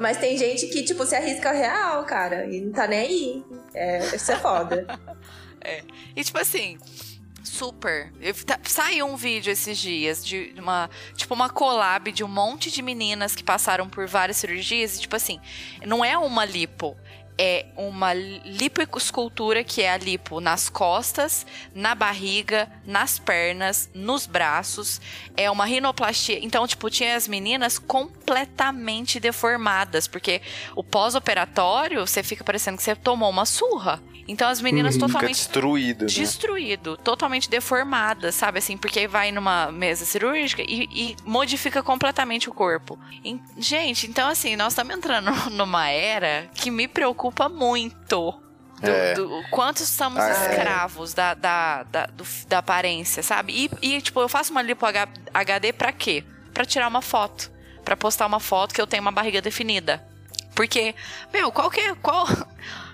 [0.03, 3.44] Mas tem gente que, tipo, se arrisca real, cara, e não tá nem aí.
[3.72, 4.86] É, isso é foda.
[6.16, 6.76] E tipo assim,
[7.44, 8.12] super.
[8.44, 12.82] Tá- saiu um vídeo esses dias de uma, tipo uma collab de um monte de
[12.82, 15.38] meninas que passaram por várias cirurgias e tipo assim,
[15.86, 16.96] não é uma lipo,
[17.39, 25.01] é uma lipoescultura que é a lipo nas costas, na barriga, nas pernas, nos braços,
[25.37, 26.39] é uma rinoplastia.
[26.43, 30.43] Então, tipo, tinha as meninas completamente deformadas, porque
[30.76, 34.03] o pós-operatório, você fica parecendo que você tomou uma surra.
[34.33, 35.01] Então as meninas Uhum.
[35.03, 36.07] Totalmente destruído, né?
[36.11, 38.76] destruído, totalmente deformada, sabe assim?
[38.76, 42.99] Porque aí vai numa mesa cirúrgica e, e modifica completamente o corpo.
[43.24, 48.33] E, gente, então assim, nós estamos entrando numa era que me preocupa muito.
[48.80, 49.14] Do, É.
[49.14, 50.51] do quanto estamos Ah, é.
[50.51, 53.53] escravos da, da, da, do- da aparência, sabe?
[53.80, 54.85] E, e, tipo, eu faço uma lipo
[55.33, 56.24] HD pra quê?
[56.53, 57.49] Pra tirar uma foto.
[57.85, 60.05] Pra postar uma foto que eu tenho uma barriga definida.
[60.57, 60.97] Porque,
[61.33, 61.95] meu, qual que é.
[61.95, 62.26] Qual,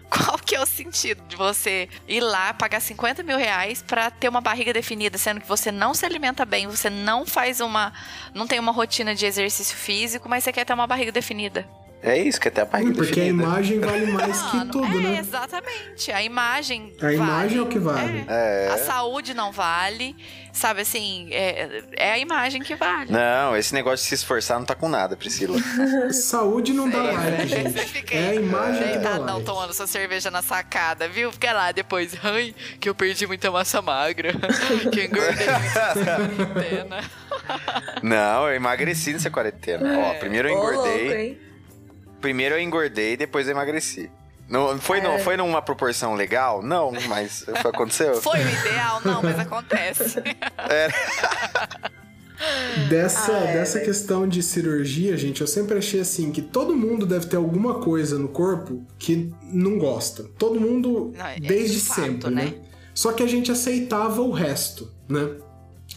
[0.25, 4.29] qual que é o sentido de você ir lá pagar 50 mil reais pra ter
[4.29, 7.93] uma barriga definida, sendo que você não se alimenta bem, você não faz uma.
[8.35, 11.69] não tem uma rotina de exercício físico, mas você quer ter uma barriga definida.
[12.01, 13.43] É isso, que até a barriga Porque a definida.
[13.45, 15.19] imagem vale mais que Mano, tudo, é, né?
[15.19, 16.13] exatamente.
[16.13, 16.93] A imagem.
[17.03, 18.25] A imagem é o que vale.
[18.29, 18.67] É.
[18.69, 18.73] É.
[18.73, 20.15] A saúde não vale.
[20.53, 23.13] Sabe assim, é, é a imagem que vale.
[23.13, 25.57] Não, esse negócio de se esforçar não tá com nada, Priscila.
[26.13, 27.47] Saúde não dá like, né?
[27.47, 27.79] gente.
[27.87, 29.45] Fica É a imagem que dá deitadão like.
[29.47, 31.31] tomando sua cerveja na sacada, viu?
[31.33, 34.33] Fica lá depois, ai, que eu perdi muita massa magra,
[34.93, 37.05] que eu engordei muito nessa quarentena.
[38.03, 39.99] não, eu emagreci nessa quarentena.
[39.99, 41.29] Ó, primeiro eu Ô, louco, engordei.
[41.29, 41.39] hein?
[42.21, 44.11] Primeiro eu engordei, depois eu emagreci.
[44.49, 45.03] Não, foi, É.
[45.03, 46.63] não, foi numa proporção legal?
[46.63, 48.15] Não, mas foi, aconteceu.
[48.23, 49.01] Foi o ideal?
[49.05, 50.23] Não, mas acontece.
[52.89, 57.05] Dessa, Ah, é, dessa questão de cirurgia, gente, eu sempre achei assim que todo mundo
[57.05, 60.25] deve ter alguma coisa no corpo que não gosta.
[60.39, 62.45] Todo mundo, Não, é desde de fato, sempre, né?
[62.45, 62.55] né?
[62.95, 65.29] Só que a gente aceitava o resto, né?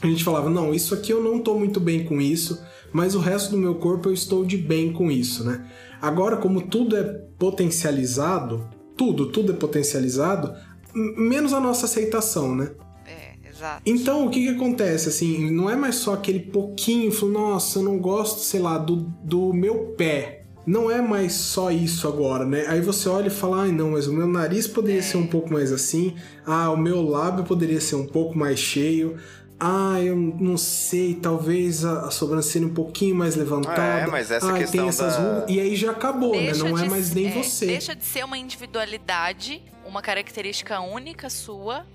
[0.02, 2.62] A gente falava, não, isso aqui eu não tô muito bem com isso,
[2.92, 5.66] mas o resto do meu corpo eu estou de bem com isso, né?
[6.02, 7.04] Agora, como tudo é
[7.38, 10.54] potencializado, tudo, tudo é potencializado,
[10.93, 12.72] menos a nossa aceitação, né?
[13.06, 13.82] É, exato.
[13.86, 17.99] Então, o que que acontece, assim, não é mais só aquele pouquinho, nossa, eu não
[17.99, 20.39] gosto, sei lá, do, do meu pé.
[20.66, 22.66] Não é mais só isso agora, né?
[22.68, 25.52] Aí você olha e fala, ai não, mas o meu nariz poderia ser um pouco
[25.52, 29.18] mais assim, ah, o meu lábio poderia ser um pouco mais cheio,
[29.64, 33.82] ah, eu não sei, talvez a, a sobrancelha um pouquinho mais levantada.
[34.01, 36.51] É, mas essa ah, questão tem essas da- e aí já acabou, né?
[36.53, 37.68] Não é mais nem é, você.
[37.68, 41.86] Deixa de ser uma individualidade, uma característica única sua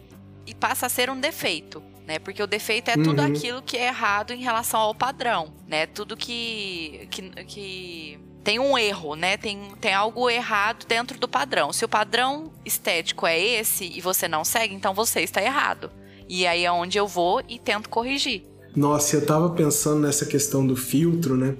[0.47, 2.21] e passa a ser um defeito, né?
[2.21, 3.27] Porque o defeito é tudo Uhum.
[3.27, 5.87] aquilo que é errado em relação ao padrão, né?
[5.87, 9.37] Tudo que que, que tem um erro, né?
[9.37, 11.73] Tem, tem algo errado dentro do padrão.
[11.73, 15.91] Se o padrão estético é esse e você não segue, então você está errado.
[16.29, 18.43] E aí é onde eu vou e tento corrigir.
[18.75, 21.57] Nossa, eu tava pensando nessa questão do filtro, né?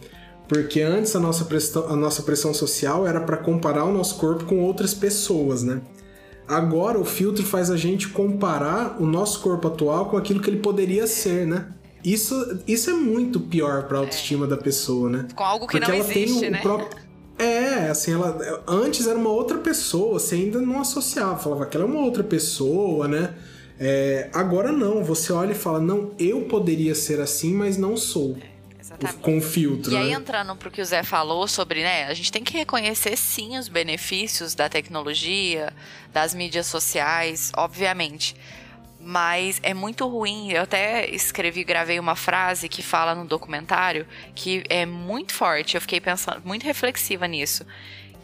[0.49, 4.45] Porque antes a nossa pressão, a nossa pressão social era para comparar o nosso corpo
[4.45, 5.81] com outras pessoas, né?
[6.47, 10.61] Agora o filtro faz a gente comparar o nosso corpo atual com aquilo que ele
[10.61, 11.69] poderia ser, né?
[12.05, 15.27] Isso, isso é muito pior pra autoestima da pessoa, né?
[15.35, 16.61] Com algo que Porque não ela tem existe, o né?
[16.61, 16.89] próprio.
[17.37, 21.85] É, assim, ela antes era uma outra pessoa, você ainda não associava, falava que ela
[21.85, 23.35] é uma outra pessoa, né?
[23.79, 28.37] É, agora não, você olha e fala, não, eu poderia ser assim, mas não sou.
[28.81, 29.19] Exatamente.
[29.21, 29.93] Com filtro.
[29.93, 30.13] E aí, né?
[30.13, 32.05] entrando pro que o Zé falou sobre, né?
[32.05, 35.73] A gente tem que reconhecer sim os benefícios da tecnologia,
[36.13, 38.37] das mídias sociais, obviamente.
[39.01, 40.53] Mas é muito ruim.
[40.53, 45.75] Eu até escrevi, gravei uma frase que fala no documentário que é muito forte.
[45.75, 47.67] Eu fiquei pensando, muito reflexiva nisso.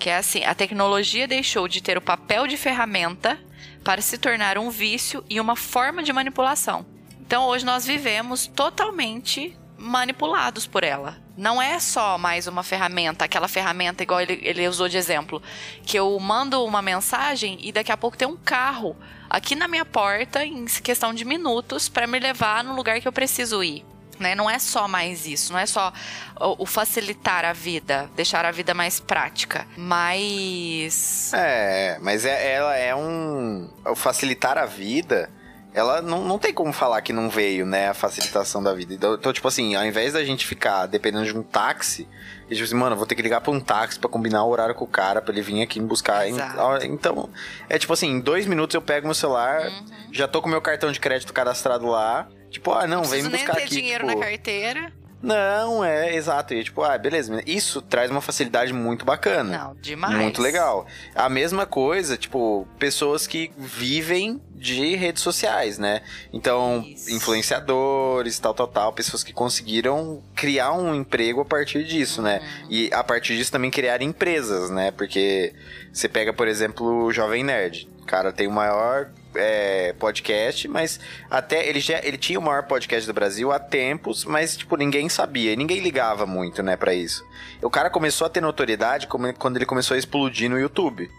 [0.03, 3.38] Que é assim: a tecnologia deixou de ter o papel de ferramenta
[3.84, 6.84] para se tornar um vício e uma forma de manipulação.
[7.20, 11.22] Então hoje nós vivemos totalmente manipulados por ela.
[11.36, 15.40] Não é só mais uma ferramenta, aquela ferramenta igual ele, ele usou de exemplo,
[15.86, 18.96] que eu mando uma mensagem e daqui a pouco tem um carro
[19.30, 23.12] aqui na minha porta em questão de minutos para me levar no lugar que eu
[23.12, 23.84] preciso ir.
[24.18, 24.34] Né?
[24.34, 25.92] Não é só mais isso, não é só
[26.40, 31.32] o, o facilitar a vida, deixar a vida mais prática, mas.
[31.34, 33.68] É, mas é, ela é um.
[33.86, 35.30] O facilitar a vida
[35.74, 38.92] ela não, não tem como falar que não veio, né, a facilitação da vida.
[38.92, 42.06] Então, então, tipo assim, ao invés da gente ficar dependendo de um táxi,
[42.50, 44.74] e tipo assim, mano, vou ter que ligar pra um táxi pra combinar o horário
[44.74, 46.28] com o cara, pra ele vir aqui me buscar.
[46.28, 46.84] Exato.
[46.84, 47.30] Então,
[47.70, 49.86] é tipo assim, em dois minutos eu pego meu celular, Uhum.
[50.12, 52.28] já tô com meu cartão de crédito cadastrado lá.
[52.53, 53.74] Tipo, ah, não, vem me nem buscar ter aqui.
[53.74, 54.92] dinheiro tipo, na carteira.
[55.22, 56.53] Não, é, exato.
[56.53, 57.40] E tipo, ah, beleza.
[57.46, 59.57] Isso traz uma facilidade muito bacana.
[59.57, 60.16] Não, demais.
[60.16, 60.84] Muito legal.
[61.14, 66.03] A mesma coisa, tipo, pessoas que vivem de redes sociais, né?
[66.32, 67.11] Então, Isso.
[67.11, 72.40] influenciadores, tal, tal, tal, pessoas que conseguiram criar um emprego a partir disso, né?
[72.40, 72.66] Uhum.
[72.70, 74.90] E a partir disso também criar empresas, né?
[74.90, 75.55] Porque
[75.92, 77.88] você pega, por exemplo, o Jovem Nerd.
[78.00, 82.64] O cara tem o maior é, podcast, mas até ele já ele tinha o maior
[82.64, 87.24] podcast do Brasil há tempos, mas tipo ninguém sabia, ninguém ligava muito, né, para isso.
[87.62, 91.10] O cara começou a ter notoriedade quando ele começou a explodir no YouTube.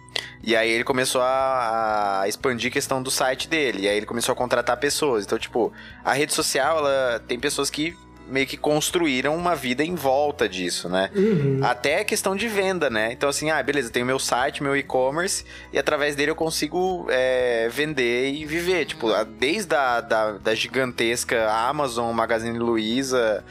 [0.43, 4.05] E aí ele começou a, a expandir a questão do site dele, e aí ele
[4.05, 5.26] começou a contratar pessoas.
[5.26, 5.72] Então, tipo,
[6.03, 7.95] a rede social, ela tem pessoas que
[8.28, 11.10] meio que construíram uma vida em volta disso, né?
[11.16, 11.60] Uhum.
[11.64, 13.12] Até a questão de venda, né?
[13.12, 17.68] Então, assim, ah, beleza, tenho meu site, meu e-commerce, e através dele eu consigo é,
[17.70, 18.86] vender e viver.
[18.86, 23.44] Tipo, desde a da, da gigantesca Amazon, Magazine Luiza,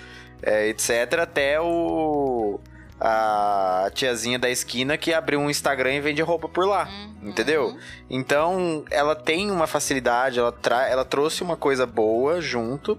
[0.43, 2.59] é, etc., até o.
[3.05, 6.89] A tiazinha da esquina que abriu um Instagram e vende roupa por lá.
[7.21, 7.31] Uhum.
[7.31, 7.77] Entendeu?
[8.09, 12.97] Então, ela tem uma facilidade, ela, tra ela trouxe uma coisa boa junto,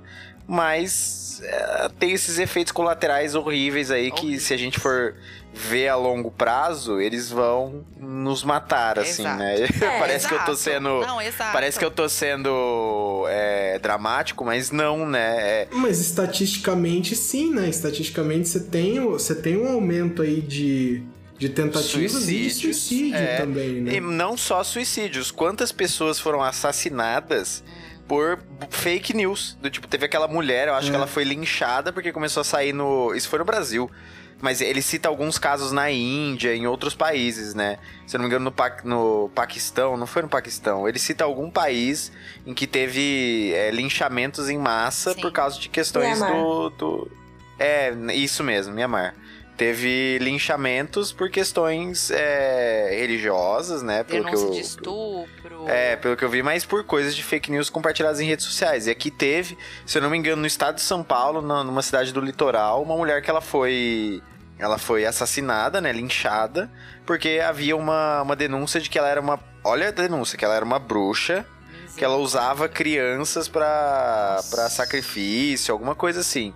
[0.48, 5.16] mas é, tem esses efeitos colaterais horríveis aí que, se a gente for
[5.54, 9.38] ver a longo prazo, eles vão nos matar, assim, Exato.
[9.38, 9.56] né?
[10.00, 11.02] parece que eu tô sendo.
[11.02, 11.54] Não, exato.
[11.54, 15.62] Parece que eu tô sendo é, dramático, mas não, né?
[15.64, 17.70] É, Mas estatisticamente, sim, né?
[17.70, 21.04] Estatisticamente, você tem, você tem um aumento aí de,
[21.38, 23.38] de tentativas e de Suicídios, suicídio é.
[23.38, 23.94] também, né?
[23.94, 27.64] E não só suicídios, quantas pessoas foram assassinadas
[28.08, 28.40] por
[28.70, 29.58] fake news.
[29.62, 30.90] Do tipo, teve aquela mulher, eu acho É.
[30.92, 33.14] que ela foi linchada porque começou a sair no.
[33.16, 33.90] Isso foi no Brasil.
[34.42, 37.78] Mas ele cita alguns casos na Índia, em outros países, né?
[38.06, 40.86] Se eu não me engano, no, Pa- no Paquistão, não foi no Paquistão.
[40.86, 42.12] Ele cita algum país
[42.46, 45.22] em que teve é, linchamentos em massa Sim.
[45.22, 47.12] por causa de questões do, do.
[47.58, 49.16] É, isso mesmo, Mianmar.
[49.56, 54.04] Teve linchamentos por questões é, religiosas, né?
[54.04, 55.70] Pelo que Denúncia eu, de estupro.
[55.70, 58.88] é, pelo que eu vi, mas por coisas de fake news compartilhadas em redes sociais.
[58.88, 62.12] E aqui teve, se eu não me engano, no estado de São Paulo, numa cidade
[62.12, 64.24] do litoral, uma mulher que ela foi.
[64.58, 65.92] Ela foi assassinada, né?
[65.92, 66.72] Linchada,
[67.06, 69.40] porque havia uma, uma denúncia de que ela era uma.
[69.64, 71.46] Olha a denúncia, que ela era uma bruxa,
[71.96, 76.54] que ela usava crianças pra, pra sacrifício, alguma coisa assim.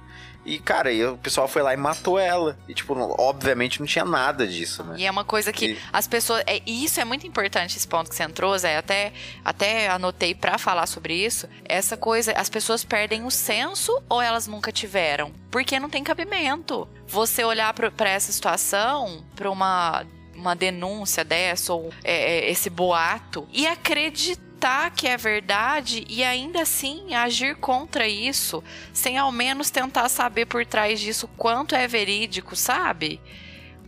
[0.47, 2.57] E, cara, e o pessoal foi lá e matou ela.
[2.69, 4.95] E, tipo, obviamente não tinha nada disso, né?
[4.97, 6.41] E é uma coisa que E- as pessoas.
[6.47, 8.77] É, e isso é muito importante, esse ponto que você entrou, Zé.
[8.77, 9.11] Até,
[9.43, 11.47] até anotei pra falar sobre isso.
[11.65, 15.33] Essa coisa, as pessoas perdem o senso ou elas nunca tiveram?
[15.51, 16.87] Porque não tem cabimento.
[17.07, 22.69] Você olhar pra pra essa situação, pra uma, uma denúncia dessa, ou é, é, esse
[22.69, 24.46] boato, e acreditar
[24.95, 30.65] que é verdade e ainda assim agir contra isso, sem ao menos tentar saber por
[30.65, 33.19] trás disso quanto é verídico, sabe?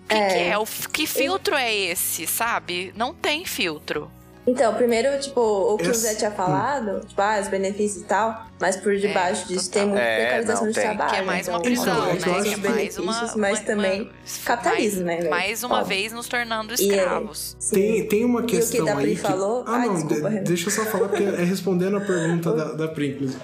[0.06, 0.28] O que, É.
[0.28, 0.58] que é?
[0.58, 2.94] O, que filtro é esse, sabe?
[2.96, 4.12] Não tem filtro.
[4.48, 8.48] Então, primeiro, tipo, o que o Zé tinha falado, tipo, ah, os benefícios e tal,
[8.60, 9.82] mas por debaixo disso total.
[9.84, 10.74] tem muita É, precarização tem.
[10.74, 11.10] trabalho.
[11.12, 12.16] Que é mais uma então, prisão, Então, é né?
[12.16, 13.14] que Que é que- mais uma.
[13.38, 14.12] mas uma- também uma-
[14.46, 15.30] capitalismo, né, velho?
[15.30, 15.88] Mais uma Óbvio.
[15.98, 17.56] vez nos tornando é- escravos.
[17.60, 17.76] Sim.
[17.76, 19.22] Tem, tem uma E o questão que da aí Pri que...
[19.22, 19.64] falou?
[19.68, 22.66] Ah, Ai, não, desculpa, de- deixa eu só falar, porque é respondendo a pergunta da,
[22.74, 23.40] da Pri, inclusive.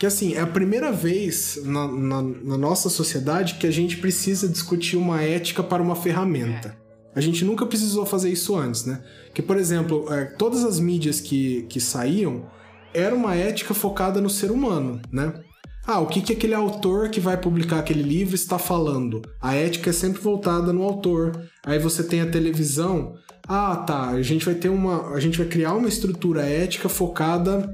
[0.00, 4.48] Que assim, é a primeira vez na, na, na nossa sociedade que a gente precisa
[4.48, 6.76] discutir uma ética para uma ferramenta.
[7.14, 9.02] A gente nunca precisou fazer isso antes, né?
[9.34, 12.46] Que, por exemplo, é, todas as mídias que, que saíam
[12.94, 15.32] era uma ética focada no ser humano, né?
[15.84, 19.20] Ah, o que, que aquele autor que vai publicar aquele livro está falando?
[19.40, 21.48] A ética é sempre voltada no autor.
[21.64, 23.14] Aí você tem a televisão.
[23.48, 24.10] Ah, tá.
[24.10, 25.12] A gente vai ter uma.
[25.12, 27.68] A gente vai criar uma estrutura ética focada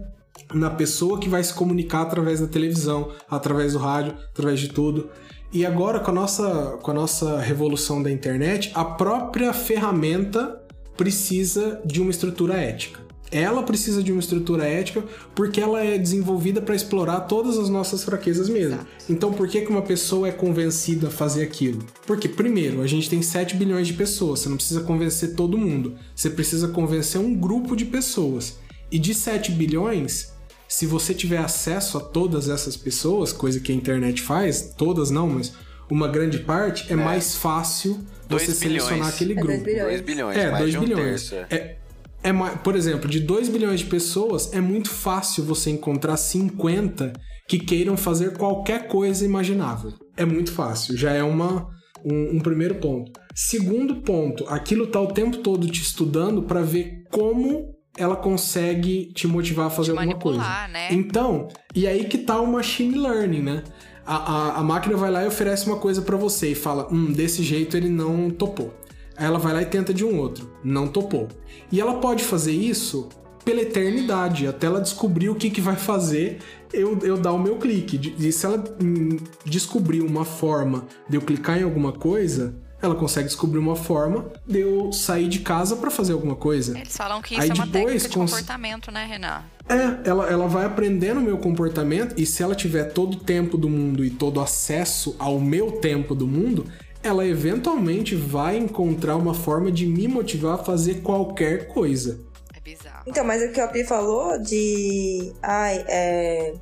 [0.54, 5.10] na pessoa que vai se comunicar através da televisão, através do rádio, através de tudo.
[5.52, 10.60] E agora, com a nossa, com a nossa revolução da internet, a própria ferramenta
[10.96, 13.00] precisa de uma estrutura ética.
[13.30, 18.02] Ela precisa de uma estrutura ética porque ela é desenvolvida para explorar todas as nossas
[18.02, 18.74] fraquezas mesmo.
[18.74, 18.86] Exato.
[19.08, 21.84] Então, por que, que uma pessoa é convencida a fazer aquilo?
[22.06, 25.94] Porque, primeiro, a gente tem 7 bilhões de pessoas, você não precisa convencer todo mundo,
[26.14, 28.58] você precisa convencer um grupo de pessoas.
[28.90, 30.32] E de 7 bilhões,
[30.68, 35.28] se você tiver acesso a todas essas pessoas, coisa que a internet faz, todas não,
[35.28, 35.52] mas
[35.90, 37.98] uma grande parte, é, mais fácil
[38.28, 39.14] Dois você selecionar bilhões.
[39.14, 39.48] aquele É grupo.
[39.64, 39.88] dois bilhões.
[39.88, 41.30] 2 bilhões, É, mais 2 de um bilhões.
[41.30, 41.34] terço.
[41.34, 41.46] é.
[41.56, 41.78] É,
[42.24, 47.12] é por exemplo, de 2 bilhões de pessoas, é muito fácil você encontrar 50
[47.48, 49.94] que queiram fazer qualquer coisa imaginável.
[50.16, 51.66] É muito fácil, já é uma,
[52.04, 53.10] um, um primeiro ponto.
[53.34, 59.26] Segundo ponto, aquilo tá o tempo todo te estudando para ver como ela consegue te
[59.26, 60.68] motivar a fazer Te alguma coisa.
[60.68, 60.88] né?
[60.92, 63.64] Então, e aí que tá o machine learning, né?
[64.06, 67.12] A, a, a máquina vai lá e oferece uma coisa pra você e fala: hum,
[67.12, 68.72] desse jeito ele não topou.
[69.16, 71.28] Aí ela vai lá e tenta de um outro, não topou.
[71.72, 73.08] E ela pode fazer isso
[73.44, 76.38] pela eternidade, até ela descobrir o que, que vai fazer
[76.72, 78.14] eu, eu dar o meu clique.
[78.18, 83.26] E se ela hum, descobrir uma forma de eu clicar em alguma coisa, ela consegue
[83.26, 86.78] descobrir uma forma de eu sair de casa pra fazer alguma coisa.
[86.78, 89.42] Eles falam que isso Aí é uma depois técnica de cons- comportamento, né, Renan?
[89.68, 93.58] É, ela, ela vai aprendendo o meu comportamento e se ela tiver todo o tempo
[93.58, 96.64] do mundo e todo acesso ao meu tempo do mundo,
[97.02, 102.20] ela eventualmente vai encontrar uma forma de me motivar a fazer qualquer coisa.
[102.54, 103.04] É bizarro.
[103.06, 105.32] Então, mas o que o Pi falou de.
[105.42, 106.54] Ai, é.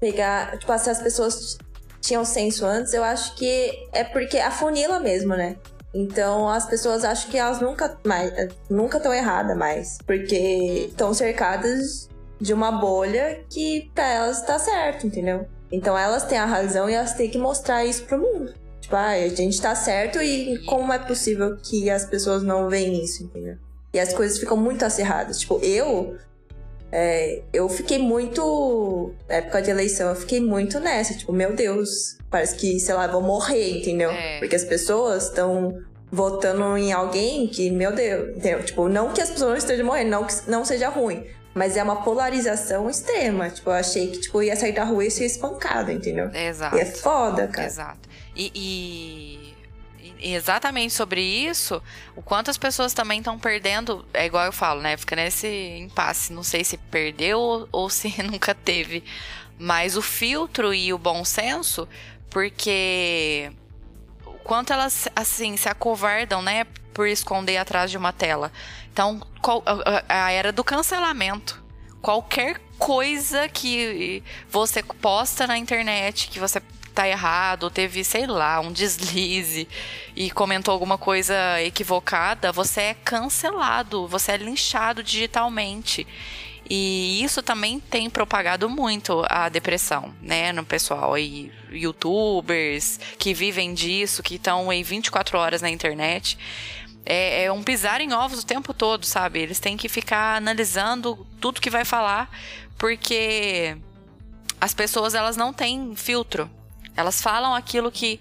[0.00, 0.58] Pegar.
[0.58, 1.58] Tipo, se as pessoas
[2.08, 5.56] tinham senso antes, eu acho que é porque afunila mesmo, né?
[5.94, 8.32] Então as pessoas acham que elas nunca mais
[8.68, 9.98] nunca estão erradas mais.
[10.06, 12.08] Porque estão cercadas
[12.40, 15.46] de uma bolha que pra elas tá certo, entendeu?
[15.70, 18.54] Então elas têm a razão e elas têm que mostrar isso pro mundo.
[18.80, 23.04] Tipo, ah, a gente tá certo e como é possível que as pessoas não veem
[23.04, 23.56] isso, entendeu?
[23.92, 25.40] E as coisas ficam muito acirradas.
[25.40, 26.16] Tipo, eu.
[26.92, 29.12] É, eu fiquei muito.
[29.28, 31.14] Na época de eleição, eu fiquei muito nessa.
[31.14, 34.10] Tipo, meu Deus, parece que, sei lá, eu vou morrer, entendeu?
[34.10, 34.38] É.
[34.38, 35.78] Porque as pessoas estão
[36.10, 38.62] votando em alguém que, meu Deus, entendeu?
[38.64, 41.24] Tipo, não que as pessoas não estejam morrendo, não que não seja ruim.
[41.54, 43.50] Mas é uma polarização extrema.
[43.50, 46.30] Tipo, eu achei que, tipo, ia sair da rua e ser espancado, entendeu?
[46.32, 46.76] Exato.
[46.76, 47.66] E é foda, cara.
[47.66, 48.08] Exato.
[48.36, 49.47] E- e
[50.20, 51.82] exatamente sobre isso,
[52.16, 54.96] o quanto as pessoas também estão perdendo, é igual eu falo, né?
[54.96, 55.46] Fica nesse
[55.78, 59.04] impasse, não sei se perdeu ou, se nunca teve.
[59.58, 61.88] Mas o filtro e o bom senso,
[62.30, 63.50] porque
[64.24, 66.64] o quanto elas assim se acovardam, né,
[66.94, 68.52] por esconder atrás de uma tela.
[68.92, 69.62] Então, qual-
[70.08, 71.62] a era do cancelamento.
[72.00, 76.60] Qualquer coisa que você posta na internet que você
[76.98, 79.68] tá errado, ou teve, sei lá, um deslize
[80.16, 86.04] e comentou alguma coisa equivocada, você é cancelado, você é linchado digitalmente.
[86.68, 91.16] E isso também tem propagado muito a depressão, né, no pessoal.
[91.16, 96.36] E youtubers que vivem disso, que estão aí 24 horas na internet.
[97.06, 99.38] É, é um pisar em ovos o tempo todo, sabe?
[99.38, 102.28] Eles têm que ficar analisando tudo que vai falar,
[102.76, 103.78] porque
[104.60, 106.50] as pessoas elas não têm filtro.
[106.98, 108.18] Elas falam aquilo que,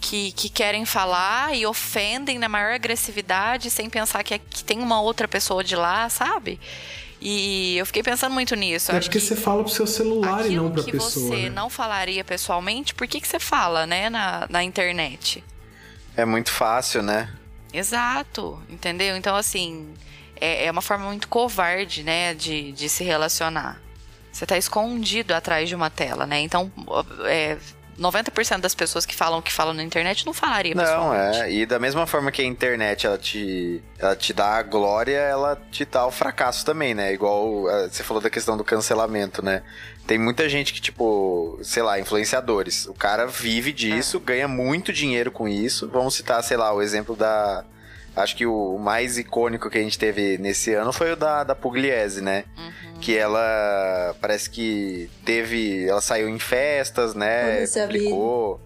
[0.00, 4.78] que, que querem falar e ofendem na maior agressividade sem pensar que, é- que tem
[4.80, 6.58] uma outra pessoa de lá, sabe?
[7.20, 8.90] E eu fiquei pensando muito nisso.
[8.92, 11.10] Eu acho que você fala pro seu celular e não pra que pessoa.
[11.10, 11.50] você né?
[11.50, 15.44] não falaria pessoalmente, por que, que você fala, né, na, na internet?
[16.16, 17.30] É muito fácil, né?
[17.72, 19.16] Exato, entendeu?
[19.16, 19.92] Então, assim,
[20.40, 23.80] é, é uma forma muito covarde, né, de, de se relacionar.
[24.32, 26.40] Você tá escondido atrás de uma tela, né?
[26.40, 26.70] Então,
[27.24, 27.56] é,
[27.98, 31.52] 90% das pessoas que falam o que falam na internet não falaria Não, é.
[31.52, 35.60] E da mesma forma que a internet ela te, ela te dá a glória, ela
[35.70, 37.12] te dá o fracasso também, né?
[37.12, 39.62] Igual eh, você falou da questão do cancelamento, né?
[40.06, 42.86] Tem muita gente que, tipo, sei lá, influenciadores.
[42.86, 45.88] O cara vive disso, ganha muito dinheiro com isso.
[45.88, 47.64] Vamos citar, sei lá, o exemplo da.
[48.16, 51.54] Acho que o mais icônico que a gente teve nesse ano foi o da, da
[51.54, 52.44] Pugliese, né?
[52.56, 53.00] Uhum.
[53.00, 55.88] Que ela parece que teve.
[55.88, 57.54] Ela saiu em festas, né?
[57.56, 57.98] Foda-se a vida.
[57.98, 58.60] Publicou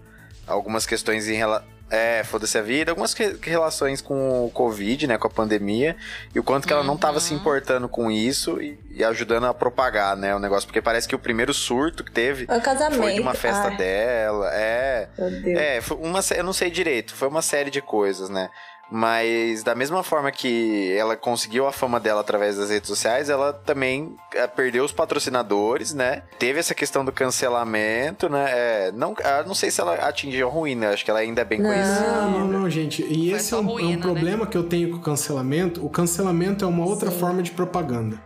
[0.47, 1.67] algumas questões em relação.
[1.91, 5.95] É, foda-se a vida, algumas que- relações com o Covid, né, com a pandemia,
[6.35, 7.39] e o quanto que ela não tava se Uhum.
[7.39, 11.19] importando com isso e, e ajudando a propagar, né, o negócio, porque parece que o
[11.19, 13.01] primeiro surto que teve o casamento.
[13.01, 15.59] foi de uma festa Ai, dela, é, Meu Deus.
[15.59, 18.51] é, foi uma, eu não sei direito, foi uma série de coisas, né?
[18.91, 23.53] Mas da mesma forma que ela conseguiu a fama dela através das redes sociais, ela
[23.53, 26.23] também eh, perdeu os patrocinadores, né?
[26.39, 28.45] Teve essa questão do cancelamento, né?
[28.49, 30.87] É, não, ah, não sei se ela atingiu ruim, né?
[30.87, 31.69] Acho que ela ainda é bem Não.
[31.69, 31.99] conhecida.
[32.21, 33.03] Não, não, não, gente.
[33.03, 34.01] E Foi esse é um, é um ruína, né?
[34.01, 35.85] problema que eu tenho com o cancelamento.
[35.85, 38.19] O cancelamento é uma outra forma de propaganda.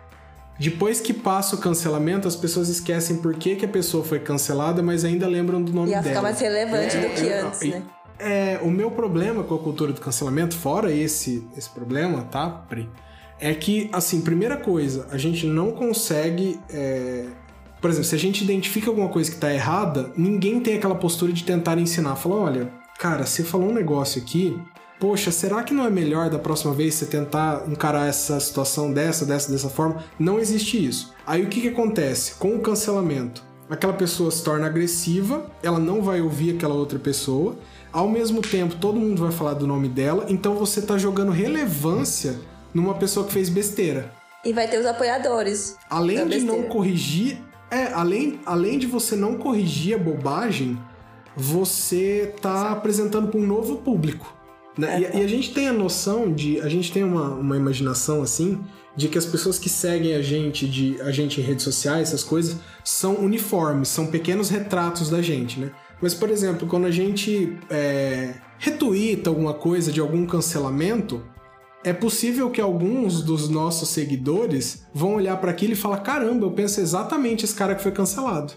[0.58, 4.82] Depois que passa o cancelamento, as pessoas esquecem por que, que a pessoa foi cancelada,
[4.84, 6.08] mas ainda lembram do nome Ia dela.
[6.08, 7.82] ficar mais relevante do que eu- antes, e- né?
[8.20, 12.90] É, o meu problema com a cultura do cancelamento, fora esse, esse problema, tá, Pri?
[13.40, 17.26] É que, assim, primeira coisa, a gente não consegue é,
[17.82, 21.34] Por exemplo, se a gente identifica alguma coisa que tá errada, ninguém tem aquela postura
[21.34, 22.16] de tentar ensinar.
[22.16, 24.58] Falar, olha, cara, você falou um negócio aqui,
[25.02, 29.26] poxa, será que não é melhor da próxima vez você tentar encarar essa situação dessa,
[29.26, 30.02] dessa, dessa forma?
[30.18, 31.14] Não existe isso.
[31.28, 32.36] Aí o que, que acontece?
[32.36, 37.58] Com o cancelamento, aquela pessoa se torna agressiva, ela não vai ouvir aquela outra pessoa,
[37.94, 42.40] ao mesmo tempo todo mundo vai falar do nome dela, então você tá jogando relevância
[42.74, 44.12] numa pessoa que fez besteira.
[44.44, 45.78] E vai ter os apoiadores.
[45.90, 47.38] Além de não corrigir,
[47.72, 50.78] é, além, além de você não corrigir a bobagem,
[51.38, 54.36] você tá apresentando para um novo público.
[54.78, 55.02] Né?
[55.14, 56.60] E, e a gente tem a noção de.
[56.62, 58.60] A gente tem uma, uma imaginação assim
[58.96, 62.24] de que as pessoas que seguem a gente, de a gente em redes sociais, essas
[62.24, 65.72] coisas, são uniformes, são pequenos retratos da gente, né?
[66.04, 71.24] Mas, por exemplo, quando a gente é, retuita alguma coisa de algum cancelamento,
[71.82, 76.52] é possível que alguns dos nossos seguidores vão olhar para aquilo e falar: caramba, eu
[76.52, 78.52] penso exatamente esse cara que foi cancelado.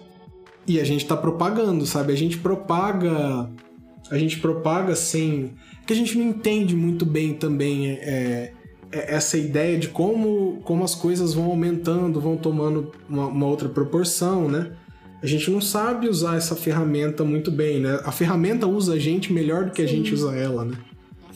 [0.67, 2.13] E a gente tá propagando, sabe?
[2.13, 3.49] A gente propaga.
[4.11, 5.55] A gente propaga sem.
[5.87, 8.53] que a gente não entende muito bem também é,
[8.91, 13.69] é, essa ideia de como, como as coisas vão aumentando, vão tomando uma, uma outra
[13.69, 14.73] proporção, né?
[15.23, 18.01] A gente não sabe usar essa ferramenta muito bem, né?
[18.05, 20.77] A ferramenta usa a gente melhor do que a gente usa ela, né?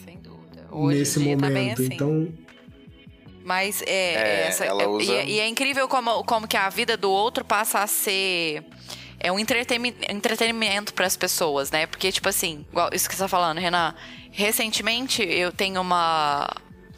[0.04, 0.66] Sem dúvida.
[0.70, 1.48] Hoje Nesse dia momento.
[1.48, 1.84] tá bem assim.
[1.94, 2.28] Então,
[3.42, 6.56] Mas é, É, essa, ela é- usa- e, é, e é incrível como, como que
[6.56, 8.62] a vida do outro passa a ser
[9.18, 11.86] é um entretenimento para as pessoas, né?
[11.86, 13.94] Porque tipo assim, igual isso que você tá falando, Renan,
[14.30, 16.48] recentemente eu tenho uma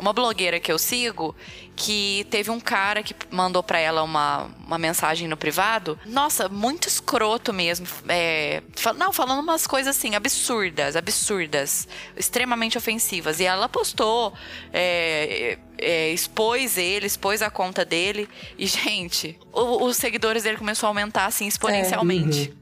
[0.03, 1.35] uma blogueira que eu sigo
[1.75, 5.99] que teve um cara que mandou pra ela uma, uma mensagem no privado.
[6.05, 7.87] Nossa, muito escroto mesmo.
[8.09, 11.89] É, fal- não, falando umas coisas assim, absurdas, absurdas.
[12.17, 13.41] Extremamente ofensivas.
[13.41, 14.35] E ela postou,
[14.73, 18.29] é, é, expôs ele, expôs a conta dele.
[18.59, 22.53] E, gente, o- os seguidores dele começou a aumentar assim exponencialmente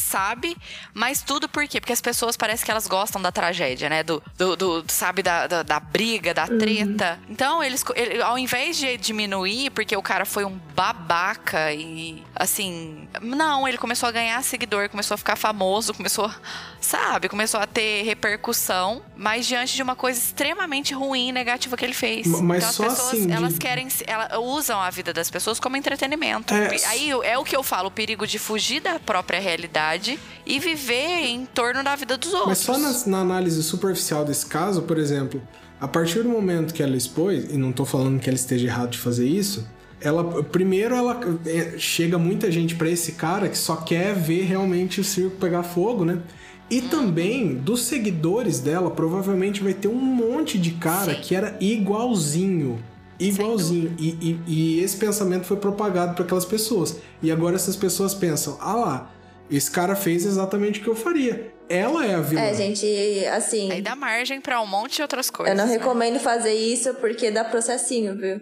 [0.00, 0.56] sabe?
[0.94, 1.80] Mas tudo por quê?
[1.80, 4.02] Porque as pessoas parece que elas gostam da tragédia, né?
[4.02, 7.18] Do, do, do- sabe, da, da, da briga, da treta.
[7.28, 13.08] Então, eles, ele- ao invés de diminuir, porque o cara foi um babaca e, assim...
[13.20, 16.30] Não, ele começou a ganhar seguidor, começou a ficar famoso, começou,
[16.80, 17.28] sabe?
[17.28, 21.92] Começou a ter repercussão, mas diante de uma coisa extremamente ruim e negativa que ele
[21.94, 22.26] fez.
[22.26, 23.88] Mas então, as só pessoas, assim, de- elas querem...
[24.06, 26.54] Elas usam a vida das pessoas como entretenimento.
[26.54, 29.89] É, Aí é o que eu falo, o perigo de fugir da própria realidade
[30.46, 32.48] e viver em torno da vida dos outros.
[32.48, 35.40] Mas só na, na análise superficial desse caso, por exemplo,
[35.80, 38.90] a partir do momento que ela expôs, e não tô falando que ela esteja errado
[38.90, 39.66] de fazer isso,
[40.00, 45.00] ela primeiro ela é, chega muita gente pra esse cara que só quer ver realmente
[45.00, 46.18] o circo pegar fogo, né?
[46.70, 51.20] E também dos seguidores dela, provavelmente vai ter um monte de cara Sim.
[51.20, 52.78] que era igualzinho.
[53.18, 53.92] Igualzinho.
[53.98, 56.96] E, e- e esse pensamento foi propagado para aquelas pessoas.
[57.22, 59.10] E agora essas pessoas pensam: ah lá,
[59.50, 61.52] esse cara fez exatamente o que eu faria.
[61.68, 62.40] Ela é a vilã.
[62.42, 62.86] É, gente,
[63.32, 65.52] assim, Aí dá margem pra um monte de outras coisas.
[65.56, 65.78] eu não né?
[65.78, 68.40] recomendo fazer isso porque dá processinho, viu?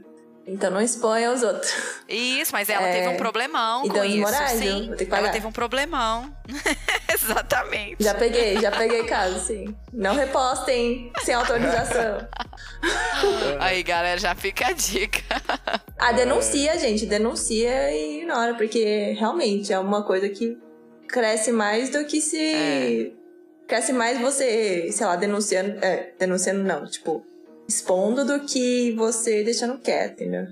[0.51, 1.71] Então não exponha os outros.
[2.09, 2.93] Isso, mas ela É.
[2.93, 4.17] teve um problemão E com isso.
[4.17, 6.35] morais, sim, ela teve um problemão.
[7.13, 8.03] Exatamente.
[8.03, 9.75] Já peguei, já peguei caso, sim.
[9.93, 12.27] Não repostem sem autorização.
[13.61, 15.21] Aí, galera, já fica a dica.
[15.99, 17.05] Ah, denuncia, gente.
[17.05, 20.57] Denuncia e ignora, porque realmente é uma coisa que
[21.09, 22.39] cresce mais do que se.
[22.55, 23.11] É.
[23.67, 25.85] Cresce mais você, sei lá, denunciando.
[25.85, 27.25] É, denunciando não, tipo,
[27.69, 30.47] expondo do que você deixando quieto, entendeu?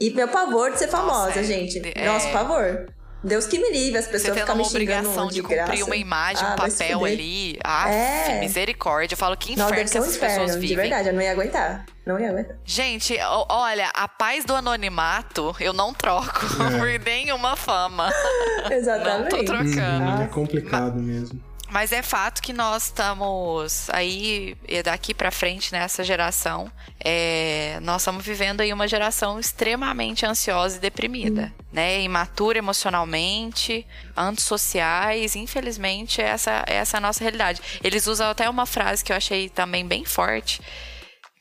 [0.00, 1.80] E meu pavor de ser famosa, Nossa, é- gente.
[1.94, 2.86] é- Nosso pavor.
[3.22, 5.84] Deus que me livre, as pessoas ficam me xingando obrigação de, de cumprir graça.
[5.84, 7.58] uma imagem, Ah, um papel ali.
[7.64, 8.38] Ah, É.
[8.40, 9.14] misericórdia.
[9.14, 10.76] Eu falo que Não, inferno que essas pessoas inferno, de vivem.
[10.76, 11.08] verdade.
[11.08, 11.84] Eu não ia aguentar.
[12.06, 12.56] Não ia aguentar.
[12.64, 13.18] Gente,
[13.48, 16.40] olha, a paz do anonimato eu não troco
[16.78, 18.08] por nenhuma fama.
[18.64, 19.30] Não Exatamente.
[19.30, 20.04] tô trocando.
[20.04, 21.42] Uhum, é complicado mesmo.
[21.70, 28.02] Mas é fato que nós estamos aí, e daqui pra frente, nessa geração, é, nós
[28.02, 32.00] estamos vivendo aí uma geração extremamente ansiosa e deprimida, né?
[32.00, 33.86] Imatura emocionalmente,
[34.16, 37.60] antissociais, infelizmente, essa, essa é a nossa realidade.
[37.84, 40.62] Eles usam até uma frase que eu achei também bem forte,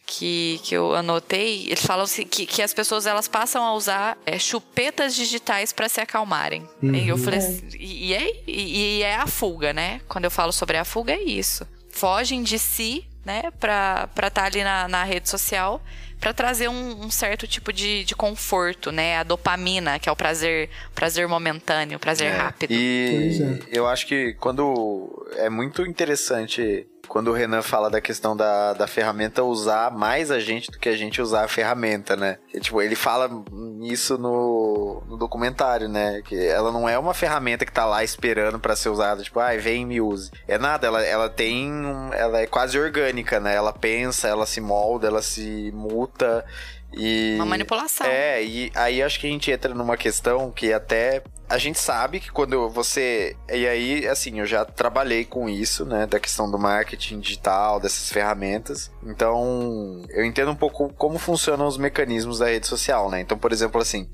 [0.07, 4.17] que, que eu anotei, eles falam assim, que, que as pessoas elas passam a usar
[4.25, 6.67] é, chupetas digitais para se acalmarem.
[6.81, 9.99] E eu falei assim, e, e é, e, e é a fuga, né?
[10.07, 11.67] Quando eu falo sobre a fuga, é isso.
[11.91, 15.81] Fogem de si, né, pra estar ali na, na rede social,
[16.21, 19.17] para trazer um, um certo tipo de, de conforto, né?
[19.17, 22.71] A dopamina, que é o prazer, prazer momentâneo, prazer rápido.
[22.71, 23.39] E
[23.69, 23.77] é.
[23.77, 28.87] eu acho que quando é muito interessante quando o Renan fala da questão da, da
[28.87, 32.37] ferramenta usar mais a gente do que a gente usar a ferramenta, né?
[32.53, 33.29] E, tipo, ele fala
[33.81, 36.21] isso no no, documentário, né?
[36.23, 39.57] Que ela não é uma ferramenta que tá lá esperando para ser usada, tipo, ai,
[39.57, 40.31] ah, vem e me use.
[40.47, 41.71] É nada, ela, ela tem.
[41.71, 43.55] Um, ela é quase orgânica, né?
[43.55, 46.45] Ela pensa, ela se molda, ela se muta.
[46.93, 48.07] E, uma manipulação.
[48.07, 52.19] É, e aí acho que a gente entra numa questão que até a gente sabe
[52.19, 53.35] que quando você.
[53.49, 56.05] E aí, assim, eu já trabalhei com isso, né?
[56.05, 58.91] Da questão do marketing digital, dessas ferramentas.
[59.03, 63.21] Então, eu entendo um pouco como funcionam os mecanismos da rede social, né?
[63.21, 64.09] Então, por exemplo, assim.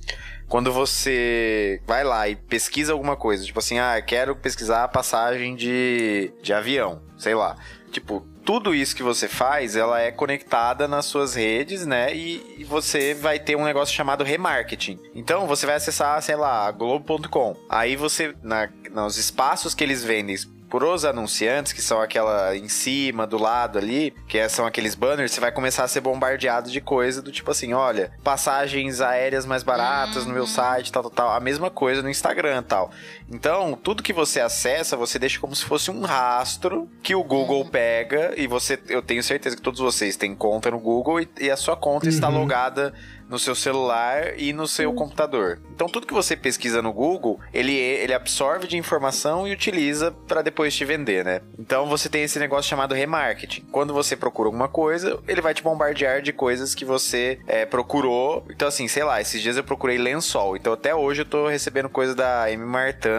[0.48, 5.56] Quando você vai lá e pesquisa alguma coisa, tipo assim, ah, quero pesquisar a passagem
[5.56, 7.56] de, de avião, sei lá.
[7.92, 12.14] Tipo, tudo isso que você faz, ela é conectada nas suas redes, né?
[12.16, 15.00] E, você vai ter um negócio chamado remarketing.
[15.14, 17.56] Então, você vai acessar, sei lá, globo.com.
[17.70, 20.36] Aí você, na, nos espaços que eles vendem
[20.74, 24.96] por os anunciantes, que são aquela em cima, do lado ali, que é, são aqueles
[24.96, 29.46] banners, você vai começar a ser bombardeado de coisa do tipo assim, olha, passagens aéreas
[29.46, 30.48] mais baratas no meu uhum.
[30.48, 31.30] site, tal, tal, tal.
[31.30, 32.90] A mesma coisa no Instagram, tal.
[33.32, 37.62] Então, tudo que você acessa, você deixa como se fosse um rastro que o Google
[37.62, 37.70] uhum.
[37.70, 41.52] pega e você, eu tenho certeza que todos vocês têm conta no Google e, e
[41.52, 42.12] a sua conta uhum.
[42.12, 42.96] está logada
[43.30, 45.60] no seu celular e no seu computador.
[45.74, 50.42] Então tudo que você pesquisa no Google, ele, ele absorve de informação e utiliza para
[50.42, 51.42] depois te vender, né?
[51.58, 53.66] Então você tem esse negócio chamado remarketing.
[53.72, 58.46] Quando você procura alguma coisa, ele vai te bombardear de coisas que você é, procurou.
[58.50, 60.56] Então assim, sei lá, esses dias eu procurei lençol.
[60.56, 63.10] Então até hoje eu tô recebendo coisa da M Martin,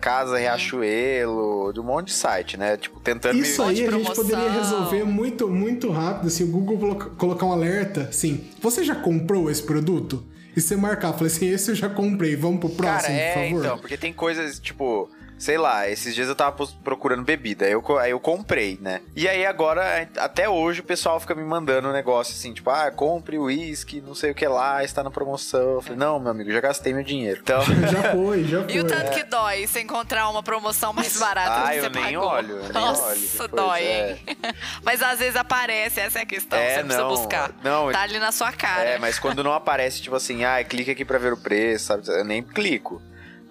[0.00, 2.76] Casa Riachuelo, de um monte de site, né?
[2.76, 3.70] Tipo, tentando Isso me...
[3.70, 8.44] aí a gente poderia resolver muito, muito rápido, assim, o Google colocar um alerta, assim,
[8.60, 10.22] você já comprou comprou esse produto?
[10.54, 13.40] E você marcar, falei assim, esse eu já comprei, vamos pro próximo, Cara, é, por
[13.40, 13.64] favor.
[13.64, 15.08] Então, porque tem coisas, tipo,
[15.42, 19.00] sei lá, esses dias eu tava procurando bebida, aí eu, aí eu comprei, né?
[19.16, 22.92] E aí agora, até hoje, o pessoal fica me mandando um negócio assim, tipo, ah,
[22.92, 25.74] compre o uísque, não sei o que lá, está na promoção.
[25.74, 27.40] Eu falei, não, meu amigo, já gastei meu dinheiro.
[27.42, 27.60] Então...
[27.90, 28.72] já foi, já foi.
[28.72, 29.10] E o tanto é.
[29.10, 32.28] que dói se encontrar uma promoção mais barata ah, eu nem pagou.
[32.28, 33.20] olho, eu nem Nossa, olho.
[33.20, 34.10] Nossa, dói, é.
[34.12, 34.36] hein?
[34.84, 37.50] mas às vezes aparece, essa é a questão, é, você não, precisa buscar.
[37.64, 38.90] Não, tá ali na sua cara.
[38.90, 42.06] É, mas quando não aparece, tipo assim, ah, clica aqui pra ver o preço, sabe?
[42.06, 43.02] Eu nem clico.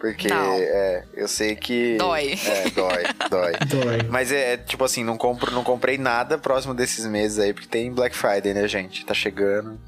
[0.02, 1.96] Porque é, eu sei que.
[1.98, 2.34] Dói.
[2.44, 3.52] É, dói, dói.
[3.70, 3.98] dói.
[4.10, 7.68] Mas é, é, tipo assim, não compro, não comprei nada próximo desses meses aí, porque
[7.68, 9.06] tem Black Friday, né, gente?
[9.06, 9.80] Tá chegando.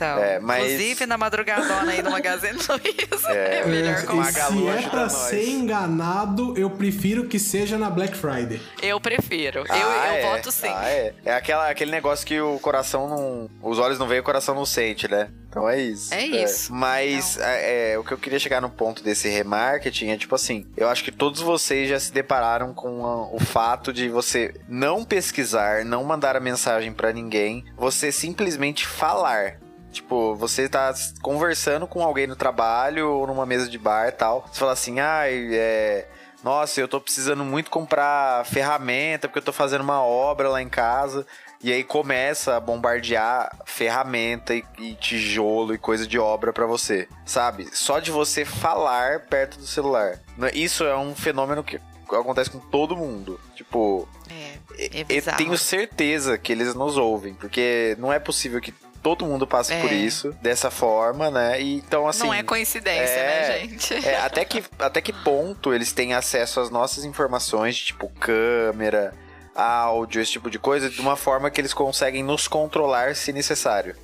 [0.00, 0.64] Então, é, mas...
[0.64, 3.30] Inclusive na madrugadona aí do Magazine Luiza.
[3.30, 7.90] É, é melhor com a Se é pra ser enganado, eu prefiro que seja na
[7.90, 8.60] Black Friday.
[8.82, 9.64] Eu prefiro.
[9.68, 10.22] Ah, eu, eu é.
[10.22, 10.68] voto sim.
[10.68, 11.14] Ah, é.
[11.24, 13.50] é aquela, aquele negócio que o coração não.
[13.62, 15.28] Os olhos não veem, o coração não sente, né?
[15.48, 16.14] Então é isso.
[16.14, 16.72] É isso.
[16.72, 16.76] É.
[16.76, 20.66] Mas é, é, o que eu queria chegar no ponto desse remarketing é tipo assim:
[20.76, 25.04] eu acho que todos vocês já se depararam com a, o fato de você não
[25.04, 29.58] pesquisar, não mandar a mensagem para ninguém, você simplesmente falar.
[29.92, 34.46] Tipo, você tá conversando com alguém no trabalho ou numa mesa de bar e tal.
[34.50, 36.08] Você fala assim, ai, ah, é.
[36.42, 40.68] Nossa, eu tô precisando muito comprar ferramenta porque eu tô fazendo uma obra lá em
[40.68, 41.26] casa.
[41.62, 47.06] E aí começa a bombardear ferramenta e, e tijolo e coisa de obra para você,
[47.26, 47.68] sabe?
[47.76, 50.18] Só de você falar perto do celular.
[50.54, 51.78] Isso é um fenômeno que
[52.10, 53.38] acontece com todo mundo.
[53.54, 58.72] Tipo, é, é eu tenho certeza que eles nos ouvem, porque não é possível que
[59.02, 59.80] todo mundo passa é.
[59.80, 61.60] por isso, dessa forma, né?
[61.60, 62.24] E, então, assim.
[62.24, 64.06] Não é coincidência, é, né, gente?
[64.06, 69.14] É, até, que, até que ponto eles têm acesso às nossas informações, de, tipo câmera,
[69.54, 73.96] áudio, esse tipo de coisa, de uma forma que eles conseguem nos controlar se necessário.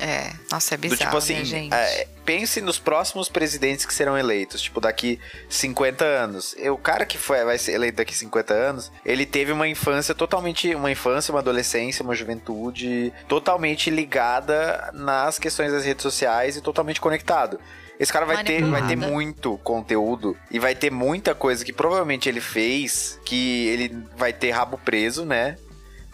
[0.00, 1.74] É, nossa, é bizarro, Do, tipo assim, né, gente?
[1.74, 6.56] É, pense nos próximos presidentes que serão eleitos, tipo, daqui 50 anos.
[6.72, 10.74] O cara que foi, vai ser eleito daqui 50 anos, ele teve uma infância totalmente,
[10.74, 17.00] uma infância, uma adolescência, uma juventude totalmente ligada nas questões das redes sociais e totalmente
[17.00, 17.60] conectado.
[18.00, 22.30] Esse cara vai ter, vai ter muito conteúdo e vai ter muita coisa que provavelmente
[22.30, 25.56] ele fez que ele vai ter rabo preso, né?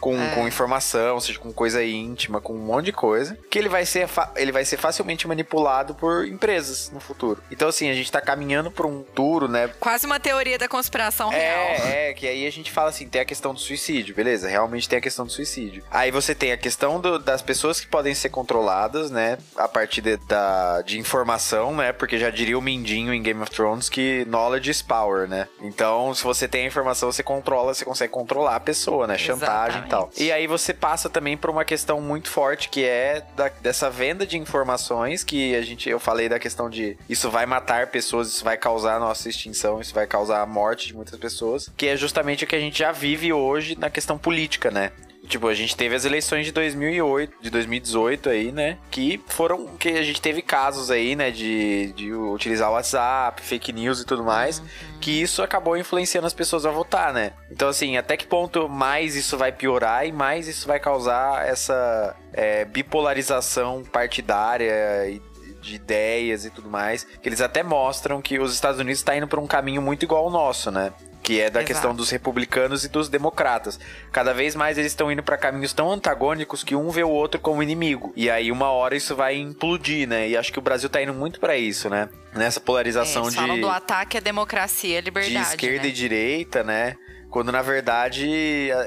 [0.01, 0.35] Com, é.
[0.35, 3.85] com informação, ou seja, com coisa íntima, com um monte de coisa, que ele vai
[3.85, 7.43] ser ele vai ser facilmente manipulado por empresas no futuro.
[7.51, 9.69] Então assim, a gente tá caminhando por um duro, né?
[9.81, 11.89] Quase uma teoria da conspiração é, real.
[11.89, 14.49] É, que aí a gente fala assim, tem a questão do suicídio, beleza?
[14.49, 15.85] Realmente tem a questão do suicídio.
[15.91, 20.01] Aí você tem a questão do, das pessoas que podem ser controladas, né, a partir
[20.01, 21.93] de, da, de informação, né?
[21.93, 25.49] Porque já diria o Mindinho em Game of Thrones que knowledge is power, né?
[25.61, 29.17] Então, se você tem a informação, você controla, você consegue controlar a pessoa, né?
[29.19, 30.11] Chantagem tal.
[30.17, 34.27] E aí você passa também por uma questão muito forte que é da, dessa venda
[34.27, 38.45] de informações que a gente eu falei da questão de isso vai matar pessoas, isso
[38.45, 42.45] vai causar nossa extinção, isso vai causar a morte de muitas pessoas, que é justamente
[42.45, 44.93] o que a gente já vive hoje na questão política, né?
[45.27, 48.79] Tipo, a gente teve as eleições de 2008, de 2018 aí, né?
[48.91, 49.77] Que foram.
[49.77, 51.31] Que a gente teve casos aí, né?
[51.31, 54.63] De, de utilizar o WhatsApp, fake news e tudo mais.
[55.01, 57.33] Que isso acabou influenciando as pessoas a votar, né?
[57.51, 62.17] Então, assim, até que ponto mais isso vai piorar e mais isso vai causar essa
[62.33, 65.21] é, bipolarização partidária e
[65.67, 69.27] de ideias e tudo mais, que eles até mostram que os Estados Unidos está indo
[69.27, 70.93] por um caminho muito igual ao nosso, né?
[71.27, 71.67] Que é da Exato.
[71.67, 73.81] questão dos republicanos e dos democratas.
[74.13, 77.41] Cada vez mais eles estão indo para caminhos tão antagônicos que um vê o outro
[77.41, 78.13] como inimigo.
[78.15, 80.29] E aí uma hora isso vai implodir, né?
[80.29, 82.09] E acho que o Brasil tá indo muito para isso, né?
[82.33, 85.35] Nessa polarização Eles de falam do ataque à democracia e à liberdade.
[85.35, 85.89] de esquerda né?
[85.89, 86.97] e direita, né?
[87.29, 88.25] Quando na verdade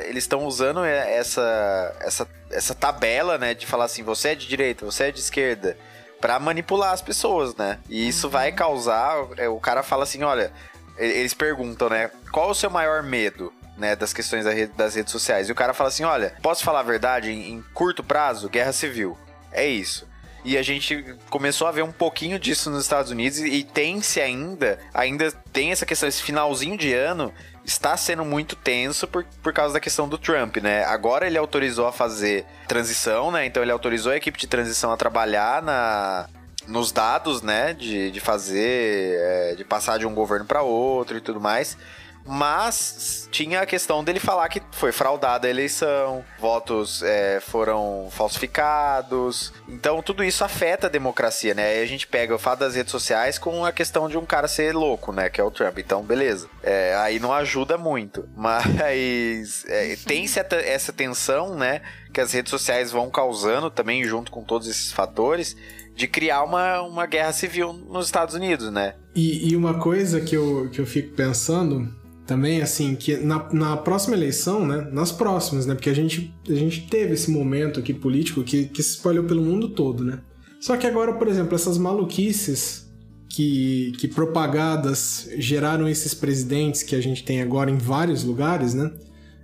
[0.06, 3.54] eles estão usando e- essa, essa, essa tabela, né?
[3.54, 5.76] De falar assim, você é de direita, você é de esquerda,
[6.22, 7.80] Pra manipular as pessoas, né?
[7.90, 8.32] E isso Uhum.
[8.34, 9.26] vai causar.
[9.38, 10.52] é, O cara fala assim: olha,
[11.00, 12.12] eles perguntam, né?
[12.32, 13.54] Qual o seu maior medo?
[13.78, 14.44] Né, das questões
[14.76, 15.48] das redes sociais.
[15.48, 17.32] E o cara fala assim: olha, posso falar a verdade?
[17.32, 19.18] Em, curto prazo, guerra civil.
[19.54, 20.06] É isso.
[20.44, 24.20] E a gente começou a ver um pouquinho disso nos Estados Unidos e, e tem-se
[24.20, 29.54] ainda, ainda tem essa questão, esse finalzinho de ano está sendo muito tenso por, por
[29.54, 30.84] causa da questão do Trump, né?
[30.86, 33.46] Agora ele autorizou a fazer transição, né?
[33.46, 36.28] Então ele autorizou a equipe de transição a trabalhar na,
[36.70, 37.74] nos dados, né?
[37.74, 41.78] De, de fazer, é, de passar de um governo para outro e tudo mais.
[42.26, 49.52] Mas tinha a questão dele falar que foi fraudada a eleição, votos é, foram falsificados.
[49.68, 51.66] Então tudo isso afeta a democracia, né?
[51.70, 54.48] Aí a gente pega o fato das redes sociais com a questão de um cara
[54.48, 55.30] ser louco, né?
[55.30, 55.80] Que é o Trump.
[55.80, 56.48] Então, beleza.
[56.62, 58.28] É, aí não ajuda muito.
[58.36, 61.82] Mas é, essa- essa tensão, né?
[62.14, 65.56] Que as redes sociais vão causando também, junto com todos esses fatores,
[66.00, 68.96] de criar uma, uma guerra civil nos Estados Unidos, né?
[69.14, 71.94] E, e uma coisa que eu, que eu fico pensando
[72.26, 74.88] também, assim, que na, na próxima eleição, né?
[74.94, 75.76] Nas próximas, né?
[75.76, 79.42] Porque a gente, a gente teve esse momento aqui político que, que se espalhou pelo
[79.42, 80.22] mundo todo, né?
[80.62, 82.90] Só que agora, por exemplo, essas maluquices
[83.28, 88.90] que, que propagadas geraram esses presidentes que a gente tem agora em vários lugares, né?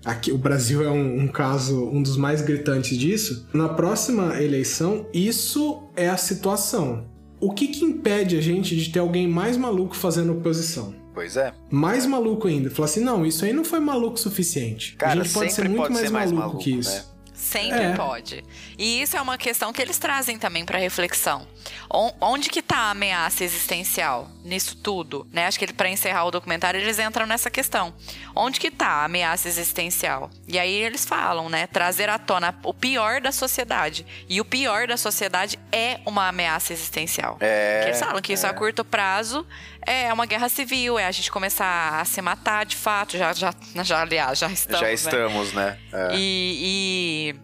[0.05, 3.47] Aqui, o Brasil é um, um caso, um dos mais gritantes disso.
[3.51, 7.07] Na próxima eleição, isso é a situação.
[7.39, 10.93] O que, que impede a gente de ter alguém mais maluco fazendo oposição?
[11.13, 11.53] Pois é.
[11.71, 12.69] Mais maluco ainda.
[12.69, 14.95] Falar assim, não, isso aí não foi maluco o suficiente.
[14.95, 16.91] Cara, a gente pode ser muito pode mais ser mais maluco, maluco, que isso.
[16.91, 17.14] né?
[17.63, 17.93] Sempre É.
[17.95, 18.43] pode.
[18.77, 21.47] E isso é uma questão que eles trazem também para reflexão.
[21.89, 25.27] On- Onde que tá a ameaça existencial nisso tudo?
[25.31, 25.45] Né?
[25.47, 27.93] Acho que para encerrar o documentário eles entram nessa questão.
[28.35, 30.29] Onde que tá a ameaça existencial?
[30.47, 31.67] E aí eles falam, né?
[31.67, 34.05] Trazer à tona o pior da sociedade.
[34.29, 37.37] E o pior da sociedade é uma ameaça existencial.
[37.39, 39.45] É, Porque eles falam que isso a curto prazo
[39.87, 43.17] é uma guerra civil, é a gente começar a se matar de fato.
[43.17, 43.53] Já, já,
[43.83, 44.79] já aliás, já estamos.
[44.79, 44.93] Já né?
[44.93, 45.77] estamos, né?
[45.93, 46.09] É.
[46.15, 47.35] E, e,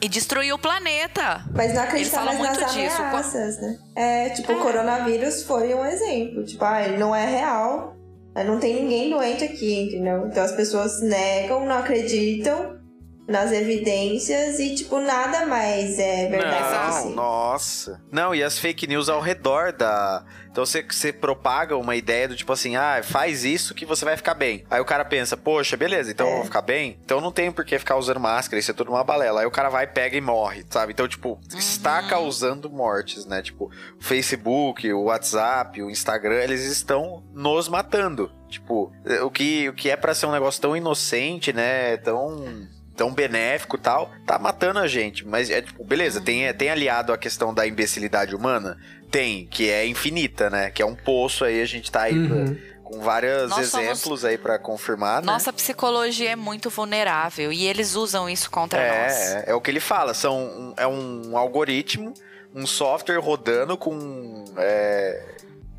[0.00, 1.44] e destruir o planeta.
[1.54, 3.02] Mas não acreditar mais nas muito disso.
[3.02, 3.78] ameaças, né?
[3.96, 6.44] É, tipo, o coronavírus foi um exemplo.
[6.44, 7.96] Tipo, ah, ele não é real.
[8.46, 10.28] Não tem ninguém doente aqui, entendeu?
[10.28, 12.77] Então as pessoas negam, não acreditam
[13.28, 16.72] nas evidências e, tipo, nada mais é verdade.
[16.72, 17.14] Não, assim.
[17.14, 18.00] nossa.
[18.10, 20.24] Não, e as fake news ao redor da.
[20.50, 24.16] Então você, você propaga uma ideia do tipo assim, ah, faz isso que você vai
[24.16, 24.64] ficar bem.
[24.70, 26.98] Aí o cara pensa, poxa, beleza, então eu vou ficar bem?
[27.04, 29.42] Então não tem por que ficar usando máscara, isso é tudo uma balela.
[29.42, 30.94] Aí o cara vai, pega e morre, sabe?
[30.94, 33.42] Então, tipo, está causando mortes, né?
[33.42, 38.32] Tipo, o Facebook, o WhatsApp, o Instagram, eles estão nos matando.
[38.48, 38.90] Tipo,
[39.22, 41.98] o que, o que é pra ser um negócio tão inocente, né?
[41.98, 42.66] Tão
[42.98, 45.24] tão benéfico e tal, tá matando a gente.
[45.26, 48.76] Mas é tipo, beleza, tem, tem aliado a questão da imbecilidade humana?
[49.10, 50.70] Tem, que é infinita, né?
[50.70, 52.28] Que é um poço aí, a gente tá aí Uhum.
[52.54, 55.26] pra- com vários Nós somos- exemplos aí pra confirmar, né?
[55.26, 59.12] Nossa psicologia é muito vulnerável e eles usam isso contra nós.
[59.12, 62.12] É, é, é o que ele fala, são um- é um algoritmo,
[62.54, 65.22] um software rodando com, é,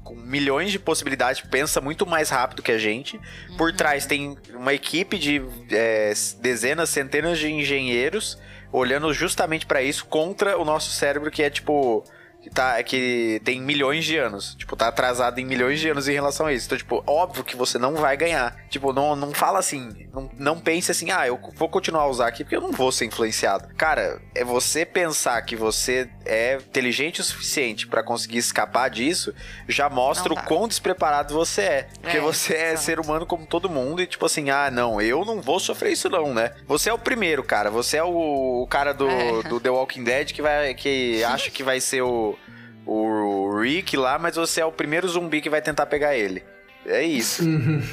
[0.09, 3.17] com milhões de possibilidades, pensa muito mais rápido que a gente.
[3.49, 3.57] Uhum.
[3.57, 6.11] Por trás tem uma equipe de é,
[6.41, 8.39] dezenas, centenas de engenheiros
[8.71, 12.03] olhando justamente pra isso contra o nosso cérebro que é tipo
[12.41, 16.13] que tá que tem milhões de anos, tipo, tá atrasado em milhões de anos em
[16.13, 16.67] relação a isso.
[16.67, 18.55] Então, tipo, óbvio que você não vai ganhar.
[18.69, 22.27] Tipo, não, não fala assim, não, não pense assim, ah, eu vou continuar a usar
[22.27, 23.67] aqui porque eu não vou ser influenciado.
[23.75, 29.33] Cara, é você pensar que você é inteligente o suficiente pra conseguir escapar disso,
[29.67, 31.87] já mostra o quão despreparado você é.
[32.01, 35.25] Porque É, você é ser humano como todo mundo e tipo assim, ah, não, eu
[35.25, 36.53] não vou sofrer isso não, né?
[36.67, 37.69] Você é o primeiro, cara.
[37.71, 39.43] Você é o, o cara do, É.
[39.43, 42.37] do The Walking Dead que vai que acha que vai ser o
[42.85, 46.43] o Rick lá, mas você é o primeiro zumbi que vai tentar pegar ele.
[46.85, 47.43] É isso.
[47.43, 47.83] Uhum.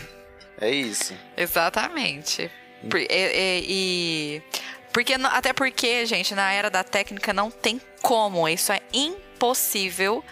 [0.58, 1.12] É isso.
[1.36, 2.50] Exatamente.
[2.88, 4.42] Por- e- e- e
[4.92, 8.48] Porque, até porque, gente, na era da técnica não tem como.
[8.48, 10.24] Isso é impossível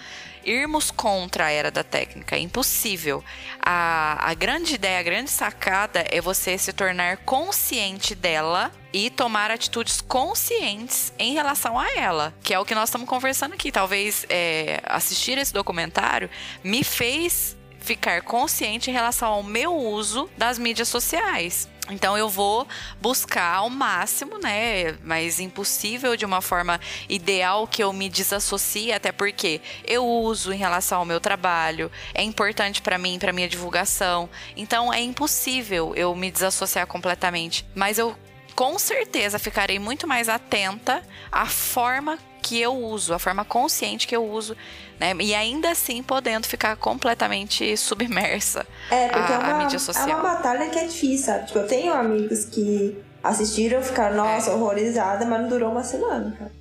[0.45, 2.37] irmos contra a era da técnica.
[2.37, 3.25] É impossível.
[3.61, 9.51] A, a grande ideia, a grande sacada é você se tornar consciente dela e tomar
[9.51, 13.73] atitudes conscientes em relação a ela, que é o que nós estamos conversando aqui.
[13.73, 16.31] Talvez é, assistir esse documentário
[16.63, 21.69] me fez ficar consciente em relação ao meu uso das mídias sociais.
[21.91, 22.67] Então eu vou
[23.01, 24.97] buscar ao máximo, né?
[25.03, 30.57] Mas impossível de uma forma ideal que eu me desassocie, até porque eu uso em
[30.57, 34.31] relação ao meu trabalho, é importante para mim, para minha divulgação.
[34.57, 37.67] Então é impossível eu me desassociar completamente.
[37.75, 38.17] Mas eu
[38.55, 44.15] com certeza ficarei muito mais atenta à forma que eu uso, a forma consciente que
[44.15, 44.55] eu uso,
[45.01, 45.15] né?
[45.19, 50.07] E ainda assim podendo ficar completamente submersa É, porque à, é, uma, mídia é social.
[50.07, 51.47] uma batalha que é difícil, sabe?
[51.47, 56.53] Tipo, eu tenho amigos que assistiram, ficaram, nossa, horrorizada, mas não durou uma semana, cara.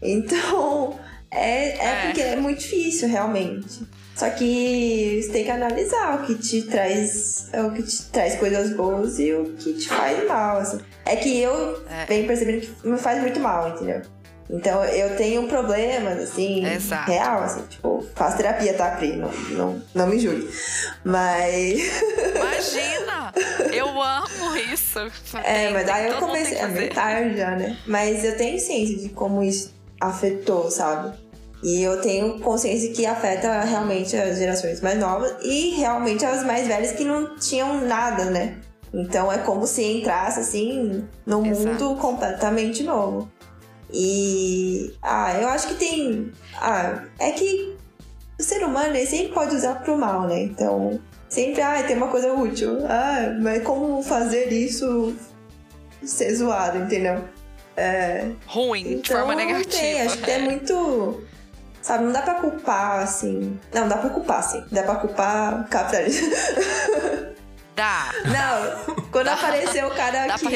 [0.00, 0.98] Então,
[1.30, 2.06] é, é, É.
[2.06, 3.86] porque é muito difícil, realmente.
[4.16, 8.74] Só que você tem que analisar o que te traz, o que te traz coisas
[8.74, 10.56] boas e o que te faz mal.
[10.58, 10.78] assim.
[11.04, 12.06] É que eu É.
[12.06, 14.00] venho percebendo que me faz muito mal, entendeu?
[14.48, 17.10] Então eu tenho problemas, assim, Exato.
[17.10, 19.16] real, assim, tipo, faço terapia, tá, Pri?
[19.16, 20.48] Não, não, não me julgue.
[21.04, 21.80] Mas.
[22.36, 23.32] Imagina!
[23.72, 25.00] Eu amo isso.
[25.44, 26.56] É, mas aí eu comecei.
[26.58, 27.76] É meio tarde já, né?
[27.86, 31.16] Mas eu tenho ciência de como isso afetou, sabe?
[31.62, 36.66] E eu tenho consciência que afeta realmente as gerações mais novas e realmente as mais
[36.66, 38.58] velhas que não tinham nada, né?
[38.92, 41.68] Então é como se entrasse assim num Exato.
[41.68, 43.30] mundo completamente novo.
[43.92, 46.32] E ah, eu acho que tem.
[46.56, 47.76] Ah, é que
[48.38, 50.42] o ser humano ele sempre pode usar pro mal, né?
[50.42, 52.78] Então, sempre, ah, tem uma coisa útil.
[52.86, 55.14] Ah, mas como fazer isso
[56.02, 57.24] ser zoado, entendeu?
[57.76, 59.82] É, Ruim, de então, forma não negativa.
[59.82, 61.22] Tem, acho que é muito.
[61.86, 63.56] Sabe, não dá pra culpar, assim.
[63.72, 64.60] Não, dá pra culpar, sim.
[64.72, 66.28] Dá pra culpar o capitalismo.
[67.76, 68.10] Dá.
[68.26, 70.46] Não, quando apareceu o cara Dá que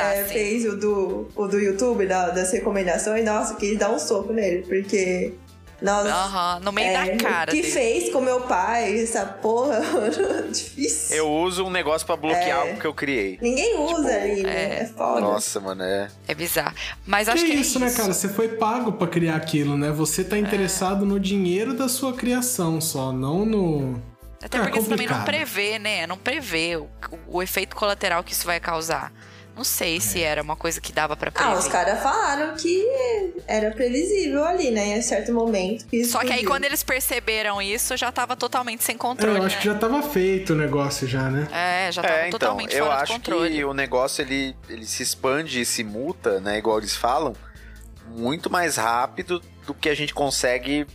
[0.00, 4.32] é, fez o do, o do YouTube, da- das recomendações, nossa, quis dar um soco
[4.32, 5.34] nele, porque.
[5.80, 7.72] Nossa, Aham, no meio é, da cara o que dele.
[7.72, 9.80] fez com meu pai, essa porra,
[10.52, 11.16] difícil.
[11.16, 12.52] Eu uso um negócio pra bloquear É.
[12.52, 13.38] algo que eu criei.
[13.40, 14.78] Ninguém usa ali, né?
[14.78, 14.82] é.
[14.82, 15.20] É foda.
[15.20, 16.08] Nossa, mano, é.
[16.26, 16.74] É bizarro.
[17.06, 17.96] Mas Que acho que, isso, é né, isso.
[17.96, 18.12] cara?
[18.12, 19.90] Você foi pago pra criar aquilo, né?
[19.90, 24.02] Você tá interessado no dinheiro da sua criação só, não no.
[24.42, 26.06] Até É porque você também não prevê, né?
[26.06, 26.88] Não prevê o,
[27.28, 29.12] o efeito colateral que isso vai causar.
[29.58, 31.50] Não sei se era uma coisa que dava pra prever.
[31.50, 32.86] Ah, os caras falaram que
[33.44, 34.96] era previsível ali, né?
[34.98, 35.84] Em certo momento.
[35.86, 39.36] Que Só que aí quando eles perceberam isso, já tava totalmente sem É, controle.
[39.40, 39.74] eu acho que né?
[39.74, 41.48] já tava feito o negócio já, né?
[41.50, 43.50] É, já tava É, então, totalmente eu fora acho de controle.
[43.56, 46.58] que o negócio ele, ele se expande e se muta, né?
[46.58, 47.34] Igual eles falam,
[48.06, 50.86] muito mais rápido do que a gente consegue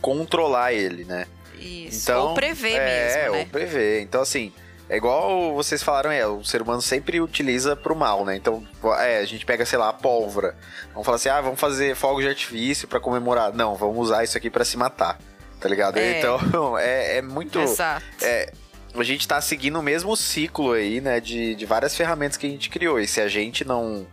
[0.00, 1.26] controlar ele, né?
[1.58, 2.04] Isso.
[2.04, 2.84] Então, ou prever é,
[3.24, 3.40] mesmo, né?
[3.40, 4.02] ou prever.
[4.02, 4.52] Então, assim,
[4.88, 8.36] é igual vocês falaram, é, o ser humano sempre utiliza pro mal, né?
[8.36, 8.66] Então,
[8.98, 10.56] é, a gente pega, sei lá, a pólvora.
[10.92, 13.52] Vamos falar assim, ah, vamos fazer fogos de artifício pra comemorar.
[13.52, 15.18] Não, vamos usar isso aqui pra se matar,
[15.60, 15.98] tá ligado?
[15.98, 16.18] É.
[16.18, 17.58] Então, é, é muito...
[17.58, 18.04] Exato.
[18.22, 18.52] É,
[18.94, 21.20] a gente tá seguindo o mesmo ciclo aí, né?
[21.20, 22.98] De, de várias ferramentas que a gente criou.
[22.98, 24.06] E se a gente não.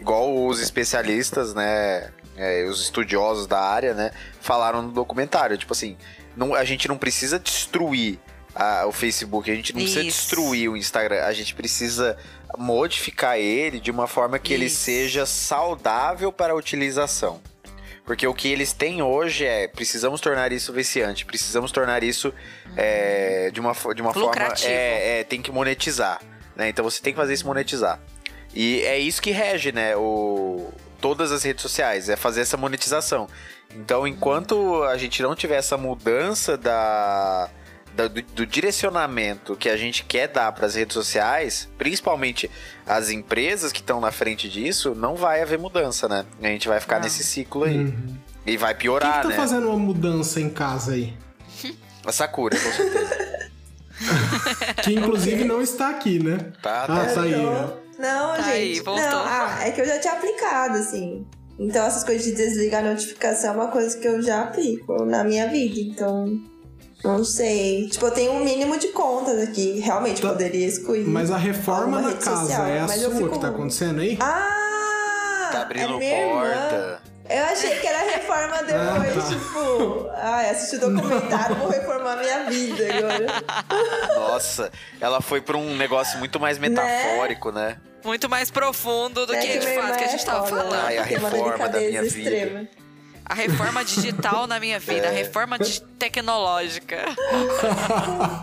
[0.00, 2.10] Igual os especialistas, né?
[2.36, 4.10] é, os estudiosos da área, né?
[4.40, 5.56] Falaram no documentário.
[5.56, 5.96] Tipo assim,
[6.36, 8.18] não, a gente não precisa destruir
[8.54, 10.18] a- o Facebook, a gente não precisa Isso.
[10.28, 12.16] destruir o Instagram, a gente precisa
[12.56, 14.76] modificar ele de uma forma que ele Isso.
[14.76, 17.40] seja saudável para a utilização.
[18.04, 22.34] Porque o que eles têm hoje é precisamos tornar isso viciante, precisamos tornar isso
[22.76, 24.52] é, de uma, de uma forma.
[24.62, 26.20] É, é, tem que monetizar.
[26.54, 26.68] Né?
[26.68, 27.98] Então você tem que fazer isso monetizar.
[28.54, 29.96] E é isso que rege, né?
[29.96, 30.70] O,
[31.00, 33.26] todas as redes sociais, é fazer essa monetização.
[33.74, 37.50] Então, enquanto a gente não tiver essa mudança da, da-
[37.96, 42.50] do, do direcionamento que a gente quer dar para as redes sociais, principalmente
[42.86, 46.24] as empresas que estão na frente disso, não vai haver mudança, né?
[46.42, 47.04] A gente vai ficar Não.
[47.04, 47.76] nesse ciclo aí.
[47.78, 48.16] Uhum.
[48.46, 49.36] E vai Quem piorar, que tá né?
[49.36, 51.14] fazendo uma mudança em casa aí?
[52.04, 53.24] A Sakura, com certeza.
[54.82, 56.52] Que inclusive não está aqui, né?
[56.60, 57.14] Tá, Ah, tá.
[57.14, 57.30] tá aí.
[57.30, 57.68] Né?
[57.98, 58.50] Não, Tá gente.
[58.50, 59.04] aí, voltou.
[59.08, 61.24] Não, ah, é que eu já tinha aplicado, assim.
[61.58, 65.22] Então, essas coisas de desligar a notificação é uma coisa que eu já aplico na
[65.22, 65.78] minha vida.
[65.78, 66.42] Então,
[67.12, 67.88] não sei.
[67.88, 69.80] Tipo, eu tenho um mínimo de contas aqui.
[69.80, 70.28] Realmente, Tá.
[70.30, 71.04] poderia excluir.
[71.06, 74.16] Mas a reforma rede casa social, é a sua fico- que tá acontecendo aí?
[74.20, 75.48] Ah!
[75.52, 76.40] Tá abrindo é minha irmã.
[76.40, 77.02] porta.
[77.28, 79.28] Eu achei que era reforma depois, Ah, tá.
[79.28, 80.08] tipo...
[80.14, 83.26] Ai, assisti o documentário, vou reformar minha vida agora.
[84.14, 84.70] Nossa,
[85.00, 87.76] ela foi pra um negócio muito mais metafórico, né?
[88.04, 90.62] muito mais profundo do É que que de fato que a é gente tava foda,
[90.64, 90.84] falando.
[90.84, 92.06] Ai, a reforma da minha vida.
[92.30, 92.68] extrema.
[93.26, 95.14] A reforma digital na minha vida, a É.
[95.14, 96.98] reforma di- tecnológica.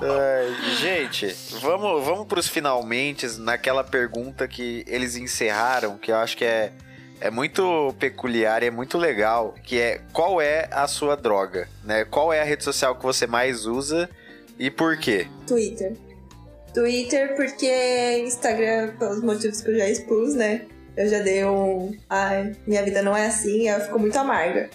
[0.02, 1.28] Ai, gente,
[1.62, 6.72] vamos, vamos pros finalmente naquela pergunta que eles encerraram, que eu acho que é,
[7.20, 12.04] é muito peculiar e é muito legal, que é qual é a sua droga, né?
[12.06, 14.10] Qual é a rede social que você mais usa
[14.58, 15.28] e por quê?
[15.46, 15.94] Twitter.
[16.74, 20.66] Twitter porque Instagram, pelos motivos que eu já expus, né?
[20.98, 21.92] Eu já dei um.
[22.10, 24.70] Ai, minha vida não é assim, ela ficou muito amarga.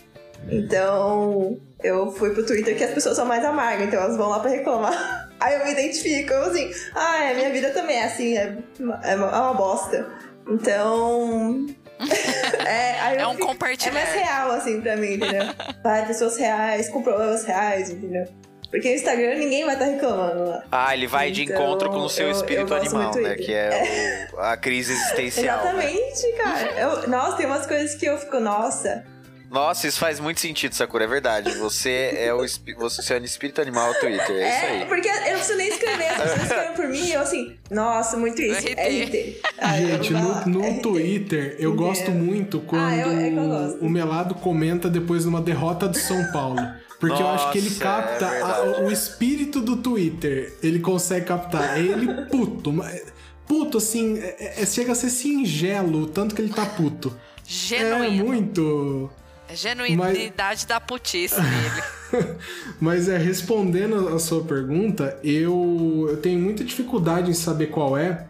[0.49, 4.41] Então, eu fui pro Twitter que as pessoas são mais amargas, então elas vão lá
[4.41, 5.29] pra reclamar.
[5.41, 8.57] Aí eu me identifico, eu assim, ah, é, minha vida também é assim, é,
[9.05, 10.07] é, uma, é bosta.
[10.49, 11.67] Então.
[12.67, 13.93] é, É um fico- É compartilhar.
[13.93, 15.43] mais real, assim, pra mim, entendeu?
[15.83, 18.25] Vai, pessoas reais, com problemas reais, entendeu?
[18.71, 20.63] Porque no Instagram ninguém vai estar reclamando lá.
[20.73, 23.35] Ah, ele vai de Então, encontro com o seu eu- espírito eu animal, do né?
[23.37, 25.65] Que é o- a crise existencial.
[25.75, 25.91] né?
[25.93, 26.73] Exatamente, cara.
[26.81, 29.05] Eu- nossa, tem umas coisas que eu fico, nossa.
[29.49, 31.53] Nossa, isso faz muito sentido, Sakura, é verdade.
[31.59, 32.45] Você é o
[32.79, 34.85] você é um espírito animal Twitter, é, isso aí.
[34.87, 38.17] porque eu não preciso nem escrever, as pessoas escrevem por mim e eu assim, nossa,
[38.17, 38.67] muito isso.
[38.67, 38.75] RT.
[39.05, 39.41] RT.
[39.59, 40.81] Aí eu Gente, no, no RT.
[40.83, 43.85] Twitter, eu gosto muito quando Ah, eu- é eu gosto.
[43.85, 46.61] o Melado comenta depois de uma derrota do São Paulo.
[46.99, 50.55] Porque eu acho que ele Nossa, capta é a- o espírito do Twitter.
[50.63, 51.77] Ele consegue captar.
[51.79, 52.73] É ele puto.
[52.73, 53.03] mas-
[53.47, 57.15] Puto, assim, é- é- chega a ser singelo o tanto que ele tá puto.
[57.39, 58.25] É Genuíno.
[58.25, 59.11] muito.
[59.55, 62.29] Genuinidade da putice dele.
[62.81, 68.27] Mas é, respondendo a sua pergunta, eu, eu tenho muita dificuldade em saber qual é,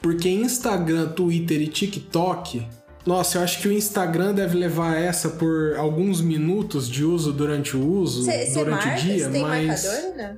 [0.00, 2.66] porque Instagram, Twitter e TikTok.
[3.10, 7.76] Nossa, eu acho que o Instagram deve levar essa por alguns minutos de uso durante
[7.76, 9.00] o uso, você durante marca?
[9.00, 9.84] o dia, Você tem mas.
[9.84, 10.36] marcador, né?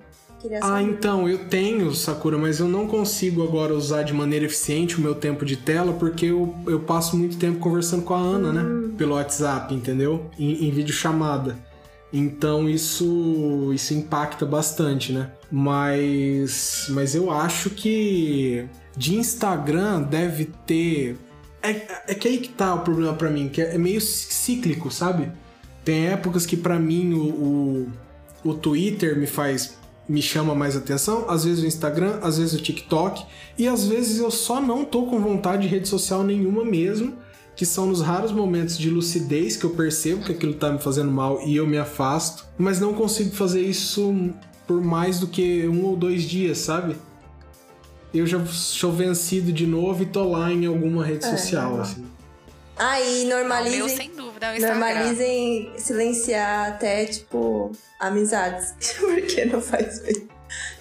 [0.60, 5.02] Ah, então, eu tenho, Sakura, mas eu não consigo agora usar de maneira eficiente o
[5.02, 8.90] meu tempo de tela, porque eu, eu passo muito tempo conversando com a Ana, né?
[8.96, 10.30] Pelo WhatsApp, entendeu?
[10.38, 11.56] Em, em videochamada.
[12.10, 15.30] Então isso, isso impacta bastante, né?
[15.50, 18.66] Mas, mas eu acho que
[18.96, 21.16] de Instagram deve ter.
[21.62, 25.30] É, é que aí que tá o problema pra mim, que é meio cíclico, sabe?
[25.84, 27.86] Tem épocas que pra mim o,
[28.44, 32.52] o, o Twitter me faz me chama mais atenção, às vezes o Instagram, às vezes
[32.54, 33.24] o TikTok,
[33.56, 37.14] e às vezes eu só não tô com vontade de rede social nenhuma mesmo,
[37.54, 41.10] que são nos raros momentos de lucidez que eu percebo que aquilo tá me fazendo
[41.10, 44.30] mal e eu me afasto, mas não consigo fazer isso
[44.66, 46.96] por mais do que um ou dois dias, sabe?
[48.14, 52.06] Eu já sou vencido de novo e tô lá em alguma rede É, social, assim.
[52.76, 58.74] Ah, e O meu, normalizem, sem dúvida, é o normalizem silenciar até, tipo, amizades.
[58.98, 60.28] Porque não faz bem.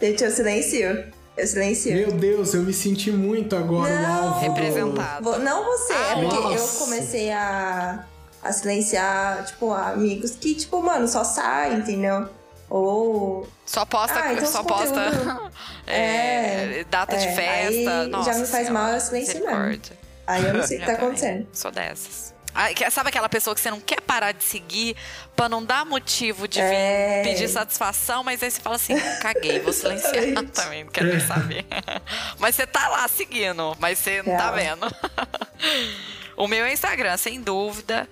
[0.02, 1.12] Gente, eu silencio.
[1.38, 1.94] Eu silencio.
[1.94, 4.24] Meu Deus, eu me senti muito agora o Não.
[4.34, 4.54] alvo do...
[4.54, 5.24] Representado.
[5.24, 6.80] Vo- Não você, Ah, é porque eu nossa.
[6.84, 8.06] comecei a,
[8.44, 12.28] a silenciar, tipo, amigos que, tipo, mano, só saem, entendeu?
[12.74, 13.46] Ou.
[13.66, 15.52] Só posta, Ah, então só esse posta conteúdo-
[15.86, 18.02] é, É, data de é, festa.
[18.02, 19.82] aí Nossa já me faz mal, eu silencio mesmo.
[20.26, 21.48] Aí eu não sei o que tá acontecendo.
[21.52, 22.34] Sou dessas.
[22.56, 24.96] Ah, sabe aquela pessoa que você não quer parar de seguir
[25.36, 27.22] pra não dar motivo de É.
[27.24, 30.14] pedir satisfação, mas aí você fala assim, caguei, vou silenciar
[30.54, 31.66] também, não quero nem saber.
[32.40, 34.78] mas você tá lá seguindo, mas você não tá Real.
[34.78, 34.96] vendo.
[36.44, 38.08] O meu é Instagram, sem dúvida.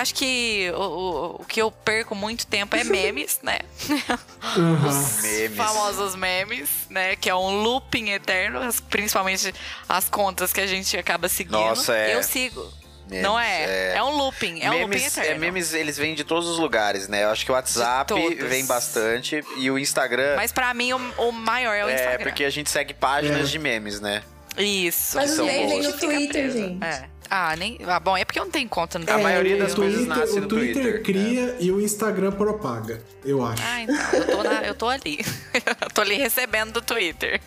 [0.00, 3.60] Acho que o, o, o que eu perco muito tempo é memes, né?
[4.42, 5.22] Aham.
[5.22, 5.56] Memes.
[5.56, 7.16] famosos memes, né?
[7.16, 8.60] Que é um looping eterno,
[8.90, 9.54] principalmente
[9.88, 11.52] as contas que a gente acaba seguindo.
[11.52, 12.14] Nossa, é.
[12.14, 12.80] Eu sigo.
[13.08, 13.96] Memes, não é?
[13.96, 14.02] é?
[14.02, 15.34] um looping, é um looping memes, eterno.
[15.34, 17.24] é, memes, eles vêm de todos os lugares, né?
[17.24, 21.32] Eu acho que o WhatsApp vem bastante e o Instagram Mas pra mim, o, o
[21.32, 22.22] maior é o é Instagram.
[22.24, 23.50] porque a gente segue páginas É.
[23.50, 24.22] de memes, né?
[24.56, 25.16] Isso.
[25.16, 26.84] Mas os memes no Twitter, gente.
[26.84, 27.09] É.
[27.32, 27.78] Ah, nem...
[27.86, 30.16] ah, bom, é porque eu não tenho conta no A maioria o das coisas Twitter-
[30.18, 30.82] nasce o no Twitter.
[30.82, 33.62] Twitter, cria e o Instagram propaga, eu acho.
[33.64, 35.18] Ah, então, eu tô, na- eu tô ali.
[35.80, 37.40] eu tô ali recebendo do Twitter.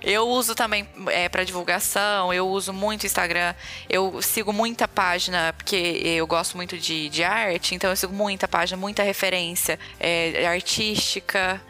[0.00, 3.54] Eu uso também é, para divulgação, eu uso muito Instagram.
[3.90, 8.46] Eu sigo muita página, porque eu gosto muito de, de arte, então eu sigo muita
[8.46, 11.60] página, muita referência é, artística.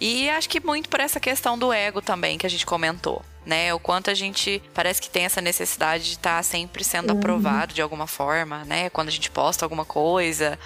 [0.00, 3.22] E acho que muito por essa questão do ego também que a gente comentou.
[3.44, 7.74] Né, o quanto a gente parece que tem essa necessidade de estar sempre sendo aprovado
[7.74, 8.88] de alguma forma, né?
[8.90, 10.56] Quando a gente posta alguma coisa,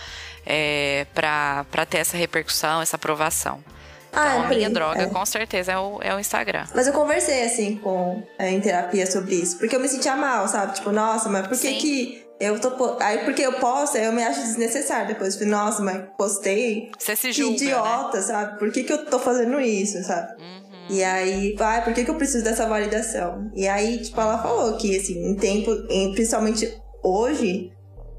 [0.44, 3.64] é, pra, pra ter essa repercussão, essa aprovação.
[4.12, 5.06] Ah, Então, a Pri, minha droga, é.
[5.06, 6.66] com certeza, é o, é o Instagram.
[6.74, 9.58] Mas eu conversei, assim, com, é, em terapia sobre isso.
[9.58, 10.74] Porque eu me sentia mal, sabe?
[10.74, 11.78] Tipo, nossa, mas por que Sim.
[11.78, 12.96] que eu tô...
[13.00, 15.08] Aí, porque eu posto, aí eu me acho desnecessário.
[15.08, 16.90] Depois eu falei, nossa, mas postei...
[16.98, 17.56] Você se Que julga, né?
[17.64, 18.58] idiota, sabe?
[18.58, 20.40] Por que que eu tô fazendo isso, sabe?
[20.42, 20.65] Uhum.
[20.88, 23.50] E aí, vai, por que, que eu preciso dessa validação?
[23.54, 26.72] E aí, tipo, ela falou que, assim, em tempo, em, principalmente
[27.02, 27.72] hoje,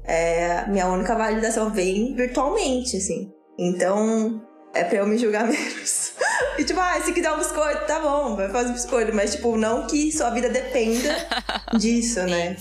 [0.04, 3.32] é, minha única validação vem virtualmente, assim.
[3.58, 4.42] Então,
[4.74, 6.12] é pra eu me julgar menos.
[6.58, 9.14] e tipo, ah, se quiser um biscoito, tá bom, vai fazer um biscoito.
[9.14, 11.14] Mas, tipo, não que sua vida dependa
[11.78, 12.56] disso, né?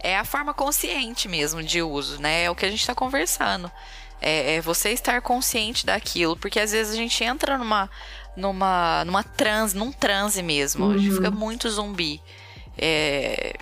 [0.00, 2.44] É a forma consciente mesmo de uso, né?
[2.44, 3.70] É o que a gente tá conversando.
[4.20, 7.88] É, é você estar consciente daquilo, porque às vezes a gente entra numa,
[8.38, 10.90] numa, numa transe, num transe mesmo.
[10.90, 12.22] A gente fica muito zumbi.
[12.76, 13.54] É,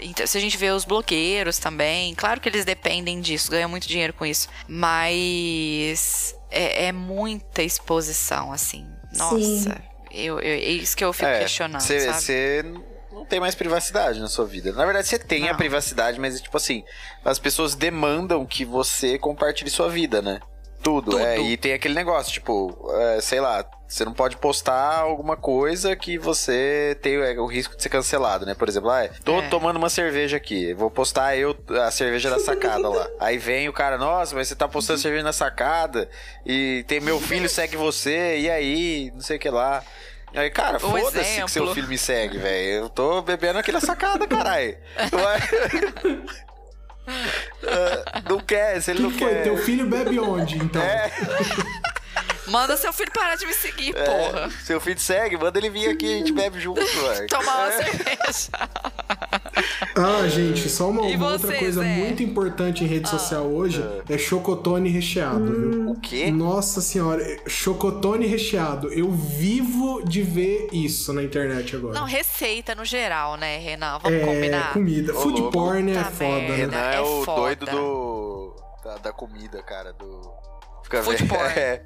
[0.00, 3.86] então, se a gente vê os blogueiros também, claro que eles dependem disso, ganham muito
[3.86, 4.48] dinheiro com isso.
[4.68, 8.86] Mas é, é muita exposição, assim.
[9.16, 9.80] Nossa,
[10.10, 11.82] eu, eu, é isso que eu fico questionando.
[11.82, 12.64] Você
[13.12, 14.72] não tem mais privacidade na sua vida.
[14.72, 15.56] Na verdade, você tem a Não.
[15.58, 16.84] privacidade, mas tipo assim,
[17.24, 20.40] as pessoas demandam que você compartilhe sua vida, né?
[20.82, 21.20] Tudo, Tudo.
[21.20, 21.38] é.
[21.38, 26.16] E tem aquele negócio, tipo, é, sei lá, você não pode postar alguma coisa que
[26.16, 28.54] você tem é, o risco de ser cancelado, né?
[28.54, 29.48] Por exemplo, ah, tô É.
[29.48, 31.54] tomando uma cerveja aqui, vou postar eu
[31.84, 33.06] a cerveja da sacada lá.
[33.20, 36.08] Aí vem o cara, nossa, mas você tá postando cerveja na sacada
[36.46, 39.82] e tem meu filho segue você, e aí, não sei o que lá.
[40.32, 42.84] Aí, cara, Um foda-se que seu filho me segue, velho.
[42.84, 44.76] Eu tô bebendo aqui na sacada, caralho.
[47.06, 49.28] Ah, não quer, se ele que não foi?
[49.34, 49.42] quer.
[49.42, 50.80] Teu filho bebe onde, então?
[50.82, 51.10] É,
[52.46, 54.46] Manda seu filho parar de me seguir, porra.
[54.46, 57.26] é, seu filho segue, manda ele vir aqui, a gente bebe junto, velho.
[57.28, 57.82] Tomar uma É.
[57.84, 58.50] cerveja.
[59.96, 61.88] Ah, gente, só uma, uma outra coisa Zé?
[61.96, 65.90] muito importante em rede social hoje é chocotone recheado, viu?
[65.90, 66.30] O quê?
[66.30, 68.88] Nossa senhora, chocotone recheado.
[68.92, 71.94] Eu vivo de ver isso na internet agora.
[71.98, 73.98] Não, receita no geral, né, Renan?
[74.02, 74.72] Vamos é combinar.
[74.72, 75.12] comida.
[75.12, 75.52] Ô, Food louco.
[75.58, 76.48] porn é Puta foda, merda.
[76.48, 76.56] né?
[76.56, 77.40] Renan é, É o foda.
[77.40, 78.56] doido do.
[78.84, 79.92] Da, da comida, cara.
[79.92, 80.20] Do.
[80.84, 81.28] Fica Food vendo.
[81.28, 81.50] porn.
[81.58, 81.82] É,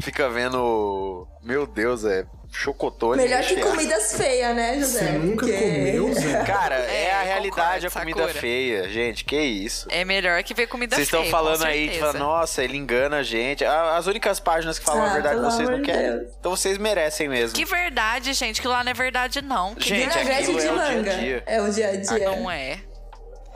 [0.00, 1.26] fica vendo.
[1.42, 2.24] Meu Deus, é.
[2.50, 3.22] Chocotone.
[3.22, 3.70] Melhor que recheado.
[3.70, 4.98] comidas feias, né, José?
[4.98, 6.42] Você nunca Porque- comeu, Zé?
[6.46, 8.40] Cara, é, É, a realidade a comida Sakura.
[8.40, 9.24] feia, gente.
[9.24, 9.86] Que isso.
[9.90, 13.22] É melhor que ver comida Vocês estão feia, falando aí, tipo, nossa, ele engana a
[13.22, 13.64] gente.
[13.64, 16.18] A- As únicas páginas que falam a Ah, verdade pelo vocês não querem.
[16.18, 16.32] Deus.
[16.40, 17.54] Então vocês merecem mesmo.
[17.56, 18.60] Que verdade, gente.
[18.60, 19.74] Que lá não é verdade, não.
[19.74, 21.14] Que Gente, Vinagrete aquilo de é o dia a manga.
[21.16, 21.42] dia.
[21.46, 22.30] É o dia a dia.
[22.30, 22.78] não é.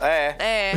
[0.01, 0.73] É, É.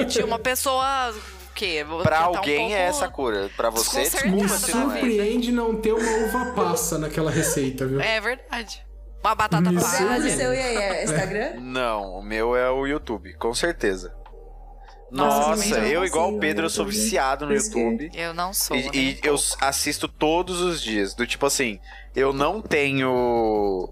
[0.00, 0.04] é.
[0.04, 1.14] Tinha uma pessoa.
[1.56, 1.82] Quê?
[1.82, 3.50] Vou Pra um alguém pouco- é essa cura.
[3.56, 5.00] Pra você, desculpa se não é.
[5.00, 8.00] surpreende não ter uma uva passa naquela receita, viu?
[8.00, 8.84] É verdade.
[9.24, 10.18] Uma batata Me Você palha.
[10.18, 11.54] usa o seu e aí, é Instagram?
[11.64, 14.14] Não, o meu é o YouTube, com certeza.
[15.10, 17.00] Nossa, não eu igual o Pedro, eu no sou YouTube.
[17.02, 18.10] viciado no YouTube.
[18.12, 18.76] Eu não sou.
[18.76, 21.14] E, nem e um eu assisto todos os dias.
[21.14, 21.78] Do tipo assim,
[22.14, 23.88] eu não tenho.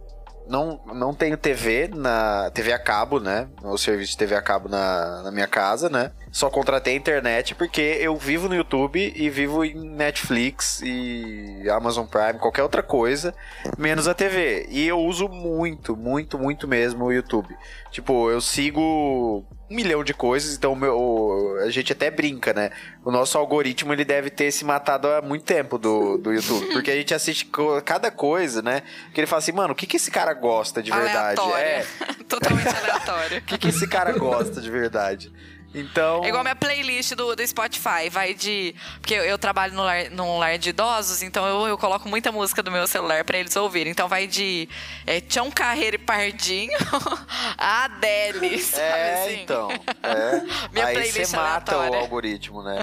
[0.48, 2.50] Não, não tenho TV na.
[2.52, 3.48] TV a cabo, né?
[3.62, 6.10] O serviço de TV a cabo na, na minha casa, né?
[6.34, 12.06] Só contratei a internet porque eu vivo no YouTube e vivo em Netflix e Amazon
[12.06, 13.32] Prime, qualquer outra coisa,
[13.78, 14.66] menos a TV.
[14.68, 17.56] E eu uso muito, muito, muito mesmo o YouTube.
[17.92, 22.72] Tipo, eu sigo um milhão de coisas, então meu, a gente até brinca, né?
[23.04, 26.90] O nosso algoritmo ele deve ter se matado há muito tempo do, do YouTube, porque
[26.90, 27.48] a gente assiste
[27.84, 28.82] cada coisa, né?
[29.14, 31.40] Que ele fala assim, mano, o que, que esse cara gosta de verdade?
[31.40, 31.64] Aleatória.
[31.64, 31.84] É,
[32.28, 33.38] Totalmente aleatório.
[33.38, 35.32] o que, que esse cara gosta de verdade?
[35.74, 36.22] Então.
[36.24, 38.74] É igual a minha playlist do, do Spotify, vai de.
[39.00, 42.30] Porque eu, eu trabalho no lar, num lar de idosos, então eu, eu coloco muita
[42.30, 43.90] música do meu celular pra eles ouvirem.
[43.90, 44.68] Então vai de
[45.04, 46.78] é, Tião Carreiro e Pardinho
[47.58, 49.42] a Adele, sabe É, assim?
[49.42, 49.68] então.
[50.04, 50.42] É.
[50.72, 52.00] Minha Aí playlist você mata o aleatória.
[52.02, 52.80] algoritmo, né?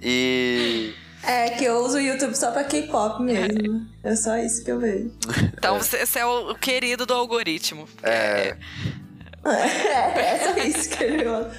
[0.00, 0.94] E.
[1.22, 3.84] É, que eu uso o YouTube só pra K-pop mesmo.
[4.04, 5.12] É só isso que eu vejo.
[5.58, 7.88] Então você, você é o, o querido do algoritmo.
[8.02, 8.10] É.
[8.10, 8.56] É,
[9.50, 11.52] é só isso que ele gosta.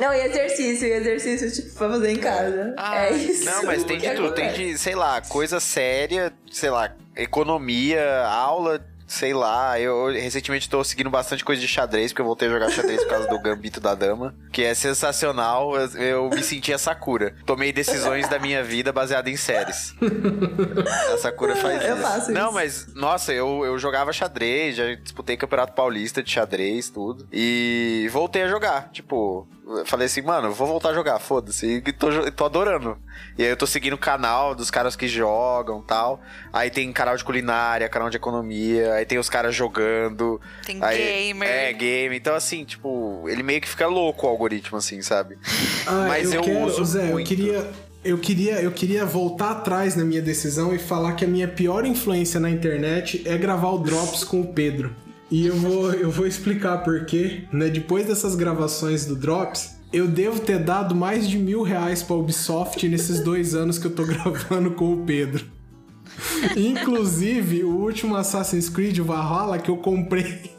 [0.00, 2.74] Não, e exercício, e exercício, tipo, pra fazer em casa.
[2.76, 3.44] Ah, é isso.
[3.44, 4.32] Não, mas tem de tudo.
[4.34, 9.78] Tem de, sei lá, coisa séria, sei lá, economia, aula, sei lá.
[9.78, 13.10] Eu recentemente tô seguindo bastante coisa de xadrez, porque eu voltei a jogar xadrez por
[13.10, 15.72] causa do Gambito da Dama, que é sensacional.
[15.96, 17.34] Eu, me senti a Sakura.
[17.46, 19.94] Tomei decisões da minha vida baseada em séries.
[21.12, 22.02] A Sakura faz Eu isso.
[22.02, 22.52] faço Não, isso.
[22.54, 27.26] mas, nossa, eu, eu jogava xadrez, já disputei campeonato paulista de xadrez, tudo.
[27.32, 28.90] E voltei a jogar.
[28.90, 29.46] Tipo,
[29.86, 31.82] falei assim, mano, eu vou voltar a jogar, foda-se.
[31.86, 32.98] E tô, tô adorando.
[33.38, 36.20] E aí eu tô seguindo o canal dos caras que jogam tal.
[36.52, 40.40] Aí tem canal de culinária, canal de economia, aí tem os caras jogando.
[40.66, 41.48] Tem Aí- gamer.
[41.48, 42.16] É, game.
[42.16, 45.38] Então, assim, tipo, ele meio que fica louco o algoritmo, assim, sabe?
[45.86, 47.30] Ah, Mas eu quero, uso Zé, muito.
[47.30, 47.70] Eu queria,
[48.02, 51.84] eu, queria, eu queria voltar atrás na minha decisão e falar que a minha pior
[51.84, 54.94] influência na internet é gravar o Drops com o Pedro.
[55.30, 57.44] E eu vou, eu vou explicar por quê.
[57.52, 57.68] Né?
[57.68, 62.86] Depois dessas gravações do Drops, eu devo ter dado mais de mil reais pra Ubisoft
[62.88, 65.44] nesses dois anos que eu tô gravando com o Pedro.
[66.56, 70.52] Inclusive, o último Assassin's Creed, o Valhalla, que eu comprei.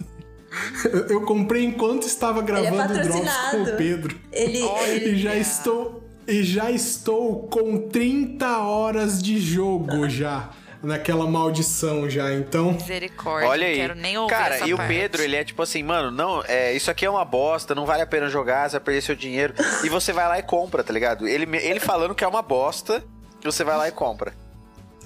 [1.10, 4.16] eu- comprei enquanto estava gravando o Drops com o Pedro.
[4.32, 6.02] Ele, ele E já estou.
[6.28, 10.50] E já estou com 30 horas de jogo já.
[10.86, 12.74] Naquela maldição já, então.
[12.74, 13.50] Misericórdia.
[13.50, 13.76] Olha não aí.
[13.76, 14.94] quero nem ouvir Cara, essa e o parte.
[14.94, 18.04] Pedro, ele é tipo assim, mano, não, é, isso aqui é uma bosta, não vale
[18.04, 19.54] a pena jogar, você vai perder seu dinheiro.
[19.84, 21.28] e você vai lá e compra, tá ligado?
[21.28, 23.04] Ele, ele falando que é uma bosta,
[23.44, 24.34] você vai lá e compra.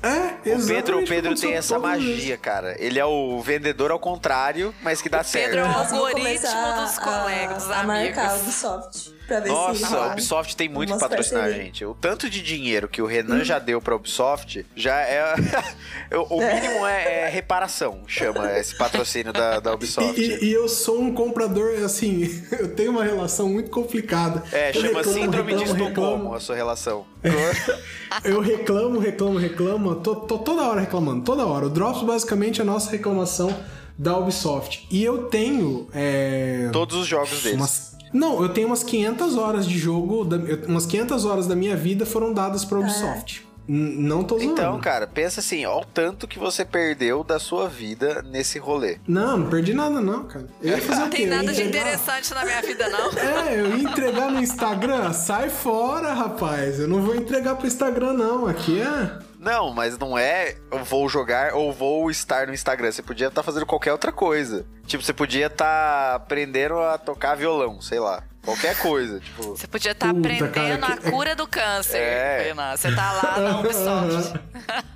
[0.01, 2.75] É, O Pedro, o Pedro tem essa magia, cara.
[2.79, 5.45] Ele é o vendedor ao contrário, mas que dá certo.
[5.51, 9.13] Pedro é o algoritmo dos colegas, dos a, a marcar o amigos.
[9.29, 10.11] Pra ver se Nossa, a rola.
[10.13, 11.85] Ubisoft tem muito pra patrocinar a gente.
[11.85, 15.35] O tanto de dinheiro que o Renan já deu pra Ubisoft já é.
[16.29, 20.19] o mínimo é, é reparação, chama esse patrocínio da, da Ubisoft.
[20.19, 24.43] E, e- e eu sou um comprador, assim, eu tenho uma relação muito complicada.
[24.51, 26.35] É, Eu chama reclamo, Síndrome de reclamo, Estocolmo reclamo.
[26.35, 27.05] a sua relação.
[28.23, 31.67] Eu reclamo, reclamo, reclamo, tô, tô toda hora reclamando, toda hora.
[31.67, 33.55] O Drops basicamente é a nossa reclamação
[33.97, 34.87] da Ubisoft.
[34.89, 35.87] E eu tenho.
[35.93, 37.57] É, Todos os jogos deles.
[37.57, 40.27] umas- não, eu tenho umas 500 horas de jogo,
[40.67, 43.47] umas 500 horas da minha vida foram dadas pra Ubisoft.
[43.67, 44.53] N- Não tô zoando.
[44.53, 48.97] Então, cara, pensa assim, ó o tanto que você perdeu da sua vida nesse rolê.
[49.07, 50.47] Não, não perdi nada não, cara.
[50.59, 51.17] Eu ia fazer o Não quê?
[51.17, 53.11] tem nada de interessante na minha vida, não.
[53.47, 55.13] É, eu ia entregar no Instagram?
[55.13, 56.79] Sai fora, rapaz.
[56.79, 58.47] Eu não vou entregar pro Instagram, não.
[58.47, 59.19] Aqui é.
[59.39, 62.91] Não, mas não é eu vou jogar ou vou estar no Instagram.
[62.91, 64.67] Você podia estar fazendo qualquer outra coisa.
[64.85, 68.21] Tipo, você podia estar aprendendo a tocar violão, sei lá.
[68.43, 69.43] Qualquer coisa, tipo.
[69.55, 72.53] Você podia estar Puta, aprendendo cara, que- a cura do câncer, É.
[72.75, 74.39] Você tá lá na Ubisoft.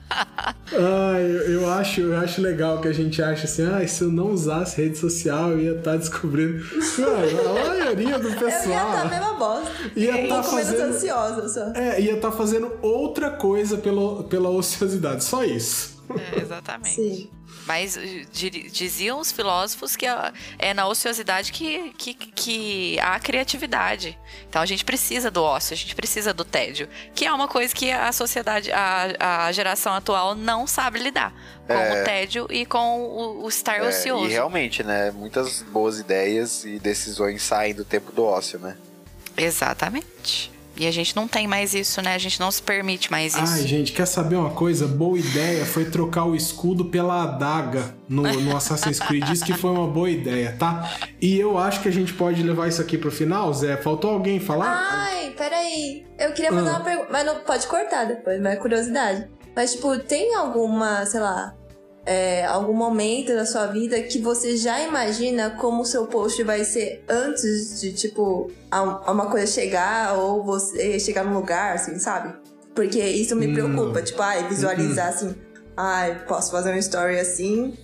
[0.10, 4.10] Ah, eu, eu acho, eu acho legal que a gente acha assim, ah, se eu
[4.12, 6.64] não usasse rede social, eu ia estar descobrindo.
[7.00, 9.72] Mano, a maioria do Eu ia estar pessoal a mesma bosta.
[9.96, 10.94] ia um estar pouco menos fazendo.
[10.96, 11.80] ansiosa só.
[11.80, 16.02] É, ia estar fazendo outra coisa pelo, pela ociosidade, só isso.
[16.36, 16.96] É, exatamente.
[16.96, 17.30] Sim.
[17.66, 18.26] Mas eh,
[18.72, 24.18] diziam os filósofos que é- é na ociosidade que, que, que há criatividade.
[24.50, 26.90] Então a gente precisa do ócio, a gente precisa do tédio.
[27.16, 31.34] Que é uma coisa que a sociedade, a, a geração atual não sabe lidar.
[31.66, 34.26] Com o tédio e com o, o estar É, ocioso.
[34.26, 35.12] e realmente, né?
[35.12, 38.76] Muitas boas ideias e decisões saem do tempo do ócio, né?
[39.38, 40.52] Exatamente.
[40.76, 42.16] E a gente não tem mais isso, né?
[42.16, 43.54] A gente não se permite mais isso.
[43.54, 44.88] Ai, gente, quer saber uma coisa?
[44.88, 49.30] Boa ideia foi trocar o escudo pela adaga no, no Assassin's Creed.
[49.30, 50.92] Isso que foi uma boa ideia, tá?
[51.22, 53.78] E eu acho que a gente pode levar isso aqui pro final, Zé.
[53.78, 54.84] Faltou alguém falar?
[54.92, 56.06] Ai, peraí.
[56.18, 56.72] Eu queria fazer Ah.
[56.78, 57.10] uma pergunta.
[57.12, 59.28] Mas não pode cortar depois, mas é curiosidade.
[59.56, 61.54] Mas, tipo, tem alguma, sei lá,
[62.06, 66.64] é, algum momento da sua vida que você já imagina como o seu post vai
[66.66, 71.98] ser antes de, tipo, a, a uma coisa chegar ou você chegar num lugar, assim,
[72.00, 72.34] sabe?
[72.76, 73.54] Porque isso me Não.
[73.54, 74.02] preocupa.
[74.02, 75.14] Tipo, ai, visualizar Uhum.
[75.14, 75.36] assim.
[75.78, 77.78] Ai, posso fazer uma story assim.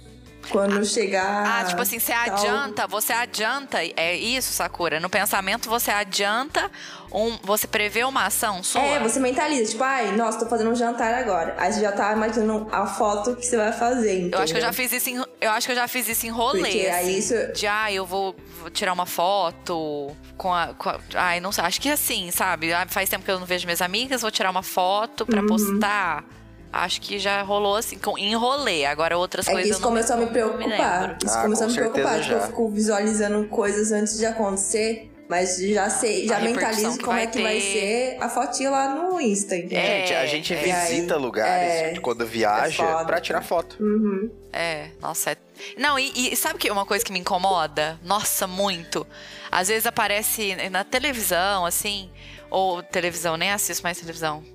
[0.51, 1.45] Quando chegar.
[1.61, 4.99] Ah, tipo assim, você tal- adianta, você adianta, é isso, Sakura.
[4.99, 6.71] No pensamento você adianta
[7.11, 8.81] um, você prevê uma ação sua.
[8.81, 11.55] É, você mentaliza, tipo, ai, nossa, tô fazendo um jantar agora.
[11.57, 14.29] Aí você já tá imaginando a foto que você vai fazer.
[14.31, 14.73] Eu acho que eu já entendeu?
[14.89, 16.59] fiz isso em, eu acho que eu já fiz isso em rolê.
[16.61, 20.89] Porque aí assim, isso- De ah, eu vou, vou tirar uma foto com a, com
[20.89, 22.71] a- Ai, não sei, acho que assim, sabe?
[22.73, 25.25] Ah, faz tempo que eu não vejo minhas amigas, vou tirar uma foto Uhum.
[25.27, 26.25] pra postar.
[26.71, 28.85] Acho que já rolou assim, com, em rolê.
[28.85, 31.17] Agora outras É que coisas isso começou a me preocupar.
[31.23, 32.03] Isso Ah, começou a me preocupar.
[32.03, 32.47] certeza Tipo, eu já.
[32.47, 35.11] fico visualizando coisas antes de acontecer.
[35.29, 37.61] Mas já sei, já mentalizo como vai é que vai ter.
[37.61, 39.77] ser a fotinha lá no Insta, entendeu?
[39.77, 40.57] É, gente, a gente é.
[40.57, 43.77] visita aí, lugares é, quando viaja é pra tirar foto.
[43.79, 44.31] Uhum.
[44.51, 45.31] É, nossa.
[45.33, 45.37] É...
[45.77, 47.99] Não, e, e sabe que uma coisa que me incomoda?
[48.03, 49.05] Nossa, muito.
[49.51, 52.09] Às vezes aparece na televisão, assim,
[52.49, 54.43] ou televisão, nem assisto mais televisão.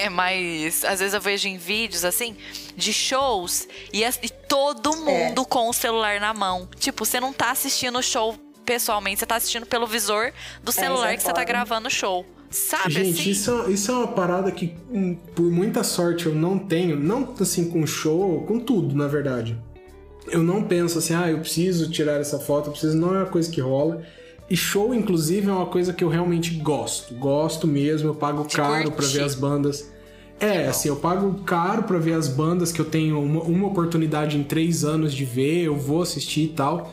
[0.00, 2.34] É, mas às vezes eu vejo em vídeos, assim,
[2.74, 4.96] de shows e, e todo É.
[4.96, 6.68] mundo com o celular na mão.
[6.78, 8.34] Tipo, você não tá assistindo o show
[8.66, 10.32] pessoalmente, você tá assistindo pelo visor
[10.62, 12.26] do celular isso é que você tá gravando o show.
[12.50, 13.30] Sabe Gente, assim?
[13.30, 16.96] isso, é- isso é uma parada que, hum, por muita sorte, eu não tenho.
[16.98, 19.56] Não assim com show, com tudo, na verdade.
[20.28, 22.96] Eu não penso assim, ah, eu preciso tirar essa foto, eu preciso.
[22.96, 24.02] Não é uma coisa que rola.
[24.48, 27.14] E show, inclusive, é uma coisa que eu realmente gosto.
[27.14, 29.18] Gosto mesmo, eu pago De caro pra curtir.
[29.18, 29.90] ver as bandas.
[30.38, 34.36] É, assim, eu pago caro pra ver as bandas que eu tenho uma, uma oportunidade
[34.36, 36.92] em três anos de ver, eu vou assistir e tal.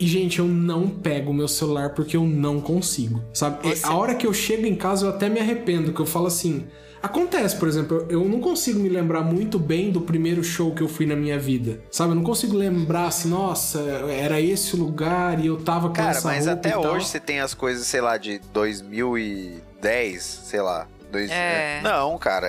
[0.00, 3.68] E, gente, eu não pego o meu celular porque eu não consigo, sabe?
[3.68, 6.26] Você- A hora que eu chego em casa, eu até me arrependo, que eu falo
[6.26, 6.64] assim...
[7.02, 10.88] Acontece, por exemplo, eu não consigo me lembrar muito bem do primeiro show que eu
[10.88, 12.10] fui na minha vida, sabe?
[12.10, 13.78] Eu não consigo lembrar assim, nossa,
[14.10, 17.40] era esse o lugar e eu tava com Cara, essa mas até hoje você tem
[17.40, 20.86] as coisas, sei lá, de 2010, sei lá.
[21.10, 21.80] Dois, É.
[21.82, 22.48] Não, cara,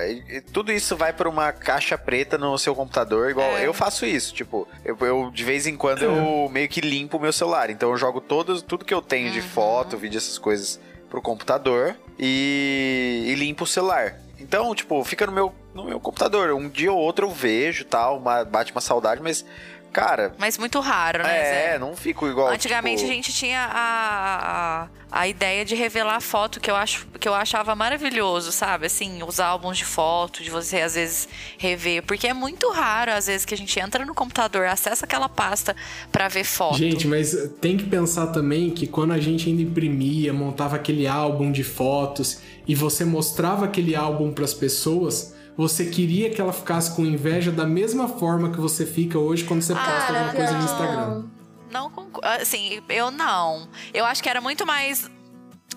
[0.52, 3.66] tudo isso vai pra uma caixa preta no seu computador, igual É.
[3.66, 7.20] eu faço isso, tipo, eu, eu, de vez em quando eu meio que limpo o
[7.20, 10.78] meu celular, então eu jogo todos, tudo que eu tenho de foto, vídeo, essas coisas
[11.10, 14.14] pro computador e, e limpo o celular.
[14.38, 16.52] Então, tipo, fica no meu, no meu computador.
[16.52, 19.44] Um dia ou outro eu vejo tal, uma- bate uma saudade, mas,
[19.92, 21.74] cara, Mas muito raro, né, Zé?
[21.74, 22.48] é, não fico igual.
[22.48, 27.06] Antigamente tipo, a gente tinha a, a, a ideia de revelar foto que eu, acho,
[27.20, 28.86] que eu achava maravilhoso, sabe?
[28.86, 31.28] Assim, os álbuns de foto, de você às vezes
[31.58, 32.02] rever.
[32.04, 35.76] Porque é muito raro, às vezes, que a gente entra no computador, acessa aquela pasta
[36.10, 36.78] pra ver foto.
[36.78, 41.52] Gente, mas tem que pensar também que quando a gente ainda imprimia, montava aquele álbum
[41.52, 47.04] de fotos e você mostrava aquele álbum pras pessoas, você queria que ela ficasse com
[47.04, 50.58] inveja da mesma forma que você fica hoje quando você posta Cara, alguma coisa no
[50.58, 50.64] não.
[50.64, 51.24] Instagram.
[51.70, 52.28] Não concordo.
[52.28, 53.68] Assim, eu não.
[53.92, 55.10] Eu acho que era muito mais.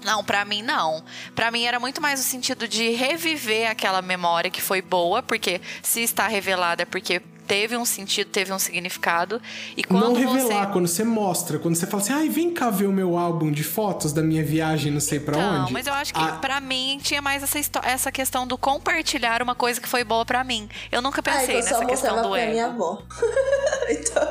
[0.03, 1.03] Não, pra mim não.
[1.33, 5.61] Pra mim era muito mais o sentido de reviver aquela memória que foi boa, porque
[5.81, 9.41] se está revelada é porque teve um sentido, teve um significado.
[9.77, 10.73] E quando não revelar, você.
[10.73, 13.63] quando você mostra, quando você fala assim, ai, vem cá ver o meu álbum de
[13.63, 15.73] fotos da minha viagem não sei pra Não, onde.
[15.73, 19.55] mas eu acho que Ah, pra mim tinha mais essa, essa questão do compartilhar uma
[19.55, 20.67] coisa que foi boa pra mim.
[20.91, 22.51] Eu nunca Ah, pensei então só nessa questão do pra ego.
[22.51, 23.01] minha avó.
[23.89, 24.23] então,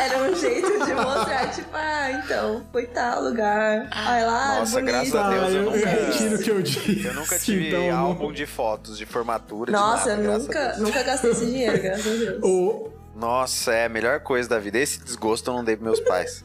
[0.00, 3.88] era um jeito de mostrar, tipo, ah, então, foi tal lugar.
[3.90, 4.92] Ai lá, Nossa, bonito.
[4.92, 7.04] graças a Deus, eu eu, nunca- eu retiro o que eu disse.
[7.04, 9.66] Eu nunca tive então, não- álbum de fotos de formatura.
[9.72, 12.19] de Nossa, nada, eu a nunca, nunca gastei esse dinheiro, graças a Deus.
[12.42, 14.78] O- Nossa, é a melhor coisa da vida.
[14.78, 16.44] Esse desgosto eu não dei pros meus pais.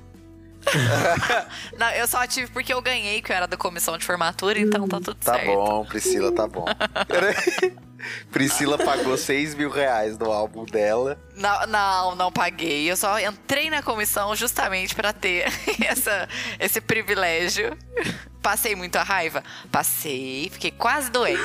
[1.78, 4.88] Não, eu só tive porque eu ganhei, que eu era da comissão de formatura, então
[4.88, 5.46] tá tudo Tá certo.
[5.46, 6.66] bom, Priscila, tá bom.
[8.32, 11.18] Priscila pagou 6 mil reais no álbum dela.
[11.36, 12.90] Não, não, não paguei.
[12.90, 15.46] Eu só entrei na comissão justamente pra ter
[15.86, 16.28] essa,
[16.60, 17.78] esse privilégio.
[18.42, 19.44] Passei muita raiva?
[19.72, 21.40] Passei, fiquei quase doente.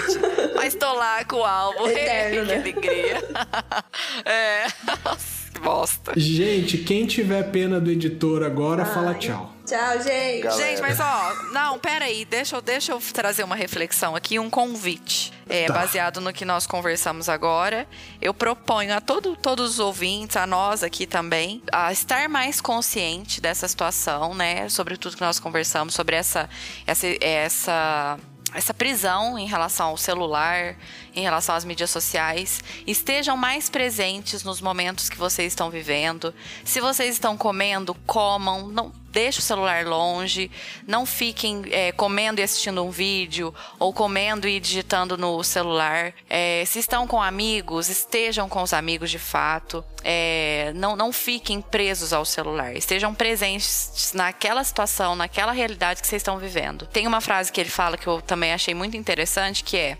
[0.55, 1.87] Mas tô lá com o álbum.
[1.89, 2.55] Eterno, que né?
[2.61, 3.21] alegria.
[4.25, 4.67] É.
[5.05, 6.13] Nossa, que bosta.
[6.17, 9.19] Gente, quem tiver pena do editor agora, fala Ai.
[9.19, 9.55] tchau.
[9.71, 10.43] Tchau, gente.
[10.43, 10.69] Galera.
[10.69, 15.33] Gente, mas ó, não, peraí, deixa eu, deixa eu trazer uma reflexão aqui, um convite.
[15.49, 15.75] É, Tá.
[15.75, 17.87] Baseado no que nós conversamos agora,
[18.21, 23.41] eu proponho a todo, todos os ouvintes, a nós aqui também, a estar mais consciente
[23.41, 24.69] dessa situação, né?
[24.69, 26.49] Sobre tudo que nós conversamos, sobre essa,
[26.87, 28.19] essa, essa,
[28.55, 30.77] essa prisão em relação ao celular,
[31.15, 32.63] em relação às mídias sociais.
[32.87, 36.35] Estejam mais presentes nos momentos que vocês estão vivendo.
[36.65, 40.51] Se vocês estão comendo, comam, não deixe o celular longe,
[40.87, 46.15] não fiquem é, comendo e assistindo um vídeo ou comendo e digitando no celular.
[46.29, 49.85] É, se estão com amigos, estejam com os amigos de fato.
[50.03, 52.75] É, não, não fiquem presos ao celular.
[52.75, 56.87] Estejam presentes naquela situação, naquela realidade que vocês estão vivendo.
[56.87, 59.99] Tem uma frase que ele fala que eu também achei muito interessante, que é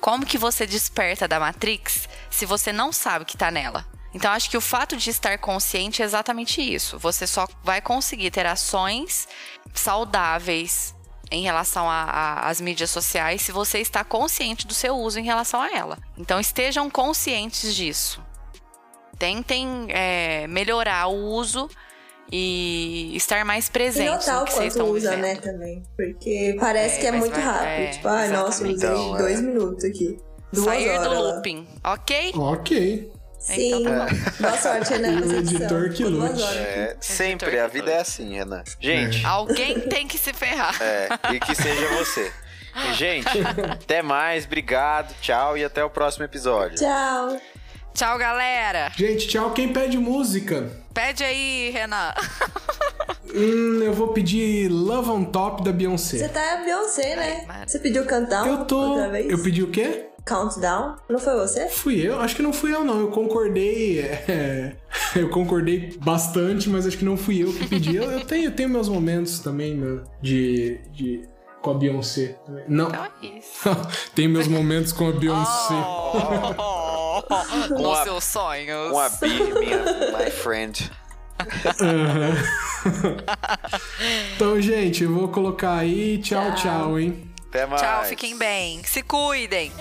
[0.00, 3.86] como que você desperta da Matrix se você não sabe que tá nela?
[4.12, 6.98] Então, acho que o fato de estar consciente é exatamente isso.
[6.98, 9.28] Você só vai conseguir ter ações
[9.72, 10.94] saudáveis
[11.30, 15.70] em relação às mídias sociais se você está consciente do seu uso em relação a
[15.70, 15.96] ela.
[16.18, 18.20] Então, estejam conscientes disso.
[19.16, 21.70] Tentem é, melhorar o uso
[22.32, 25.22] e estar mais E presentes notar no o que vocês quanto estão usa, vivendo.
[25.22, 25.82] né, também.
[25.96, 27.66] Porque parece É, que é muito vai- rápido.
[27.68, 28.76] é, tipo, ai, nossa, eu exatamente.
[28.76, 29.42] usei Então, dois é.
[29.42, 30.18] minutos aqui.
[30.52, 31.20] Duas Sair horas do lá.
[31.20, 32.32] looping, ok?
[32.34, 33.12] Ok.
[33.38, 33.80] Sim.
[33.82, 34.08] Então tá
[34.40, 35.08] Boa sorte, né?
[35.24, 36.42] E o editor que lute.
[36.42, 38.62] É, sempre, a vida é assim, Renan.
[38.78, 40.76] Gente, Alguém tem que se ferrar.
[40.82, 42.30] é, e que seja você.
[42.90, 43.26] E, gente,
[43.72, 46.76] até mais, obrigado, tchau e até o próximo episódio.
[46.78, 47.40] Tchau.
[47.94, 48.90] Tchau, galera.
[48.96, 49.50] Gente, tchau.
[49.52, 50.70] Quem pede música?
[50.94, 52.12] Pede aí, Renan.
[53.32, 56.28] Hum, eu vou pedir Love on Top da Você Beyoncé.
[56.28, 57.44] tá a Beyoncé, né?
[57.48, 58.76] Ai, Você pediu Countdown Eu tô.
[58.94, 59.30] outra vez?
[59.30, 60.06] Eu pedi o quê?
[60.26, 60.96] Countdown?
[61.08, 61.68] Não foi você?
[61.68, 62.18] Fui eu?
[62.20, 62.98] Acho que não fui eu, não.
[62.98, 64.00] Eu concordei.
[64.00, 64.72] é,
[65.14, 67.94] Eu concordei bastante, mas acho que não fui eu que pedi.
[67.94, 71.22] Eu, eu tenho, eu tenho meus momentos também né, de, de.
[71.62, 72.36] com a Beyoncé.
[72.66, 72.88] Não.
[72.88, 73.60] Então é isso.
[74.12, 75.74] Tem meus momentos com a Beyoncé.
[75.74, 76.58] Oh,
[77.68, 78.90] Com nos a- seus sonhos.
[78.90, 79.78] Com a Bi, minha,
[80.18, 80.90] my friend.
[81.80, 82.34] Aham.
[84.34, 86.18] então, gente, eu vou colocar aí.
[86.18, 86.54] Tchau, Tchau.
[86.56, 87.30] tchau, hein?
[87.48, 87.80] Até mais.
[87.80, 88.82] Tchau, fiquem bem.
[88.84, 89.72] Se cuidem.